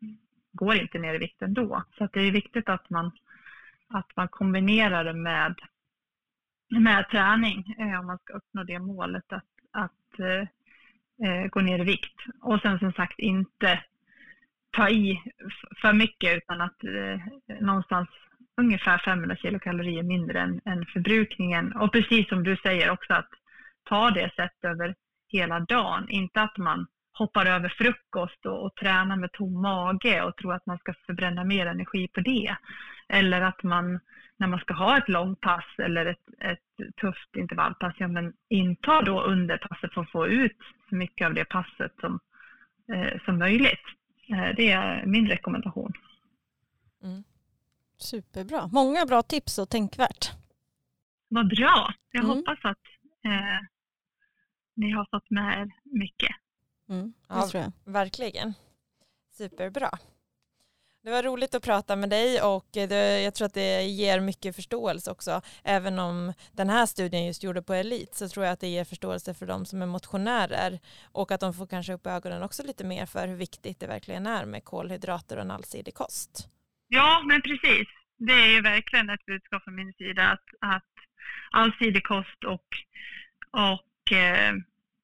går 0.51 0.75
inte 0.75 0.99
ner 0.99 1.13
i 1.13 1.17
vikt 1.17 1.41
ändå. 1.41 1.83
Så 1.97 2.03
att 2.03 2.13
det 2.13 2.21
är 2.21 2.31
viktigt 2.31 2.69
att 2.69 2.89
man, 2.89 3.11
att 3.87 4.15
man 4.15 4.27
kombinerar 4.27 5.03
det 5.03 5.13
med, 5.13 5.55
med 6.69 7.09
träning 7.09 7.75
eh, 7.79 7.99
om 7.99 8.07
man 8.07 8.17
ska 8.17 8.33
uppnå 8.33 8.63
det 8.63 8.79
målet 8.79 9.33
att, 9.33 9.45
att 9.71 10.19
eh, 10.19 10.47
eh 11.27 11.47
gå 11.49 11.59
ner 11.59 11.79
i 11.79 11.83
vikt. 11.83 12.15
Och 12.41 12.61
sen 12.61 12.79
som 12.79 12.93
sagt 12.93 13.19
inte 13.19 13.83
ta 14.71 14.89
i 14.89 15.21
för 15.81 15.93
mycket 15.93 16.37
utan 16.37 16.61
att 16.61 16.83
eh, 16.83 17.59
någonstans 17.61 18.09
ungefär 18.57 18.97
500 18.97 19.35
kilokalorier 19.35 20.03
mindre 20.03 20.39
än, 20.39 20.61
än 20.65 20.85
förbrukningen. 20.85 21.73
Och 21.75 21.91
precis 21.91 22.29
som 22.29 22.43
du 22.43 22.57
säger 22.57 22.89
också 22.89 23.13
att 23.13 23.29
ta 23.83 24.11
det 24.11 24.31
sett 24.35 24.63
över 24.63 24.95
hela 25.27 25.59
dagen. 25.59 26.09
Inte 26.09 26.41
att 26.41 26.57
man 26.57 26.87
hoppar 27.19 27.45
över 27.45 27.69
frukost 27.69 28.45
och, 28.45 28.65
och 28.65 28.75
tränar 28.75 29.15
med 29.15 29.31
tom 29.31 29.61
mage 29.61 30.21
och 30.23 30.35
tror 30.37 30.53
att 30.53 30.65
man 30.65 30.77
ska 30.77 30.93
förbränna 31.05 31.43
mer 31.43 31.65
energi 31.65 32.07
på 32.07 32.21
det. 32.21 32.55
Eller 33.09 33.41
att 33.41 33.63
man 33.63 33.99
när 34.37 34.47
man 34.47 34.59
ska 34.59 34.73
ha 34.73 34.97
ett 34.97 35.09
långpass 35.09 35.65
eller 35.77 36.05
ett, 36.05 36.25
ett 36.39 36.95
tufft 37.01 37.35
intervallpass, 37.35 37.95
ja 37.97 38.07
men 38.07 38.33
inta 38.49 39.01
då 39.01 39.21
under 39.21 39.57
passet 39.57 39.93
för 39.93 40.01
att 40.01 40.11
få 40.11 40.27
ut 40.27 40.57
så 40.89 40.95
mycket 40.95 41.25
av 41.27 41.33
det 41.33 41.45
passet 41.45 41.91
som, 42.01 42.19
eh, 42.93 43.19
som 43.25 43.37
möjligt. 43.39 43.85
Eh, 44.29 44.55
det 44.55 44.71
är 44.71 45.05
min 45.05 45.27
rekommendation. 45.27 45.93
Superbra. 47.97 48.67
Många 48.73 49.05
bra 49.05 49.21
tips 49.23 49.59
och 49.59 49.69
tänkvärt. 49.69 50.31
Vad 51.27 51.47
bra! 51.49 51.93
Jag 52.11 52.23
Mm. 52.23 52.37
hoppas 52.37 52.59
att 52.61 52.77
eh, 53.25 53.59
ni 54.75 54.91
har 54.91 55.07
fått 55.11 55.29
med 55.29 55.59
er 55.61 55.71
mycket. 55.83 56.35
Mm, 56.89 57.13
det 57.27 57.35
Ja. 57.35 57.47
tror 57.49 57.63
jag. 57.63 57.71
verkligen. 57.93 58.53
Superbra. 59.37 59.89
Det 61.01 61.11
var 61.11 61.23
roligt 61.23 61.55
att 61.55 61.63
prata 61.63 61.95
med 61.95 62.09
dig 62.09 62.41
och 62.41 62.67
det, 62.71 63.21
jag 63.21 63.35
tror 63.35 63.45
att 63.45 63.53
det 63.53 63.83
ger 63.83 64.19
mycket 64.19 64.55
förståelse 64.55 65.11
också. 65.11 65.41
Även 65.63 65.99
om 65.99 66.33
den 66.51 66.69
här 66.69 66.85
studien 66.85 67.25
just 67.25 67.43
gjorde 67.43 67.61
på 67.61 67.73
elit 67.73 68.15
så 68.15 68.29
tror 68.29 68.45
jag 68.45 68.53
att 68.53 68.59
det 68.59 68.67
ger 68.67 68.83
förståelse 68.85 69.33
för 69.33 69.45
de 69.45 69.65
som 69.65 69.81
är 69.81 69.85
motionärer 69.85 70.79
och 71.11 71.31
att 71.31 71.39
de 71.39 71.53
får 71.53 71.67
kanske 71.67 71.93
upp 71.93 72.07
ögonen 72.07 72.43
också 72.43 72.63
lite 72.63 72.83
mer 72.83 73.05
för 73.05 73.27
hur 73.27 73.35
viktigt 73.35 73.79
det 73.79 73.87
verkligen 73.87 74.27
är 74.27 74.45
med 74.45 74.63
kolhydrater 74.63 75.35
och 75.35 75.41
en 75.41 75.51
allsidig 75.51 75.93
kost. 75.93 76.47
Ja, 76.87 77.21
men 77.25 77.41
precis. 77.41 77.87
Det 78.17 78.33
är 78.33 78.47
ju 78.47 78.61
verkligen 78.61 79.09
ett 79.09 79.25
budskap 79.25 79.63
från 79.63 79.75
min 79.75 79.93
sida 79.93 80.23
att, 80.29 80.73
att 80.75 80.83
allsidig 81.51 82.03
kost 82.03 82.43
och, 82.43 82.67
och, 83.51 84.11
eh, 84.17 84.53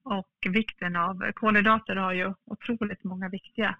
och 0.06 0.30
vikten 0.50 0.96
av 0.96 1.32
kolhydrater 1.32 1.96
har 1.96 2.14
ju 2.14 2.34
otroligt 2.46 3.04
många 3.04 3.30
viktiga 3.30 3.76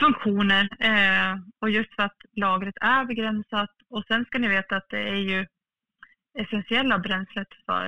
funktioner. 0.00 0.68
Eh, 0.80 1.38
och 1.58 1.70
just 1.70 1.94
för 1.94 2.02
att 2.02 2.16
lagret 2.32 2.74
är 2.80 3.04
begränsat 3.04 3.70
och 3.88 4.04
sen 4.08 4.24
ska 4.24 4.38
ni 4.38 4.48
veta 4.48 4.76
att 4.76 4.88
det 4.88 5.08
är 5.08 5.16
ju 5.16 5.46
essentiella 6.38 6.98
bränslet 6.98 7.48
för 7.66 7.86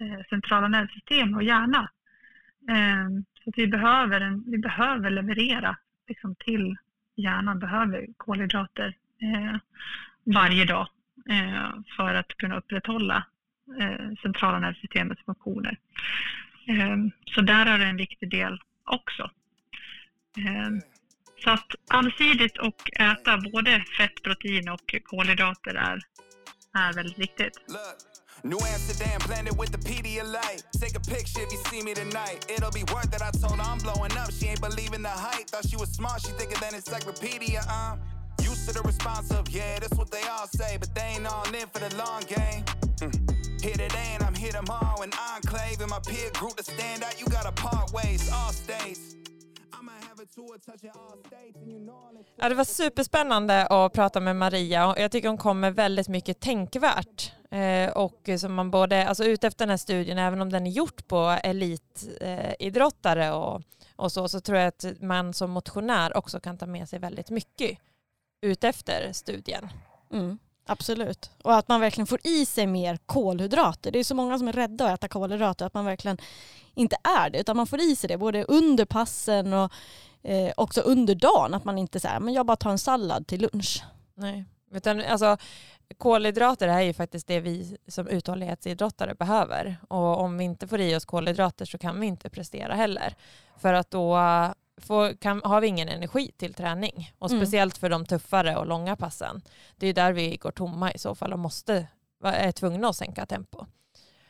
eh, 0.00 0.24
centrala 0.30 0.68
nervsystem 0.68 1.34
och 1.34 1.42
hjärna. 1.42 1.90
Eh, 2.68 3.08
så 3.44 3.50
att 3.50 3.58
vi, 3.58 3.66
behöver 3.66 4.20
en, 4.20 4.44
vi 4.46 4.58
behöver 4.58 5.10
leverera 5.10 5.76
liksom, 6.08 6.34
till 6.34 6.76
hjärnan, 7.14 7.58
behöver 7.58 8.06
kolhydrater 8.16 8.96
eh, 9.22 9.56
varje 10.24 10.64
dag 10.64 10.88
eh, 11.30 11.70
för 11.96 12.14
att 12.14 12.28
kunna 12.28 12.56
upprätthålla 12.56 13.26
eh, 13.80 14.14
centrala 14.22 14.58
nervsystemets 14.58 15.24
funktioner. 15.24 15.78
Eh, 16.68 16.96
så 17.34 17.40
där 17.40 17.66
är 17.66 17.78
det 17.78 17.84
en 17.84 17.96
viktig 17.96 18.30
del 18.30 18.58
också. 18.84 19.30
Så 21.44 21.50
att 21.50 21.66
allsidigt 21.88 22.58
och 22.58 23.00
äta 23.00 23.38
både 23.52 23.84
fett, 23.98 24.22
protein 24.22 24.68
och 24.68 24.94
kolhydrater 25.04 25.74
är, 25.74 25.98
är 26.78 26.92
väldigt 26.92 27.18
viktigt. 27.18 27.52
New 28.42 28.58
Amsterdam 28.74 29.20
blended 29.26 29.54
with 29.60 29.72
the 29.72 29.78
Pedialyte. 29.78 30.62
Take 30.80 30.96
a 30.96 31.00
picture 31.00 31.42
if 31.42 31.52
you 31.52 31.62
see 31.70 31.82
me 31.82 31.94
tonight. 31.94 32.44
It'll 32.54 32.70
be 32.80 32.84
worth 32.92 33.14
it. 33.16 33.22
I 33.22 33.30
told 33.42 33.58
her 33.60 33.68
I'm 33.72 33.78
blowing 33.78 34.12
up. 34.22 34.30
She 34.32 34.48
ain't 34.48 34.60
believing 34.60 35.02
the 35.02 35.16
hype. 35.26 35.46
Thought 35.48 35.66
she 35.70 35.76
was 35.76 35.90
smart. 35.92 36.20
She 36.20 36.32
thinking 36.32 36.60
that 36.60 36.74
encyclopedia. 36.74 37.60
Uh. 37.68 37.96
Used 38.42 38.68
to 38.68 38.74
the 38.74 38.82
response 38.82 39.30
of 39.30 39.48
yeah, 39.48 39.78
that's 39.78 39.96
what 39.96 40.10
they 40.10 40.22
all 40.28 40.46
say, 40.46 40.76
but 40.78 40.94
they 40.94 41.14
ain't 41.16 41.26
all 41.26 41.46
in 41.54 41.66
for 41.72 41.80
the 41.80 41.96
long 41.96 42.22
game. 42.28 42.64
Mm. 43.00 43.33
Here 43.64 43.88
today 43.88 44.08
and 44.14 44.22
I'm 44.22 44.34
here 44.42 44.52
tomorrow. 44.52 45.02
An 45.02 45.12
enclave 45.34 45.78
in 45.84 45.88
my 45.88 46.00
peer 46.10 46.30
group 46.38 46.56
to 46.56 46.62
stand 46.62 47.02
out. 47.04 47.14
You 47.20 47.26
gotta 47.26 47.52
part 47.52 47.92
ways, 47.92 48.32
all 48.32 48.52
states. 48.52 49.00
Ja, 52.36 52.48
det 52.48 52.54
var 52.54 52.64
superspännande 52.64 53.66
att 53.66 53.92
prata 53.92 54.20
med 54.20 54.36
Maria 54.36 54.86
och 54.86 54.98
jag 54.98 55.10
tycker 55.10 55.28
hon 55.28 55.38
kom 55.38 55.60
med 55.60 55.74
väldigt 55.74 56.08
mycket 56.08 56.40
tänkvärt. 56.40 57.32
Eh, 57.50 57.90
och 57.90 58.30
som 58.38 58.54
man 58.54 58.70
både, 58.70 59.08
alltså 59.08 59.24
ut 59.24 59.44
efter 59.44 59.64
den 59.64 59.70
här 59.70 59.76
studien, 59.76 60.18
även 60.18 60.42
om 60.42 60.50
den 60.52 60.66
är 60.66 60.70
gjort 60.70 61.06
på 61.06 61.38
elitidrottare 61.42 63.26
eh, 63.26 63.34
och, 63.34 63.62
och 63.96 64.12
så, 64.12 64.28
så 64.28 64.40
tror 64.40 64.58
jag 64.58 64.68
att 64.68 64.84
man 65.00 65.34
som 65.34 65.50
motionär 65.50 66.16
också 66.16 66.40
kan 66.40 66.58
ta 66.58 66.66
med 66.66 66.88
sig 66.88 66.98
väldigt 66.98 67.30
mycket 67.30 67.78
ut 68.40 68.64
efter 68.64 69.12
studien. 69.12 69.68
Mm. 70.12 70.38
Absolut. 70.66 71.30
Och 71.42 71.56
att 71.56 71.68
man 71.68 71.80
verkligen 71.80 72.06
får 72.06 72.20
i 72.24 72.46
sig 72.46 72.66
mer 72.66 72.98
kolhydrater. 73.06 73.90
Det 73.90 73.98
är 73.98 74.04
så 74.04 74.14
många 74.14 74.38
som 74.38 74.48
är 74.48 74.52
rädda 74.52 74.86
att 74.86 74.98
äta 74.98 75.08
kolhydrater, 75.08 75.66
att 75.66 75.74
man 75.74 75.84
verkligen 75.84 76.18
inte 76.74 76.96
är 77.02 77.30
det, 77.30 77.40
utan 77.40 77.56
man 77.56 77.66
får 77.66 77.80
i 77.80 77.96
sig 77.96 78.08
det 78.08 78.18
både 78.18 78.44
under 78.44 78.84
passen 78.84 79.52
och 79.52 79.72
eh, 80.22 80.52
också 80.56 80.80
under 80.80 81.14
dagen. 81.14 81.54
Att 81.54 81.64
man 81.64 81.78
inte 81.78 82.00
säger, 82.00 82.20
men 82.20 82.34
jag 82.34 82.46
bara 82.46 82.56
tar 82.56 82.70
en 82.70 82.78
sallad 82.78 83.26
till 83.26 83.40
lunch. 83.40 83.82
Nej, 84.14 84.44
utan 84.72 85.00
alltså 85.00 85.36
kolhydrater 85.98 86.68
är 86.68 86.80
ju 86.80 86.92
faktiskt 86.92 87.26
det 87.26 87.40
vi 87.40 87.76
som 87.88 88.08
uthållighetsidrottare 88.08 89.14
behöver. 89.14 89.76
Och 89.88 90.20
om 90.20 90.38
vi 90.38 90.44
inte 90.44 90.68
får 90.68 90.80
i 90.80 90.96
oss 90.96 91.04
kolhydrater 91.04 91.64
så 91.64 91.78
kan 91.78 92.00
vi 92.00 92.06
inte 92.06 92.30
prestera 92.30 92.74
heller. 92.74 93.14
För 93.58 93.72
att 93.72 93.90
då 93.90 94.16
får, 94.76 95.14
kan, 95.14 95.40
har 95.44 95.60
vi 95.60 95.66
ingen 95.66 95.88
energi 95.88 96.30
till 96.36 96.54
träning. 96.54 97.12
Och 97.18 97.30
mm. 97.30 97.40
speciellt 97.40 97.78
för 97.78 97.90
de 97.90 98.06
tuffare 98.06 98.56
och 98.56 98.66
långa 98.66 98.96
passen. 98.96 99.42
Det 99.76 99.86
är 99.86 99.94
där 99.94 100.12
vi 100.12 100.36
går 100.36 100.50
tomma 100.50 100.92
i 100.92 100.98
så 100.98 101.14
fall 101.14 101.32
och 101.32 101.38
måste, 101.38 101.86
är 102.24 102.52
tvungna 102.52 102.88
att 102.88 102.96
sänka 102.96 103.26
tempo. 103.26 103.66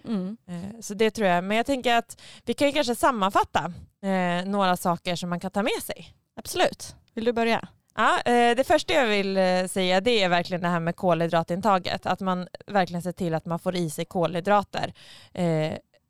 Mm. 0.04 0.36
Eh, 0.46 0.80
så 0.80 0.94
det 0.94 1.10
tror 1.10 1.28
jag. 1.28 1.44
Men 1.44 1.56
jag 1.56 1.66
tänker 1.66 1.94
att 1.94 2.20
vi 2.44 2.54
kan 2.54 2.68
ju 2.68 2.72
kanske 2.72 2.94
sammanfatta 2.94 3.72
eh, 4.02 4.44
några 4.46 4.76
saker 4.76 5.16
som 5.16 5.30
man 5.30 5.40
kan 5.40 5.50
ta 5.50 5.62
med 5.62 5.82
sig. 5.82 6.14
Absolut. 6.36 6.96
Vill 7.14 7.24
du 7.24 7.32
börja? 7.32 7.68
Ja, 7.94 8.20
eh, 8.20 8.56
det 8.56 8.66
första 8.66 8.94
jag 8.94 9.06
vill 9.06 9.38
säga 9.68 10.00
det 10.00 10.22
är 10.22 10.28
verkligen 10.28 10.60
det 10.60 10.68
här 10.68 10.80
med 10.80 10.96
kolhydratintaget. 10.96 12.06
Att 12.06 12.20
man 12.20 12.48
verkligen 12.66 13.02
ser 13.02 13.12
till 13.12 13.34
att 13.34 13.46
man 13.46 13.58
får 13.58 13.76
i 13.76 13.90
sig 13.90 14.04
kolhydrater 14.04 14.94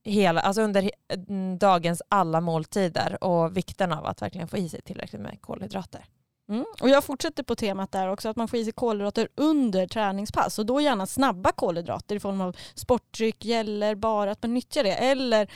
hela, 0.05 0.41
alltså 0.41 0.63
under 0.63 0.91
mm, 1.29 1.59
dagens 1.59 2.03
alla 2.09 2.41
måltider 2.41 3.25
och 3.25 3.57
vikten 3.57 3.93
av 3.93 4.07
att 4.07 4.23
verkligen 4.23 4.49
få 4.49 4.57
i 4.57 4.69
sig 4.69 4.81
tillräckligt 4.81 5.23
med 5.23 5.41
kolhydrater. 5.41 6.05
Mm. 6.49 6.65
Och 6.81 6.89
jag 6.89 7.05
fortsätter 7.05 7.43
på 7.43 7.55
temat 7.55 7.93
där 7.93 8.09
också, 8.09 8.29
att 8.29 8.37
man 8.37 8.49
får 8.49 8.59
i 8.59 8.65
sig 8.65 8.73
kolhydrater 8.73 9.29
under 9.35 9.87
träningspass 9.87 10.59
och 10.59 10.67
då 10.67 10.81
gärna 10.81 11.07
snabba 11.07 11.53
kolhydrater 11.53 12.17
i 12.17 12.21
form 12.21 12.41
av 12.41 12.57
sportdryck, 12.75 13.45
gäller, 13.45 13.95
bara 13.95 14.31
att 14.31 14.43
man 14.43 14.55
nyttjar 14.55 14.85
det 14.85 14.95
eller 14.95 15.51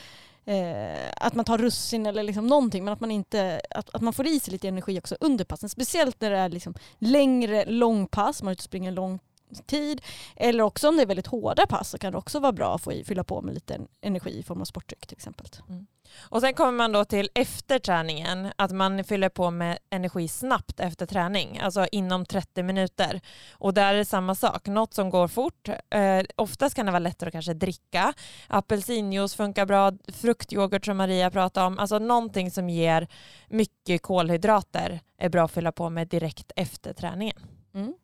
eh, 0.44 1.12
att 1.16 1.34
man 1.34 1.44
tar 1.44 1.58
russin 1.58 2.06
eller 2.06 2.22
liksom 2.22 2.46
någonting 2.46 2.84
men 2.84 2.92
att 2.92 3.00
man, 3.00 3.10
inte, 3.10 3.60
att, 3.70 3.90
att 3.94 4.02
man 4.02 4.12
får 4.12 4.26
i 4.26 4.40
sig 4.40 4.52
lite 4.52 4.68
energi 4.68 4.98
också 4.98 5.16
under 5.20 5.44
passen. 5.44 5.68
Speciellt 5.68 6.20
när 6.20 6.30
det 6.30 6.38
är 6.38 6.48
liksom 6.48 6.74
längre 6.98 7.64
långpass, 7.64 8.42
man 8.42 8.48
är 8.48 8.52
ute 8.52 8.60
och 8.60 8.64
springer 8.64 8.92
långt 8.92 9.22
tid. 9.66 10.02
Eller 10.36 10.64
också 10.64 10.88
om 10.88 10.96
det 10.96 11.02
är 11.02 11.06
väldigt 11.06 11.26
hårda 11.26 11.66
pass 11.66 11.90
så 11.90 11.98
kan 11.98 12.12
det 12.12 12.18
också 12.18 12.40
vara 12.40 12.52
bra 12.52 12.74
att 12.74 12.82
få 12.82 12.92
i, 12.92 13.04
fylla 13.04 13.24
på 13.24 13.42
med 13.42 13.54
lite 13.54 13.80
energi 14.00 14.38
i 14.38 14.42
form 14.42 14.60
av 14.60 14.64
sportdryck 14.64 15.06
till 15.06 15.16
exempel. 15.16 15.46
Mm. 15.68 15.86
Och 16.18 16.40
sen 16.40 16.54
kommer 16.54 16.72
man 16.72 16.92
då 16.92 17.04
till 17.04 17.30
efter 17.34 17.78
träningen, 17.78 18.48
att 18.56 18.70
man 18.70 19.04
fyller 19.04 19.28
på 19.28 19.50
med 19.50 19.78
energi 19.90 20.28
snabbt 20.28 20.80
efter 20.80 21.06
träning, 21.06 21.58
alltså 21.58 21.86
inom 21.92 22.26
30 22.26 22.62
minuter. 22.62 23.20
Och 23.52 23.74
där 23.74 23.94
är 23.94 23.98
det 23.98 24.04
samma 24.04 24.34
sak, 24.34 24.66
något 24.66 24.94
som 24.94 25.10
går 25.10 25.28
fort. 25.28 25.68
Eh, 25.90 26.22
oftast 26.36 26.76
kan 26.76 26.86
det 26.86 26.92
vara 26.92 26.98
lättare 26.98 27.28
att 27.28 27.32
kanske 27.32 27.54
dricka. 27.54 28.12
Apelsinjuice 28.48 29.34
funkar 29.34 29.66
bra, 29.66 29.92
fruktyoghurt 30.12 30.84
som 30.84 30.96
Maria 30.96 31.30
pratade 31.30 31.66
om, 31.66 31.78
alltså 31.78 31.98
någonting 31.98 32.50
som 32.50 32.68
ger 32.70 33.08
mycket 33.48 34.02
kolhydrater 34.02 35.00
är 35.18 35.28
bra 35.28 35.44
att 35.44 35.52
fylla 35.52 35.72
på 35.72 35.90
med 35.90 36.08
direkt 36.08 36.52
efter 36.56 36.92
träningen. 36.92 37.36
Mm. 37.74 37.94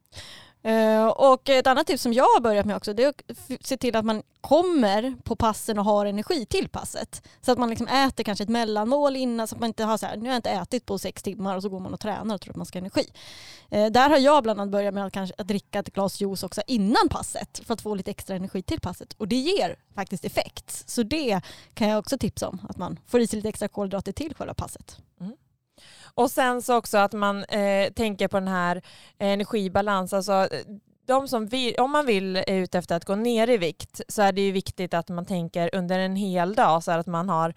Eh, 0.65 1.07
och 1.07 1.49
ett 1.49 1.67
annat 1.67 1.87
tips 1.87 2.03
som 2.03 2.13
jag 2.13 2.25
har 2.25 2.41
börjat 2.41 2.67
med 2.67 2.77
också 2.77 2.95
det 2.95 3.05
är 3.05 3.09
att 3.09 3.67
se 3.67 3.77
till 3.77 3.97
att 3.97 4.05
man 4.05 4.23
kommer 4.41 5.17
på 5.25 5.37
passen 5.37 5.79
och 5.79 5.85
har 5.85 6.07
energi 6.07 6.47
till 6.47 6.69
passet. 6.69 7.23
Så 7.41 7.53
att 7.53 7.59
man 7.59 7.71
liksom 7.71 7.89
äter 7.89 8.25
kanske 8.25 8.45
ett 8.45 8.51
mellanmål 8.51 9.17
innan 9.17 9.49
så 9.49 9.55
att 9.55 9.61
man 9.61 9.67
inte 9.69 9.85
har 9.85 9.97
så 9.97 10.07
här, 10.07 10.17
nu 10.17 10.23
har 10.23 10.29
jag 10.29 10.39
inte 10.39 10.51
ätit 10.51 10.87
på 10.87 10.99
sex 10.99 11.23
timmar 11.23 11.57
och 11.57 11.63
så 11.63 11.69
går 11.69 11.81
man 11.81 11.95
och 11.95 12.01
tränar 12.01 12.35
och 12.35 12.41
tror 12.41 12.53
att 12.53 12.57
man 12.57 12.67
ska 12.67 12.79
ha 12.79 12.81
energi. 12.81 13.07
Eh, 13.71 13.87
där 13.87 14.11
har 14.11 14.19
jag 14.19 14.43
bland 14.43 14.61
annat 14.61 14.73
börjat 14.73 14.95
med 14.95 15.07
att, 15.07 15.13
kanske, 15.13 15.35
att 15.39 15.49
dricka 15.49 15.79
ett 15.79 15.93
glas 15.93 16.21
juice 16.21 16.43
också 16.43 16.63
innan 16.67 17.09
passet 17.11 17.61
för 17.67 17.75
att 17.75 17.81
få 17.81 17.95
lite 17.95 18.11
extra 18.11 18.37
energi 18.37 18.63
till 18.63 18.81
passet 18.81 19.13
och 19.13 19.29
det 19.29 19.37
ger 19.37 19.77
faktiskt 19.95 20.25
effekt. 20.25 20.85
Så 20.87 21.03
det 21.03 21.41
kan 21.75 21.89
jag 21.89 21.99
också 21.99 22.19
tipsa 22.19 22.49
om, 22.49 22.61
att 22.69 22.77
man 22.77 22.99
får 23.07 23.21
i 23.21 23.27
sig 23.27 23.37
lite 23.37 23.49
extra 23.49 23.69
kolhydrater 23.69 24.13
till 24.13 24.35
själva 24.35 24.55
passet. 24.55 24.99
Mm. 25.21 25.37
Och 26.15 26.31
sen 26.31 26.63
så 26.63 26.77
också 26.77 26.99
att 26.99 27.13
man 27.13 27.45
eh, 27.45 27.93
tänker 27.93 28.29
på 28.29 28.37
den 28.37 28.49
här 28.49 28.83
energibalans. 29.19 30.13
Alltså, 30.13 30.33
eh, 30.33 30.61
de 31.07 31.29
som 31.29 31.47
vill, 31.47 31.75
om 31.79 31.91
man 31.91 32.07
vill 32.07 32.37
eh, 32.37 32.43
är 32.47 32.55
ute 32.55 32.79
efter 32.79 32.97
att 32.97 33.05
gå 33.05 33.15
ner 33.15 33.51
i 33.51 33.57
vikt 33.57 34.01
så 34.09 34.23
är 34.23 34.33
det 34.33 34.41
ju 34.41 34.53
viktigt 34.53 34.95
att 34.95 35.09
man 35.09 35.27
tänker 35.27 35.71
under 35.75 35.99
en 35.99 36.17
hel 36.17 36.55
dag 36.55 36.85
så 36.85 36.93
att 36.93 37.07
man 37.07 37.29
har 37.29 37.55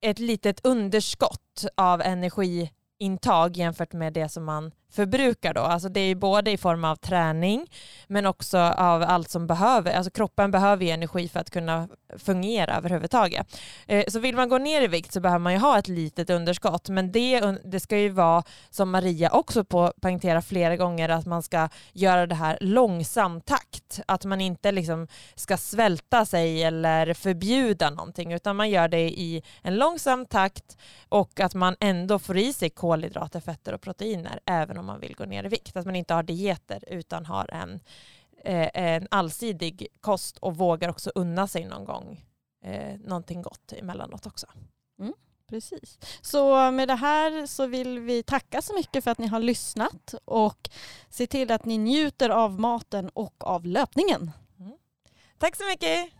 ett 0.00 0.18
litet 0.18 0.66
underskott 0.66 1.64
av 1.74 2.02
energiintag 2.02 3.56
jämfört 3.56 3.92
med 3.92 4.12
det 4.12 4.28
som 4.28 4.44
man 4.44 4.72
förbrukar 4.92 5.54
då. 5.54 5.60
Alltså 5.60 5.88
det 5.88 6.00
är 6.00 6.14
både 6.14 6.50
i 6.50 6.56
form 6.56 6.84
av 6.84 6.96
träning 6.96 7.66
men 8.06 8.26
också 8.26 8.58
av 8.58 9.02
allt 9.02 9.30
som 9.30 9.46
behöver, 9.46 9.92
alltså 9.92 10.10
kroppen 10.10 10.50
behöver 10.50 10.84
ju 10.84 10.90
energi 10.90 11.28
för 11.28 11.40
att 11.40 11.50
kunna 11.50 11.88
fungera 12.18 12.76
överhuvudtaget. 12.76 13.58
Eh, 13.86 14.04
så 14.08 14.18
vill 14.18 14.36
man 14.36 14.48
gå 14.48 14.58
ner 14.58 14.82
i 14.82 14.86
vikt 14.86 15.12
så 15.12 15.20
behöver 15.20 15.38
man 15.38 15.52
ju 15.52 15.58
ha 15.58 15.78
ett 15.78 15.88
litet 15.88 16.30
underskott 16.30 16.88
men 16.88 17.12
det, 17.12 17.40
det 17.64 17.80
ska 17.80 17.98
ju 17.98 18.08
vara 18.08 18.42
som 18.70 18.90
Maria 18.90 19.30
också 19.30 19.64
poängterar 20.02 20.40
flera 20.40 20.76
gånger 20.76 21.08
att 21.08 21.26
man 21.26 21.42
ska 21.42 21.68
göra 21.92 22.26
det 22.26 22.34
här 22.34 22.58
långsam 22.60 23.40
takt. 23.40 24.00
Att 24.06 24.24
man 24.24 24.40
inte 24.40 24.72
liksom 24.72 25.08
ska 25.34 25.56
svälta 25.56 26.24
sig 26.24 26.62
eller 26.62 27.14
förbjuda 27.14 27.90
någonting 27.90 28.32
utan 28.32 28.56
man 28.56 28.70
gör 28.70 28.88
det 28.88 29.10
i 29.10 29.42
en 29.62 29.76
långsam 29.76 30.26
takt 30.26 30.76
och 31.08 31.40
att 31.40 31.54
man 31.54 31.76
ändå 31.80 32.18
får 32.18 32.38
i 32.38 32.52
sig 32.52 32.70
kolhydrater, 32.70 33.40
fetter 33.40 33.74
och 33.74 33.80
proteiner 33.80 34.40
även 34.46 34.78
om 34.78 34.81
man 34.84 35.00
vill 35.00 35.14
gå 35.14 35.24
ner 35.24 35.44
i 35.44 35.48
vikt. 35.48 35.76
Att 35.76 35.86
man 35.86 35.96
inte 35.96 36.14
har 36.14 36.22
dieter 36.22 36.84
utan 36.86 37.26
har 37.26 37.54
en, 37.54 37.80
eh, 38.44 38.70
en 38.74 39.08
allsidig 39.10 39.86
kost 40.00 40.38
och 40.38 40.56
vågar 40.56 40.88
också 40.88 41.12
unna 41.14 41.46
sig 41.46 41.64
någon 41.64 41.84
gång 41.84 42.24
eh, 42.64 42.98
någonting 43.00 43.42
gott 43.42 43.72
emellanåt 43.72 44.26
också. 44.26 44.46
Mm, 45.00 45.14
precis. 45.48 45.98
Så 46.20 46.70
med 46.70 46.88
det 46.88 46.94
här 46.94 47.46
så 47.46 47.66
vill 47.66 47.98
vi 47.98 48.22
tacka 48.22 48.62
så 48.62 48.74
mycket 48.74 49.04
för 49.04 49.10
att 49.10 49.18
ni 49.18 49.26
har 49.26 49.40
lyssnat 49.40 50.14
och 50.24 50.70
se 51.10 51.26
till 51.26 51.52
att 51.52 51.64
ni 51.64 51.78
njuter 51.78 52.30
av 52.30 52.60
maten 52.60 53.08
och 53.08 53.34
av 53.46 53.66
löpningen. 53.66 54.30
Mm. 54.58 54.72
Tack 55.38 55.56
så 55.56 55.64
mycket. 55.64 56.12